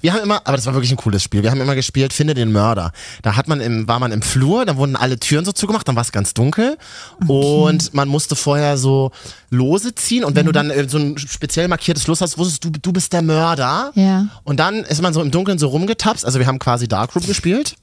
Wir 0.03 0.15
haben 0.15 0.23
immer, 0.23 0.41
aber 0.47 0.57
das 0.57 0.65
war 0.65 0.73
wirklich 0.73 0.91
ein 0.91 0.97
cooles 0.97 1.23
Spiel. 1.23 1.43
Wir 1.43 1.51
haben 1.51 1.61
immer 1.61 1.75
gespielt, 1.75 2.15
finde 2.15 2.33
den 2.33 2.53
Mörder. 2.53 2.93
Da 3.21 3.37
hat 3.37 3.49
man 3.49 3.61
im, 3.61 3.87
war 3.87 3.99
man 3.99 4.13
im 4.13 4.23
Flur, 4.23 4.65
dann 4.65 4.79
wurden 4.79 4.97
alle 4.97 5.19
Türen 5.19 5.45
so 5.45 5.53
zugemacht, 5.53 5.87
dann 5.87 5.95
war 5.95 6.03
es 6.03 6.11
ganz 6.11 6.33
dunkel 6.33 6.79
und 7.27 7.93
man 7.93 8.09
musste 8.09 8.35
vorher 8.35 8.79
so 8.79 9.11
Lose 9.51 9.95
ziehen 9.95 10.25
und 10.25 10.37
wenn 10.37 10.47
du 10.47 10.53
dann 10.53 10.71
äh, 10.71 10.89
so 10.89 10.97
ein 10.97 11.19
speziell 11.19 11.69
markiertes 11.69 12.07
Los 12.07 12.23
hast, 12.23 12.39
wusstest 12.39 12.65
du, 12.65 12.71
du 12.71 12.93
bist 12.93 13.13
der 13.13 13.21
Mörder. 13.21 13.93
Ja. 13.95 14.29
Und 14.43 14.59
dann 14.59 14.85
ist 14.85 15.03
man 15.03 15.13
so 15.13 15.21
im 15.21 15.31
Dunkeln 15.31 15.59
so 15.59 15.69
rumgetapst. 15.69 16.25
Also 16.25 16.39
wir 16.39 16.47
haben 16.47 16.59
quasi 16.59 16.89
Darkroom 16.89 17.27
gespielt. 17.27 17.77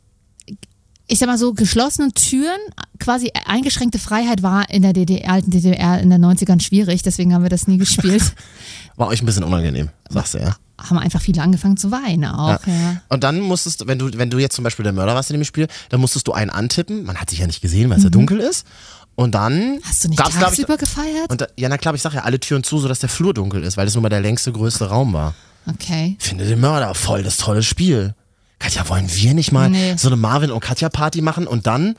Ich 1.07 1.19
sag 1.19 1.27
mal 1.27 1.37
so, 1.37 1.53
geschlossene 1.53 2.11
Türen, 2.11 2.59
quasi 2.99 3.31
eingeschränkte 3.45 3.99
Freiheit 3.99 4.43
war 4.43 4.69
in 4.69 4.81
der 4.81 4.93
DDR, 4.93 5.31
alten 5.31 5.51
DDR 5.51 5.99
in 5.99 6.09
den 6.09 6.23
90ern 6.23 6.61
schwierig, 6.61 7.01
deswegen 7.01 7.33
haben 7.33 7.43
wir 7.43 7.49
das 7.49 7.67
nie 7.67 7.77
gespielt. 7.77 8.33
War 8.97 9.07
euch 9.07 9.21
ein 9.21 9.25
bisschen 9.27 9.43
unangenehm, 9.43 9.89
sagst 10.09 10.33
du 10.33 10.39
ja. 10.39 10.55
haben 10.81 10.97
einfach 10.97 11.21
viele 11.21 11.43
angefangen 11.43 11.77
zu 11.77 11.91
weinen 11.91 12.25
auch. 12.25 12.65
Ja. 12.65 13.01
Und 13.09 13.23
dann 13.23 13.39
musstest 13.41 13.81
du, 13.81 13.87
wenn 13.87 13.99
du, 13.99 14.09
wenn 14.17 14.31
du 14.31 14.39
jetzt 14.39 14.55
zum 14.55 14.63
Beispiel 14.63 14.83
der 14.83 14.91
Mörder 14.91 15.13
warst 15.13 15.29
in 15.29 15.37
dem 15.37 15.43
Spiel, 15.43 15.67
dann 15.89 16.01
musstest 16.01 16.27
du 16.27 16.33
einen 16.33 16.49
antippen. 16.49 17.03
Man 17.03 17.17
hat 17.17 17.29
sich 17.29 17.39
ja 17.39 17.45
nicht 17.45 17.61
gesehen, 17.61 17.91
weil 17.91 17.99
es 17.99 18.03
ja 18.03 18.09
dunkel 18.09 18.39
ist. 18.39 18.65
Und 19.13 19.33
dann 19.35 19.73
Mhm. 19.75 19.79
Hast 19.83 20.03
du 20.03 20.09
nicht 20.09 20.17
gab's, 20.17 20.37
glaub 20.37 20.51
ich, 20.51 20.57
tagsüber 20.57 20.77
gefeiert? 20.77 21.29
und 21.29 21.41
da, 21.41 21.47
ja, 21.57 21.69
na 21.69 21.77
klar, 21.77 21.93
ich 21.95 22.01
sag 22.01 22.13
ja 22.13 22.21
alle 22.21 22.39
Türen 22.39 22.63
zu, 22.63 22.79
sodass 22.79 22.99
der 22.99 23.09
Flur 23.09 23.33
dunkel 23.33 23.63
ist, 23.63 23.77
weil 23.77 23.85
das 23.85 23.93
nun 23.95 24.03
mal 24.03 24.09
der 24.09 24.21
längste, 24.21 24.51
größte 24.51 24.89
Raum 24.89 25.13
war. 25.13 25.33
Okay. 25.67 26.15
Finde 26.19 26.45
den 26.45 26.59
Mörder 26.59 26.93
voll 26.95 27.23
das 27.23 27.37
tolle 27.37 27.63
Spiel. 27.63 28.13
Katja, 28.59 28.87
wollen 28.89 29.07
wir 29.13 29.33
nicht 29.33 29.51
mal 29.51 29.69
Nee. 29.69 29.95
so 29.97 30.07
eine 30.07 30.15
Marvin 30.17 30.51
und 30.51 30.59
Katja 30.61 30.89
Party 30.89 31.21
machen 31.21 31.47
und 31.47 31.67
dann 31.67 31.95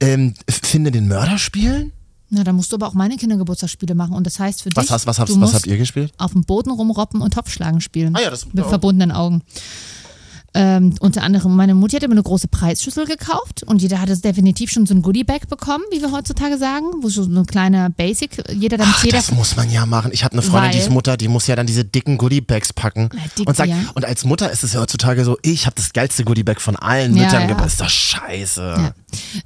ähm, 0.00 0.34
finde 0.48 0.90
den 0.90 1.08
Mörder 1.08 1.38
spielen? 1.38 1.92
Na, 2.28 2.42
da 2.44 2.52
musst 2.52 2.72
du 2.72 2.76
aber 2.76 2.88
auch 2.88 2.94
meine 2.94 3.16
Kindergeburtstagsspiele 3.16 3.94
machen. 3.94 4.12
Und 4.14 4.26
das 4.26 4.38
heißt 4.40 4.62
für 4.62 4.70
Was 4.74 4.84
dich, 4.86 4.92
hast- 4.92 5.06
was 5.06 5.18
habt- 5.18 5.30
du 5.30 5.40
was 5.40 5.54
habt 5.54 5.66
ihr 5.66 5.78
gespielt? 5.78 6.12
Auf 6.18 6.32
dem 6.32 6.42
Boden 6.42 6.70
rumroppen 6.70 7.20
und 7.20 7.34
Topfschlagen 7.34 7.80
spielen. 7.80 8.16
Ah 8.16 8.20
ja, 8.20 8.30
das- 8.30 8.52
Mit 8.52 8.66
verbundenen 8.66 9.12
Augen. 9.12 9.42
Ähm, 10.56 10.94
unter 11.00 11.22
anderem, 11.22 11.54
meine 11.54 11.74
Mutti 11.74 11.96
hat 11.96 12.02
immer 12.02 12.12
eine 12.12 12.22
große 12.22 12.48
Preisschüssel 12.48 13.04
gekauft 13.04 13.62
und 13.64 13.82
jeder 13.82 14.00
hatte 14.00 14.16
definitiv 14.16 14.70
schon 14.70 14.86
so 14.86 14.94
ein 14.94 15.02
Goodie-Bag 15.02 15.48
bekommen, 15.48 15.84
wie 15.90 16.00
wir 16.00 16.12
heutzutage 16.12 16.56
sagen, 16.56 16.86
wo 17.02 17.10
so 17.10 17.24
eine 17.24 17.44
kleine 17.44 17.90
Basic, 17.90 18.42
jeder 18.50 18.78
damit 18.78 18.94
Ach, 18.96 19.04
jeder 19.04 19.18
das 19.18 19.32
muss 19.32 19.54
man 19.56 19.70
ja 19.70 19.84
machen. 19.84 20.12
Ich 20.14 20.24
habe 20.24 20.32
eine 20.32 20.40
Freundin, 20.42 20.72
die 20.72 20.78
ist 20.78 20.90
Mutter, 20.90 21.18
die 21.18 21.28
muss 21.28 21.46
ja 21.46 21.56
dann 21.56 21.66
diese 21.66 21.84
dicken 21.84 22.16
Goodiebags 22.16 22.72
packen. 22.72 23.10
Dick, 23.38 23.46
und 23.46 23.54
sagt, 23.54 23.68
ja. 23.68 23.76
und 23.94 24.06
als 24.06 24.24
Mutter 24.24 24.50
ist 24.50 24.64
es 24.64 24.72
ja 24.72 24.80
heutzutage 24.80 25.24
so, 25.24 25.36
ich 25.42 25.66
habe 25.66 25.76
das 25.76 25.92
geilste 25.92 26.24
Goodiebag 26.24 26.60
von 26.60 26.76
allen 26.76 27.14
Ja, 27.14 27.24
Müttern 27.24 27.42
ja. 27.42 27.46
gebracht. 27.48 27.66
Ist 27.66 27.80
doch 27.82 27.90
scheiße. 27.90 28.62
Ja. 28.62 28.94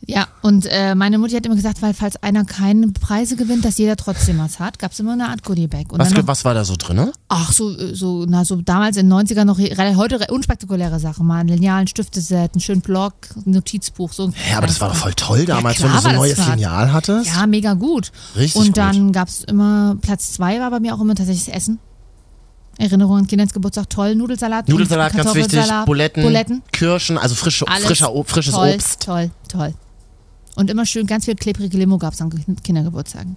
Ja, 0.06 0.26
und 0.42 0.66
äh, 0.66 0.94
meine 0.94 1.18
Mutti 1.18 1.34
hat 1.34 1.46
immer 1.46 1.54
gesagt, 1.56 1.82
weil 1.82 1.94
falls 1.94 2.22
einer 2.22 2.44
keine 2.44 2.88
Preise 2.88 3.36
gewinnt, 3.36 3.64
dass 3.64 3.78
jeder 3.78 3.96
trotzdem 3.96 4.38
was 4.38 4.58
hat, 4.58 4.78
gab 4.78 4.92
es 4.92 5.00
immer 5.00 5.12
eine 5.12 5.28
Art 5.28 5.44
Goodie-Bag. 5.44 5.92
Und 5.92 5.98
Was, 5.98 6.10
noch, 6.10 6.26
was 6.26 6.44
war 6.44 6.54
da 6.54 6.64
so 6.64 6.74
drin? 6.76 7.10
ach, 7.28 7.52
so, 7.52 7.70
äh, 7.76 7.94
so, 7.94 8.24
na, 8.28 8.44
so 8.44 8.56
damals 8.62 8.96
in 8.96 9.08
den 9.08 9.18
90ern 9.26 9.44
noch, 9.44 9.58
heute 9.58 10.20
re- 10.20 10.26
unspektakuläre 10.32 10.98
Sachen, 10.98 11.26
mal 11.26 11.38
ein 11.40 11.48
Lineal, 11.48 11.82
ein 11.82 11.86
Stifteset, 11.86 12.54
ein 12.54 12.60
schönen 12.60 12.80
Blog, 12.80 13.12
ein 13.46 13.52
Notizbuch, 13.52 14.12
so 14.12 14.30
Ja, 14.50 14.58
aber 14.58 14.66
das 14.66 14.80
war 14.80 14.88
doch 14.88 14.96
voll 14.96 15.14
toll 15.14 15.44
damals, 15.46 15.76
klar 15.78 15.90
wenn 15.90 15.96
du 15.96 16.02
so 16.02 16.08
ein 16.08 16.16
neues. 16.16 16.38
Lineal 16.46 16.92
hattest. 16.92 17.26
Ja, 17.34 17.46
mega 17.46 17.74
gut. 17.74 18.10
Richtig 18.36 18.60
Und 18.60 18.76
dann 18.76 19.12
gab 19.12 19.28
es 19.28 19.44
immer, 19.44 19.96
Platz 20.00 20.32
zwei 20.32 20.60
war 20.60 20.70
bei 20.70 20.80
mir 20.80 20.94
auch 20.94 21.00
immer 21.00 21.14
tatsächlich 21.14 21.46
das 21.46 21.54
Essen. 21.54 21.78
Erinnerung 22.81 23.18
an 23.18 23.26
Kindheitsgeburtstag, 23.26 23.89
toll, 23.91 24.14
Nudelsalat. 24.14 24.68
Nudelsalat 24.68 25.12
ganz 25.14 25.35
wichtig, 25.35 25.61
Buletten, 25.87 26.22
Buletten. 26.22 26.62
Kirschen, 26.72 27.18
also 27.18 27.35
frische, 27.35 27.66
Alles 27.68 27.85
frischer, 27.87 28.12
frisches 28.24 28.55
toll, 28.55 28.72
Obst. 28.74 29.03
Toll, 29.03 29.31
toll. 29.49 29.74
Und 30.57 30.70
immer 30.70 30.87
schön 30.87 31.07
ganz 31.07 31.24
viel 31.26 31.35
klebrige 31.35 31.76
Limo 31.78 31.99
gab 31.99 32.14
es 32.14 32.20
an 32.20 32.31
Kindergeburtstagen. 32.62 33.37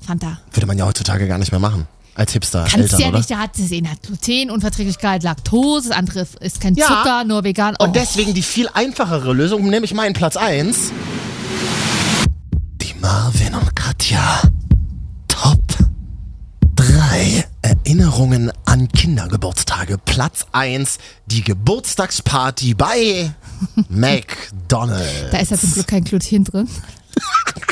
Fanta. 0.00 0.38
Würde 0.52 0.66
man 0.66 0.78
ja 0.78 0.86
heutzutage 0.86 1.28
gar 1.28 1.38
nicht 1.38 1.52
mehr 1.52 1.60
machen. 1.60 1.86
Als 2.14 2.32
Hipster, 2.32 2.60
Kannst 2.64 2.76
Eltern, 2.76 3.00
ja 3.00 3.08
oder? 3.08 3.18
nicht, 3.18 3.30
der 3.30 3.38
hat 3.38 3.54
gesehen, 3.54 3.90
hat 3.90 4.02
Glutenunverträglichkeit, 4.02 5.22
Laktose, 5.22 5.88
das 5.88 5.96
andere 5.96 6.26
ist 6.40 6.60
kein 6.60 6.74
Ja. 6.74 6.86
Zucker, 6.86 7.24
nur 7.24 7.42
vegan. 7.42 7.74
Oh. 7.78 7.84
Und 7.84 7.96
deswegen 7.96 8.34
die 8.34 8.42
viel 8.42 8.68
einfachere 8.74 9.32
Lösung, 9.32 9.68
nämlich 9.70 9.94
meinen 9.94 10.12
Platz 10.12 10.36
1. 10.36 10.92
Die 12.82 12.94
Marvin 13.00 13.54
und 13.54 13.74
Katja 13.74 14.42
Erinnerungen 18.22 18.52
an 18.66 18.86
Kindergeburtstage. 18.86 19.98
Platz 19.98 20.46
1, 20.52 20.98
die 21.26 21.42
Geburtstagsparty 21.42 22.74
bei 22.74 23.32
McDonald's. 23.88 25.30
da 25.32 25.38
ist 25.38 25.50
ja 25.50 25.58
zum 25.58 25.72
Glück 25.72 25.88
kein 25.88 26.04
Gluten 26.04 26.44
drin. 26.44 26.68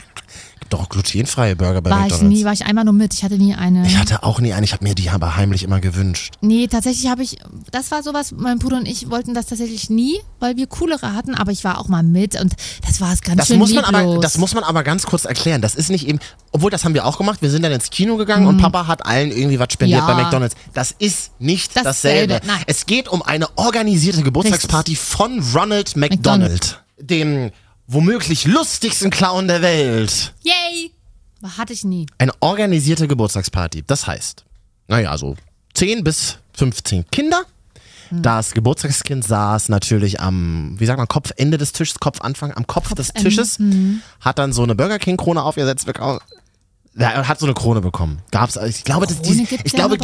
Doch, 0.71 0.89
glutenfreie 0.89 1.57
Burger 1.57 1.83
bei 1.83 1.91
War 1.91 1.99
ich 2.07 2.13
McDonald's. 2.13 2.39
nie, 2.39 2.45
war 2.45 2.53
ich 2.53 2.65
einmal 2.65 2.85
nur 2.85 2.95
mit. 2.95 3.13
Ich 3.13 3.23
hatte 3.25 3.37
nie 3.37 3.55
eine. 3.55 3.87
ich 3.87 3.97
hatte 3.99 4.23
auch 4.23 4.41
nie 4.41 4.53
einen, 4.53 4.65
ich 4.65 4.73
habe 4.73 4.85
mir 4.85 4.95
die 4.95 5.11
aber 5.11 5.37
heimlich 5.37 5.63
immer 5.65 5.81
gewünscht. 5.81 6.35
Nee, 6.41 6.69
tatsächlich 6.69 7.11
habe 7.11 7.23
ich, 7.23 7.39
das 7.71 7.91
war 7.91 8.03
sowas, 8.03 8.33
mein 8.37 8.59
Bruder 8.59 8.77
und 8.79 8.87
ich 8.89 9.11
wollten 9.11 9.35
das 9.35 9.47
tatsächlich 9.47 9.91
nie, 9.91 10.21
weil 10.39 10.57
wir 10.57 10.67
coolere 10.69 11.13
hatten, 11.15 11.35
aber 11.35 11.53
ich 11.53 11.65
war 11.65 11.79
auch 11.79 11.89
mal 11.89 12.03
mit 12.03 12.41
und 12.41 12.55
das 12.87 13.01
war 13.01 13.13
es 13.13 13.21
ganz 13.21 13.39
Das 13.39 13.49
schön 13.49 13.59
muss, 13.59 13.75
man 13.75 13.85
lieblos. 13.85 14.01
aber, 14.13 14.21
das 14.21 14.39
muss 14.39 14.55
man 14.55 14.65
aber 14.65 14.83
ganz 14.85 15.05
kurz 15.07 15.25
erklären. 15.25 15.61
Das 15.61 15.75
ist 15.75 15.91
nicht 15.91 16.07
eben, 16.07 16.21
obwohl 16.53 16.71
das 16.71 16.85
haben 16.85 16.95
wir 16.95 17.05
auch 17.05 17.19
gemacht. 17.19 17.43
Wir 17.43 17.51
sind 17.51 17.63
dann 17.63 17.73
ins 17.73 17.91
Kino 17.91 18.17
gegangen 18.17 18.47
und 18.47 18.59
Papa 18.59 18.87
hat 18.87 19.05
allen 19.05 19.33
irgendwie 19.33 19.59
was 19.59 19.73
spendiert 19.73 20.03
Mhm. 20.03 20.09
Ja. 20.09 20.15
bei 20.15 20.23
McDonalds. 20.23 20.55
Das 20.73 20.95
ist 20.97 21.33
nicht 21.41 21.75
Dasselbe, 21.77 22.35
dasselbe. 22.35 22.47
nein. 22.47 22.63
Es 22.69 22.87
geht 22.87 23.09
um 23.09 23.23
eine 23.23 23.49
organisierte 23.59 24.23
Geburtstagsparty 24.23 24.95
von 24.95 25.43
Ronald 25.53 25.97
McDonald, 25.97 26.81
dem 27.01 27.51
womöglich 27.91 28.47
lustigsten 28.47 29.11
Clown 29.11 29.49
der 29.49 29.63
Welt. 29.63 30.33
Yay! 30.43 30.93
Hatte 31.57 31.73
ich 31.73 31.85
nie. 31.85 32.07
Eine 32.19 32.33
organisierte 32.41 33.09
Geburtstagsparty. 33.09 33.83
Das 33.87 34.07
heißt, 34.07 34.45
naja, 34.89 35.17
so 35.17 35.37
10 35.75 36.05
bis 36.05 36.39
15 36.55 37.07
Kinder. 37.11 37.43
Hm. 38.11 38.23
Das 38.23 38.53
Geburtstagskind 38.53 39.25
saß 39.25 39.69
natürlich 39.71 40.21
am, 40.21 40.75
wie 40.79 40.87
sagt 40.87 40.99
man, 40.99 41.09
Kopfende 41.09 41.59
des 41.59 41.73
Tisches, 41.73 41.99
Kopfanfang, 41.99 42.53
am 42.53 42.67
Kopf 42.67 42.95
des 42.95 43.09
Kopfende, 43.09 43.31
Tisches, 43.31 43.59
mhm. 43.59 44.03
hat 44.21 44.39
dann 44.39 44.53
so 44.53 44.63
eine 44.63 44.75
Burger 44.75 44.99
King 44.99 45.17
Krone 45.17 45.43
aufgesetzt 45.43 45.87
bekommen. 45.87 46.19
Ja, 46.97 47.27
hat 47.27 47.39
so 47.39 47.47
eine 47.47 47.55
Krone 47.55 47.81
bekommen. 47.81 48.21
Gab's, 48.33 48.57
ich 48.57 48.83
glaube, 48.83 49.07
das, 49.07 49.23
die, 49.23 49.43
ich 49.43 49.73
ja 49.73 49.87
glaube, 49.87 49.97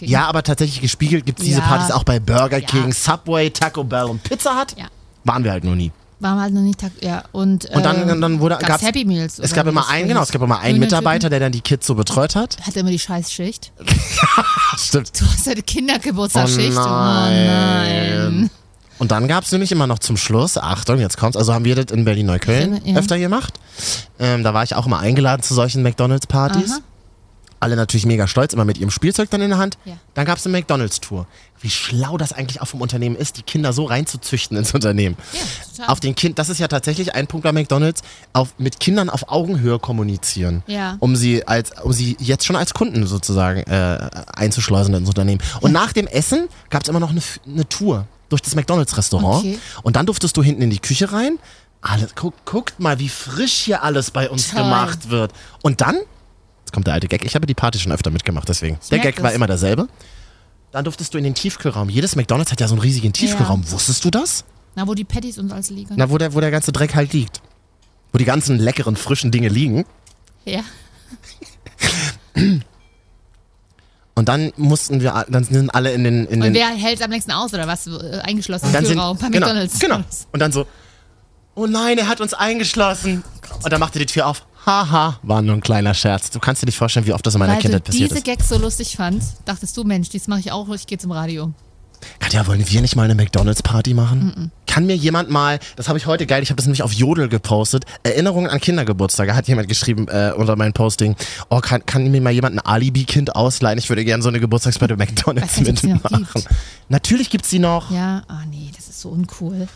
ja, 0.00 0.26
aber 0.26 0.42
tatsächlich 0.42 0.82
gespiegelt 0.82 1.24
gibt 1.24 1.40
es 1.40 1.46
diese 1.46 1.60
Ja. 1.60 1.66
Partys 1.66 1.90
auch 1.90 2.04
bei 2.04 2.20
Burger. 2.20 2.60
King, 2.60 2.92
Subway, 2.92 3.48
Taco 3.48 3.82
Bell 3.82 4.04
und 4.04 4.22
Pizza 4.22 4.60
Hut. 4.60 4.76
Ja. 4.78 4.88
Waren 5.24 5.42
wir 5.42 5.52
halt 5.52 5.64
nur 5.64 5.74
nie. 5.74 5.90
War 6.20 6.34
mal 6.34 6.42
halt 6.42 6.54
noch 6.54 6.62
nicht, 6.62 6.80
ja. 7.00 7.22
Und, 7.30 7.66
Und 7.66 7.84
dann, 7.84 8.08
ähm, 8.08 8.20
dann 8.20 8.40
wurde, 8.40 8.58
gab's 8.60 8.82
Happy 8.82 9.04
Meals. 9.04 9.38
es 9.38 9.52
gab 9.52 9.66
immer 9.68 9.88
einen, 9.88 10.08
genau, 10.08 10.22
es 10.22 10.32
gab 10.32 10.42
immer 10.42 10.58
einen 10.58 10.80
Mitarbeiter, 10.80 11.30
der 11.30 11.38
dann 11.38 11.52
die 11.52 11.60
Kids 11.60 11.86
so 11.86 11.94
betreut 11.94 12.34
hat. 12.34 12.56
Hatte 12.66 12.80
immer 12.80 12.90
die 12.90 12.98
Scheißschicht. 12.98 13.70
Stimmt. 14.76 15.20
Du 15.20 15.24
hast 15.26 15.46
ja 15.46 15.52
eine 15.52 15.62
Kindergeburtstagsschicht. 15.62 16.76
Oh 16.76 16.80
Oh 16.80 16.84
nein. 16.84 17.46
nein. 17.46 18.50
Und 18.98 19.12
dann 19.12 19.28
gab 19.28 19.44
es 19.44 19.52
nämlich 19.52 19.70
immer 19.70 19.86
noch 19.86 20.00
zum 20.00 20.16
Schluss, 20.16 20.58
Achtung, 20.58 20.98
jetzt 20.98 21.16
kommt's, 21.18 21.36
also 21.36 21.54
haben 21.54 21.64
wir 21.64 21.76
das 21.76 21.96
in 21.96 22.04
Berlin-Neukölln 22.04 22.80
Ja. 22.84 22.96
öfter 22.96 23.16
gemacht. 23.16 23.54
Ähm, 24.18 24.42
da 24.42 24.52
war 24.54 24.64
ich 24.64 24.74
auch 24.74 24.86
immer 24.86 24.98
eingeladen 24.98 25.42
zu 25.42 25.54
solchen 25.54 25.84
McDonalds-Partys. 25.84 26.80
Alle 27.60 27.76
natürlich 27.76 28.06
mega 28.06 28.26
stolz, 28.26 28.52
immer 28.52 28.64
mit 28.64 28.78
ihrem 28.78 28.90
Spielzeug 28.90 29.30
dann 29.30 29.42
in 29.42 29.50
der 29.50 29.58
Hand. 29.58 29.78
Ja. 29.84 29.94
Dann 30.14 30.26
gab 30.26 30.38
es 30.38 30.46
eine 30.46 30.56
McDonalds-Tour. 30.56 31.26
Wie 31.60 31.70
schlau 31.70 32.16
das 32.16 32.32
eigentlich 32.32 32.60
auch 32.60 32.68
vom 32.68 32.80
Unternehmen 32.80 33.16
ist, 33.16 33.36
die 33.36 33.42
Kinder 33.42 33.72
so 33.72 33.84
reinzuzüchten 33.84 34.56
ins 34.56 34.74
Unternehmen. 34.74 35.16
Ja. 35.76 35.88
Auf 35.88 35.98
den 35.98 36.14
Kind, 36.14 36.38
das 36.38 36.48
ist 36.50 36.60
ja 36.60 36.68
tatsächlich 36.68 37.14
ein 37.14 37.26
Punkt 37.26 37.44
bei 37.44 37.52
McDonalds, 37.52 38.02
auf, 38.32 38.54
mit 38.58 38.78
Kindern 38.78 39.10
auf 39.10 39.28
Augenhöhe 39.28 39.78
kommunizieren. 39.78 40.62
Ja. 40.66 40.96
Um 41.00 41.16
sie 41.16 41.46
als, 41.48 41.72
um 41.82 41.92
sie 41.92 42.16
jetzt 42.20 42.46
schon 42.46 42.56
als 42.56 42.74
Kunden 42.74 43.06
sozusagen 43.06 43.60
äh, 43.62 44.08
einzuschleusen 44.32 44.94
ins 44.94 45.08
Unternehmen. 45.08 45.42
Und 45.60 45.72
nach 45.72 45.92
dem 45.92 46.06
Essen 46.06 46.48
gab 46.70 46.82
es 46.82 46.88
immer 46.88 47.00
noch 47.00 47.10
eine, 47.10 47.22
eine 47.46 47.68
Tour 47.68 48.06
durch 48.28 48.42
das 48.42 48.54
McDonalds-Restaurant. 48.54 49.38
Okay. 49.38 49.58
Und 49.82 49.96
dann 49.96 50.06
durftest 50.06 50.36
du 50.36 50.42
hinten 50.42 50.62
in 50.62 50.70
die 50.70 50.78
Küche 50.78 51.12
rein. 51.12 51.38
Alles, 51.80 52.14
guck, 52.14 52.34
guckt 52.44 52.80
mal, 52.80 52.98
wie 52.98 53.08
frisch 53.08 53.52
hier 53.52 53.82
alles 53.82 54.10
bei 54.10 54.28
uns 54.28 54.50
Toll. 54.50 54.62
gemacht 54.62 55.10
wird. 55.10 55.32
Und 55.62 55.80
dann, 55.80 55.96
jetzt 56.68 56.74
kommt 56.74 56.86
der 56.86 56.94
alte 56.94 57.08
Gag, 57.08 57.24
ich 57.24 57.34
habe 57.34 57.46
die 57.46 57.54
Party 57.54 57.78
schon 57.78 57.92
öfter 57.92 58.10
mitgemacht, 58.10 58.48
deswegen. 58.48 58.78
der 58.90 58.98
merk 58.98 59.14
Gag 59.14 59.22
war 59.22 59.30
das. 59.30 59.36
immer 59.36 59.46
derselbe. 59.46 59.88
Dann 60.70 60.84
durftest 60.84 61.14
du 61.14 61.18
in 61.18 61.24
den 61.24 61.34
Tiefkühlraum. 61.34 61.88
Jedes 61.88 62.14
McDonalds 62.14 62.52
hat 62.52 62.60
ja 62.60 62.68
so 62.68 62.74
einen 62.74 62.82
riesigen 62.82 63.12
Tiefkühlraum. 63.12 63.70
Wusstest 63.70 64.04
du 64.04 64.10
das? 64.10 64.44
Na, 64.74 64.86
wo 64.86 64.94
die 64.94 65.04
Patties 65.04 65.38
und 65.38 65.50
alles 65.50 65.70
liegen. 65.70 65.94
Na, 65.96 66.10
wo 66.10 66.18
der, 66.18 66.34
wo 66.34 66.40
der 66.40 66.50
ganze 66.50 66.72
Dreck 66.72 66.94
halt 66.94 67.14
liegt. 67.14 67.40
Wo 68.12 68.18
die 68.18 68.26
ganzen 68.26 68.58
leckeren, 68.58 68.96
frischen 68.96 69.30
Dinge 69.30 69.48
liegen. 69.48 69.86
Ja. 70.44 70.60
Und 74.14 74.28
dann 74.28 74.52
mussten 74.56 75.00
wir, 75.00 75.24
dann 75.28 75.44
sind 75.44 75.70
alle 75.74 75.92
in 75.92 76.04
den, 76.04 76.26
in 76.26 76.42
Und 76.42 76.48
den 76.48 76.54
wer 76.54 76.68
hält 76.68 77.00
am 77.02 77.10
längsten 77.10 77.32
aus 77.32 77.54
oder 77.54 77.66
was? 77.66 77.86
Äh, 77.86 78.20
Eingeschlossen 78.24 78.66
im 78.66 78.72
dann 78.72 78.84
sind, 78.84 78.96
Kühlraum 78.96 79.16
bei 79.16 79.28
genau, 79.28 79.46
McDonalds. 79.46 79.78
Genau. 79.78 80.00
Und 80.32 80.40
dann 80.40 80.52
so, 80.52 80.66
oh 81.54 81.66
nein, 81.66 81.96
er 81.96 82.08
hat 82.08 82.20
uns 82.20 82.34
eingeschlossen. 82.34 83.24
Und 83.62 83.72
dann 83.72 83.80
machte 83.80 83.98
die 83.98 84.06
Tür 84.06 84.26
auf. 84.26 84.44
Haha, 84.68 85.18
war 85.22 85.40
nur 85.40 85.54
ein 85.54 85.62
kleiner 85.62 85.94
Scherz. 85.94 86.28
Du 86.28 86.40
kannst 86.40 86.60
dir 86.60 86.66
nicht 86.66 86.76
vorstellen, 86.76 87.06
wie 87.06 87.14
oft 87.14 87.24
das 87.24 87.34
in 87.34 87.38
meiner 87.38 87.54
Weil 87.54 87.62
Kindheit 87.62 87.80
du 87.80 87.90
passiert 87.90 88.10
diese 88.10 88.18
ist. 88.18 88.26
Gags 88.26 88.50
so 88.50 88.58
lustig 88.58 88.96
fandst, 88.96 89.38
dachtest 89.46 89.74
du, 89.78 89.82
Mensch, 89.82 90.10
dies 90.10 90.28
mache 90.28 90.40
ich 90.40 90.52
auch, 90.52 90.68
ich 90.68 90.86
gehe 90.86 90.98
zum 90.98 91.10
Radio. 91.10 91.54
Katja, 92.18 92.46
wollen 92.46 92.62
wir 92.68 92.80
nicht 92.82 92.94
mal 92.94 93.04
eine 93.04 93.14
McDonalds-Party 93.14 93.94
machen? 93.94 94.52
Kann 94.66 94.84
mir 94.84 94.94
jemand 94.94 95.30
mal, 95.30 95.58
das 95.76 95.88
habe 95.88 95.98
ich 95.98 96.04
heute 96.04 96.26
geil, 96.26 96.42
ich 96.42 96.50
habe 96.50 96.56
das 96.56 96.66
nämlich 96.66 96.82
auf 96.82 96.92
Jodel 96.92 97.30
gepostet, 97.30 97.86
Erinnerungen 98.02 98.50
an 98.50 98.60
Kindergeburtstage, 98.60 99.34
hat 99.34 99.48
jemand 99.48 99.68
geschrieben 99.68 100.06
äh, 100.08 100.32
unter 100.36 100.54
mein 100.54 100.74
Posting. 100.74 101.16
Oh, 101.48 101.60
kann, 101.60 101.86
kann 101.86 102.06
mir 102.10 102.20
mal 102.20 102.34
jemand 102.34 102.56
ein 102.56 102.60
Alibi-Kind 102.60 103.34
ausleihen? 103.34 103.78
Ich 103.78 103.88
würde 103.88 104.04
gerne 104.04 104.22
so 104.22 104.28
eine 104.28 104.38
Geburtstagsparty 104.38 104.96
bei 104.96 105.06
McDonalds 105.06 105.60
mitmachen. 105.60 106.28
gibt. 106.34 106.46
Natürlich 106.90 107.30
gibt's 107.30 107.48
sie 107.48 107.58
noch. 107.58 107.90
Ja, 107.90 108.22
ah 108.28 108.42
nee, 108.50 108.70
das 108.76 108.90
ist 108.90 109.00
so 109.00 109.08
uncool. 109.08 109.66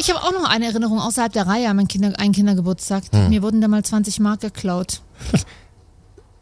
Ich 0.00 0.08
habe 0.10 0.22
auch 0.22 0.32
noch 0.32 0.48
eine 0.48 0.64
Erinnerung 0.64 0.98
außerhalb 0.98 1.30
der 1.30 1.46
Reihe 1.46 1.68
an 1.68 1.76
meinen 1.76 1.86
Kinder, 1.88 2.18
einen 2.18 2.32
Kindergeburtstag. 2.32 3.04
Hm. 3.12 3.28
Mir 3.28 3.42
wurden 3.42 3.60
da 3.60 3.68
mal 3.68 3.82
20 3.84 4.18
Mark 4.20 4.40
geklaut. 4.40 5.02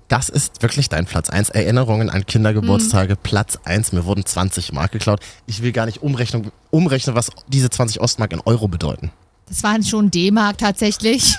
Das 0.07 0.29
ist 0.29 0.63
wirklich 0.63 0.89
dein 0.89 1.07
Platz 1.07 1.29
1. 1.29 1.51
Erinnerungen 1.51 2.09
an 2.09 2.25
Kindergeburtstage, 2.25 3.15
Mhm. 3.15 3.19
Platz 3.25 3.59
1. 3.65 3.93
Mir 3.93 4.05
wurden 4.07 4.25
20 4.25 4.73
Mark 4.73 4.93
geklaut. 4.93 5.21
Ich 5.47 5.61
will 5.61 5.73
gar 5.73 5.87
nicht 5.87 6.03
umrechnen, 6.03 6.51
umrechnen, 6.71 7.17
was 7.17 7.31
diese 7.49 7.69
20 7.69 8.01
Ostmark 8.01 8.33
in 8.33 8.41
Euro 8.41 8.69
bedeuten. 8.69 9.11
Das 9.49 9.63
waren 9.65 9.83
schon 9.83 10.11
D-Mark 10.11 10.59
tatsächlich. 10.59 11.37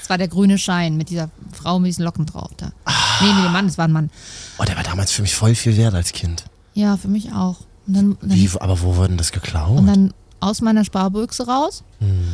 Das 0.00 0.08
war 0.08 0.18
der 0.18 0.28
grüne 0.28 0.58
Schein 0.58 0.96
mit 0.96 1.10
dieser 1.10 1.30
Frau 1.52 1.78
mit 1.78 1.88
diesen 1.90 2.04
Locken 2.04 2.26
drauf 2.26 2.50
da. 2.56 2.72
Nee, 3.20 3.32
mit 3.32 3.44
dem 3.44 3.52
Mann, 3.52 3.66
das 3.68 3.78
war 3.78 3.84
ein 3.86 3.92
Mann. 3.92 4.10
Oh, 4.58 4.64
der 4.64 4.74
war 4.76 4.82
damals 4.82 5.12
für 5.12 5.22
mich 5.22 5.34
voll 5.36 5.54
viel 5.54 5.76
wert 5.76 5.94
als 5.94 6.12
Kind. 6.12 6.44
Ja, 6.74 6.96
für 6.96 7.06
mich 7.08 7.32
auch. 7.32 7.58
Dann, 7.86 8.16
dann, 8.20 8.30
Wie, 8.34 8.50
aber 8.58 8.80
wo 8.82 8.96
wurden 8.96 9.18
das 9.18 9.30
geklaut? 9.30 9.78
und 9.78 9.86
dann 9.86 10.14
aus 10.40 10.60
meiner 10.60 10.84
Sparbüchse 10.84 11.46
raus, 11.46 11.84
Hm. 12.00 12.28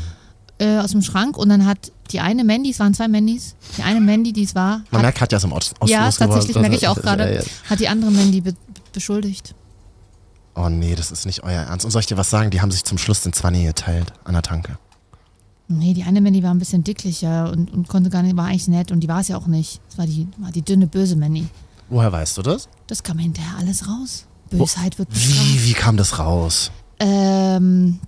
äh, 0.59 0.79
aus 0.79 0.93
dem 0.93 1.03
Schrank 1.03 1.37
und 1.37 1.49
dann 1.49 1.67
hat 1.67 1.93
die 2.13 2.21
eine 2.21 2.45
Mandy, 2.45 2.71
es 2.71 2.79
waren 2.79 2.95
zwei 2.95 3.09
Mandys, 3.09 3.57
die 3.77 3.83
eine 3.83 4.01
Mandy, 4.01 4.33
die 4.33 4.45
es 4.45 4.55
war, 4.55 4.79
Man 4.79 4.85
hat, 4.93 5.03
merkt, 5.03 5.19
Katja 5.19 5.39
ist 5.39 5.45
im 5.45 5.53
Ost 5.53 5.75
Osten 5.81 5.93
ja, 5.93 6.05
groß 6.05 6.17
geworden. 6.17 6.31
tatsächlich 6.31 6.57
merke 6.61 6.77
ich 6.77 6.89
auch 6.89 6.97
gerade, 6.97 7.35
ja, 7.35 7.41
ja. 7.41 7.47
hat 7.69 7.81
die 7.81 7.89
andere 7.89 8.11
Mandy 8.11 8.41
be 8.41 8.55
beschuldigt. 8.93 9.55
Oh 10.55 10.71
nee, 10.71 10.95
das 10.95 11.11
ist 11.11 11.27
nicht 11.27 11.43
euer 11.43 11.63
Ernst. 11.63 11.85
Und 11.85 11.91
soll 11.91 12.01
ich 12.01 12.07
dir 12.07 12.17
was 12.17 12.31
sagen? 12.31 12.51
Die 12.51 12.63
haben 12.63 12.71
sich 12.71 12.83
zum 12.85 12.97
Schluss 12.97 13.21
den 13.21 13.35
20 13.35 13.65
geteilt 13.67 14.15
an 14.25 14.33
der 14.33 14.41
Tanke. 14.43 14.79
Nee, 15.69 15.93
die 15.93 16.05
eine 16.05 16.23
Mandy 16.23 16.43
war 16.43 16.51
ein 16.53 16.59
bisschen 16.59 16.83
dicklicher 16.83 17.51
und, 17.51 17.71
und 17.73 17.89
konnte 17.89 18.09
gar 18.09 18.23
nicht, 18.23 18.37
war 18.39 18.47
eigentlich 18.47 18.69
nett 18.69 18.91
und 18.93 19.01
die 19.01 19.09
war 19.09 19.21
es 19.21 19.29
ja 19.29 19.37
auch 19.37 19.49
nicht. 19.49 19.81
Das 19.89 19.99
war 19.99 20.07
die, 20.07 20.29
war 20.39 20.53
die 20.53 20.63
dünne, 20.63 20.87
böse 20.87 21.15
Mandy. 21.17 21.47
Woher 21.91 22.11
weißt 22.11 22.39
du 22.39 22.43
das? 22.43 22.69
Das 22.87 23.03
kam 23.03 23.19
hinterher 23.19 23.59
alles 23.59 23.87
raus. 23.87 24.25
Bösheit 24.51 24.99
wird 24.99 25.11
bestraft. 25.11 25.45
Wie, 25.45 25.65
wie 25.65 25.73
kam 25.75 25.97
das 25.99 26.19
raus? 26.19 26.71
Ähm, 26.99 27.99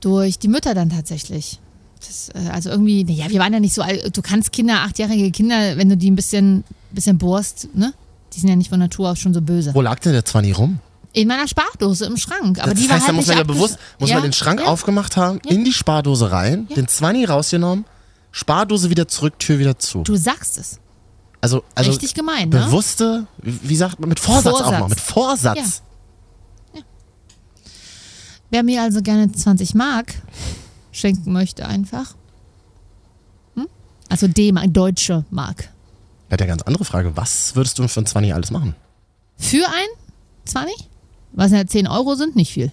durch 0.00 0.38
die 0.38 0.48
Mütter 0.48 0.74
dann 0.74 0.90
tatsächlich. 0.90 1.58
Das, 2.00 2.30
äh, 2.34 2.48
also 2.50 2.70
irgendwie, 2.70 3.04
naja, 3.04 3.26
wir 3.28 3.40
waren 3.40 3.52
ja 3.52 3.60
nicht 3.60 3.74
so 3.74 3.82
alt. 3.82 4.16
Du 4.16 4.22
kannst 4.22 4.52
Kinder, 4.52 4.80
achtjährige 4.80 5.30
Kinder, 5.30 5.76
wenn 5.76 5.88
du 5.88 5.96
die 5.96 6.10
ein 6.10 6.16
bisschen, 6.16 6.64
bisschen 6.90 7.18
bohrst, 7.18 7.68
ne? 7.74 7.94
Die 8.32 8.40
sind 8.40 8.48
ja 8.48 8.56
nicht 8.56 8.70
von 8.70 8.78
Natur 8.78 9.10
aus 9.10 9.18
schon 9.18 9.34
so 9.34 9.42
böse. 9.42 9.74
Wo 9.74 9.82
lag 9.82 9.98
denn 10.00 10.12
der 10.12 10.24
20 10.24 10.58
rum? 10.58 10.80
In 11.12 11.28
meiner 11.28 11.46
Spardose 11.46 12.06
im 12.06 12.16
Schrank. 12.16 12.58
Aber 12.60 12.70
das 12.70 12.82
die 12.82 12.88
heißt, 12.88 12.90
war 12.90 12.98
da 12.98 13.06
halt 13.06 13.16
muss 13.16 13.26
nicht 13.26 13.36
man 13.36 13.46
ja 13.46 13.52
bewusst, 13.52 13.78
muss 13.98 14.08
ja, 14.08 14.16
man 14.16 14.22
den 14.22 14.32
Schrank 14.32 14.60
ja. 14.60 14.66
aufgemacht 14.66 15.16
haben, 15.16 15.40
in 15.46 15.64
die 15.64 15.72
Spardose 15.72 16.32
rein, 16.32 16.66
den 16.74 16.88
20 16.88 17.28
rausgenommen, 17.28 17.84
Spardose 18.30 18.88
wieder 18.88 19.06
zurück, 19.06 19.38
Tür 19.38 19.58
wieder 19.58 19.78
zu. 19.78 20.02
Du 20.02 20.16
sagst 20.16 20.56
es. 20.56 20.80
Also, 21.42 21.64
also 21.74 21.90
Richtig 21.90 22.14
gemein, 22.14 22.48
ne? 22.48 22.64
bewusste, 22.64 23.26
wie 23.42 23.76
sagt 23.76 24.00
man, 24.00 24.08
mit 24.08 24.20
Vorsatz, 24.20 24.54
auch 24.54 24.58
Vorsatz. 24.60 24.80
noch, 24.80 24.88
mit 24.88 25.00
Vorsatz. 25.00 25.82
Wer 28.52 28.62
mir 28.62 28.82
also 28.82 29.00
gerne 29.00 29.32
20 29.32 29.74
Mark 29.74 30.14
schenken 30.92 31.32
möchte, 31.32 31.66
einfach. 31.66 32.14
Hm? 33.54 33.66
Also 34.10 34.28
D-Mark, 34.28 34.74
deutsche 34.74 35.24
Mark. 35.30 35.70
Ja, 36.30 36.36
der 36.36 36.46
ganz 36.46 36.60
andere 36.62 36.84
Frage, 36.84 37.16
was 37.16 37.56
würdest 37.56 37.78
du 37.78 37.88
für 37.88 38.00
ein 38.00 38.06
20 38.06 38.34
alles 38.34 38.50
machen? 38.50 38.74
Für 39.38 39.66
ein 39.66 39.86
20? 40.44 40.90
Was 41.32 41.50
ja 41.50 41.66
10 41.66 41.88
Euro 41.88 42.14
sind, 42.14 42.36
nicht 42.36 42.52
viel. 42.52 42.70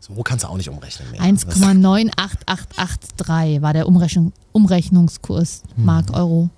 So 0.00 0.14
kannst 0.22 0.44
du 0.44 0.48
auch 0.48 0.56
nicht 0.56 0.68
umrechnen 0.68 1.10
mehr. 1.10 1.20
1,98883 1.20 3.62
war 3.62 3.72
der 3.72 3.88
Umrechnung, 3.88 4.32
Umrechnungskurs 4.52 5.62
Mark 5.76 6.12
Euro. 6.12 6.48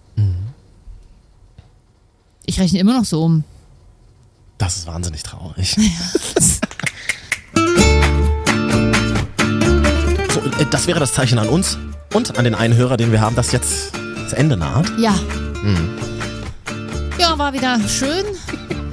Ich 2.45 2.61
rechne 2.61 2.79
immer 2.79 2.99
noch 2.99 3.07
so 3.07 3.23
um. 3.23 3.45
Das 4.59 4.77
ist 4.77 4.87
wahnsinnig 4.87 5.23
traurig. 5.23 5.75
so, 5.75 5.81
das 10.65 10.87
wäre 10.87 11.01
das 11.01 11.13
Zeichen 11.13 11.39
an 11.39 11.49
uns 11.49 11.79
und 12.15 12.39
an 12.39 12.45
den 12.45 12.55
einen 12.55 12.75
Hörer, 12.75 12.97
den 12.97 13.13
wir 13.13 13.21
haben, 13.21 13.37
das 13.37 13.53
jetzt 13.53 13.93
das 14.23 14.33
Ende 14.33 14.57
naht. 14.57 14.91
Ja. 14.99 15.15
Hm. 15.63 15.91
Ja, 17.19 17.39
war 17.39 17.53
wieder 17.53 17.79
schön. 17.89 18.25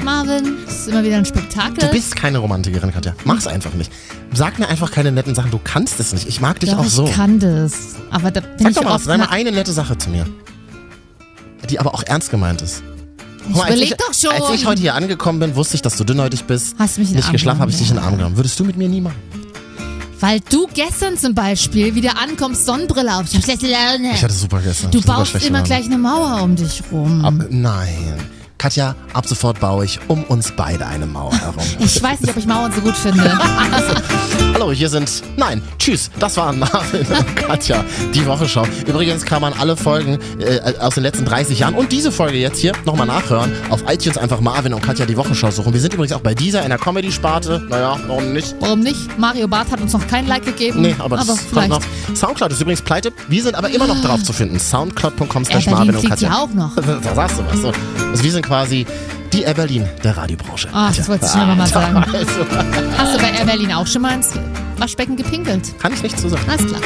Marvin, 0.04 0.58
es 0.68 0.82
ist 0.82 0.88
immer 0.90 1.04
wieder 1.04 1.18
ein 1.18 1.26
Spektakel. 1.26 1.78
Du 1.78 1.88
bist 1.88 2.16
keine 2.16 2.38
Romantikerin, 2.38 2.92
Katja. 2.94 3.16
Mach's 3.24 3.48
einfach 3.48 3.74
nicht. 3.74 3.92
Sag 4.34 4.60
mir 4.60 4.68
einfach 4.68 4.92
keine 4.92 5.12
netten 5.12 5.34
Sachen. 5.34 5.50
Du 5.50 5.60
kannst 5.64 6.00
es 6.00 6.14
nicht. 6.14 6.28
Ich 6.28 6.42
mag 6.42 6.60
dich 6.60 6.70
Doch, 6.70 6.80
auch 6.80 6.86
so. 6.86 7.06
Ich 7.06 7.14
kann 7.14 7.40
das. 7.40 7.96
Aber 8.12 8.30
da 8.30 8.42
bin 8.42 8.52
Sag 8.60 8.70
ich 8.70 8.76
doch 8.76 8.84
mal, 8.84 9.00
sag 9.00 9.18
mal 9.18 9.30
eine 9.30 9.52
nette 9.52 9.74
Sache 9.74 9.98
zu 9.98 10.10
mir. 10.10 10.26
Die 11.70 11.80
aber 11.80 11.96
auch 11.96 12.04
ernst 12.04 12.30
gemeint 12.30 12.62
ist. 12.62 12.84
Guck 13.48 13.56
mal, 13.58 13.68
überleg 13.68 13.98
doch 13.98 14.14
schon. 14.14 14.32
Als 14.32 14.52
ich 14.52 14.68
heute 14.68 14.82
hier 14.82 14.94
angekommen 14.94 15.40
bin, 15.40 15.56
wusste 15.56 15.76
ich, 15.76 15.82
dass 15.82 15.98
du 15.98 16.04
dünnhäutig 16.04 16.44
bist. 16.44 16.76
Hast 16.78 16.98
du 16.98 17.02
mich 17.02 17.10
in 17.10 17.16
Nicht 17.16 17.32
geschlafen, 17.32 17.60
habe 17.60 17.72
ich 17.72 17.78
dich 17.78 17.90
in 17.90 17.96
den 17.96 18.04
Arm 18.04 18.18
genommen. 18.18 18.38
Würdest 18.38 18.60
du 18.60 18.64
mit 18.64 18.78
mir 18.78 18.88
nie 18.88 19.02
machen? 19.02 19.16
Weil 20.20 20.40
du 20.50 20.68
gestern 20.74 21.18
zum 21.18 21.36
Beispiel 21.36 21.94
wieder 21.96 22.18
ankommst, 22.18 22.66
Sonnenbrille 22.66 23.16
auf. 23.16 23.26
Ich 23.28 23.36
hab 23.36 23.44
schlechte 23.44 23.68
Laune. 23.68 24.12
Ich 24.14 24.24
hatte 24.24 24.34
super 24.34 24.62
gestern. 24.62 24.92
du 24.92 25.02
baust 25.02 25.36
immer 25.36 25.58
Laune. 25.58 25.64
gleich 25.64 25.86
eine 25.86 25.98
Mauer 25.98 26.42
um 26.42 26.56
dich 26.56 26.82
rum. 26.92 27.24
Ab, 27.26 27.34
nein. 27.50 28.16
Katja, 28.66 28.96
ab 29.14 29.28
sofort 29.28 29.60
baue 29.60 29.86
ich 29.86 30.00
um 30.08 30.24
uns 30.24 30.52
beide 30.58 30.88
eine 30.88 31.06
Mauer 31.06 31.38
herum. 31.40 31.64
Ich 31.80 32.02
weiß 32.02 32.22
nicht, 32.22 32.32
ob 32.32 32.38
ich 32.38 32.48
Mauern 32.48 32.72
so 32.74 32.82
gut 32.82 32.96
finde. 32.96 33.32
Hallo, 34.56 34.72
hier 34.72 34.90
sind. 34.90 35.22
Nein, 35.38 35.62
tschüss. 35.78 36.10
Das 36.20 36.36
waren 36.38 36.58
Marvin 36.58 37.06
und 37.06 37.36
Katja, 37.36 37.86
die 38.16 38.26
Wochenschau. 38.26 38.66
Übrigens 38.88 39.24
kann 39.24 39.44
man 39.44 39.54
alle 39.54 39.78
Folgen 39.78 40.18
äh, 40.40 40.60
aus 40.80 40.96
den 40.96 41.04
letzten 41.04 41.26
30 41.26 41.60
Jahren 41.60 41.76
und 41.76 41.92
diese 41.92 42.12
Folge 42.12 42.40
jetzt 42.40 42.58
hier 42.58 42.72
nochmal 42.86 43.06
nachhören. 43.06 43.52
Auf 43.70 43.84
iTunes 43.88 44.18
einfach 44.18 44.42
Marvin 44.42 44.74
und 44.74 44.82
Katja 44.82 45.06
die 45.06 45.16
Wochenschau 45.16 45.52
suchen. 45.52 45.72
Wir 45.72 45.80
sind 45.80 45.94
übrigens 45.94 46.14
auch 46.14 46.22
bei 46.22 46.34
dieser 46.34 46.64
in 46.64 46.70
der 46.70 46.80
Comedy-Sparte. 46.80 47.68
Naja, 47.70 48.00
warum 48.08 48.34
nicht? 48.34 48.56
Warum 48.62 48.80
nicht? 48.80 49.16
Mario 49.20 49.48
Barth 49.48 49.70
hat 49.70 49.80
uns 49.80 49.94
noch 49.94 50.08
kein 50.08 50.26
Like 50.26 50.44
gegeben. 50.44 50.82
Nee, 50.82 50.96
aber 50.98 51.18
das 51.18 51.28
kommt 51.28 51.42
vielleicht. 51.42 51.70
noch. 51.70 51.82
Soundcloud 52.16 52.52
ist 52.52 52.62
übrigens 52.62 52.82
pleite. 52.82 53.14
Wir 53.28 53.44
sind 53.44 53.54
aber 53.54 53.70
immer 53.70 53.86
noch 53.86 54.02
drauf 54.02 54.24
zu 54.24 54.34
finden. 54.34 54.60
Soundcloud.com 54.60 55.46
slash 55.46 55.68
Marvin 55.68 55.96
und 55.96 56.10
Katja. 56.10 56.30
ja 56.30 56.38
auch 56.40 56.50
noch. 56.50 56.76
Da 57.04 57.14
sagst 57.14 57.38
du 57.38 57.44
was. 57.46 57.62
So. 57.62 57.72
Also 58.12 58.24
wir 58.24 58.32
sind 58.32 58.46
quasi 58.46 58.55
die 59.34 59.42
Air 59.44 59.54
Berlin 59.54 59.90
der 60.04 60.16
Radiobranche. 60.16 60.70
Ah, 60.72 60.92
das 60.96 61.08
wollte 61.10 61.26
ich 61.26 61.32
schon 61.32 61.58
mal 61.58 61.68
sagen. 61.80 61.98
Also, 61.98 62.46
Hast 62.98 63.16
du 63.16 63.20
bei 63.20 63.32
Air 63.32 63.46
Berlin 63.46 63.74
auch 63.74 63.86
schon 63.88 64.02
mal 64.02 64.14
ins 64.14 64.30
Waschbecken 64.78 65.16
gepinkelt? 65.18 65.78
kann 65.80 65.94
ich 65.94 66.02
nicht 66.04 66.18
zu 66.20 66.30
sagen. 66.30 66.44
Alles 66.48 66.66
klar. 66.68 66.82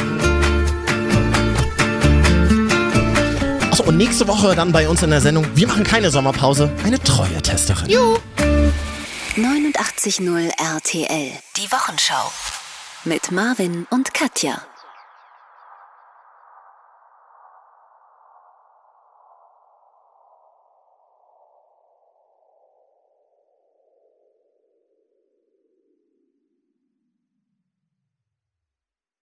Achso, 3.70 3.84
und 3.84 3.96
nächste 3.96 4.26
Woche 4.26 4.54
dann 4.56 4.72
bei 4.72 4.88
uns 4.88 5.02
in 5.02 5.10
der 5.10 5.20
Sendung, 5.20 5.46
wir 5.54 5.66
machen 5.68 5.84
keine 5.84 6.10
Sommerpause, 6.10 6.70
eine 6.84 7.00
treue 7.02 7.40
Testerin. 7.40 7.88
Juhu. 7.88 8.18
89.0 9.36 10.50
RTL. 10.58 11.30
Die 11.56 11.70
Wochenschau. 11.72 12.32
Mit 13.04 13.30
Marvin 13.30 13.86
und 13.90 14.12
Katja. 14.12 14.60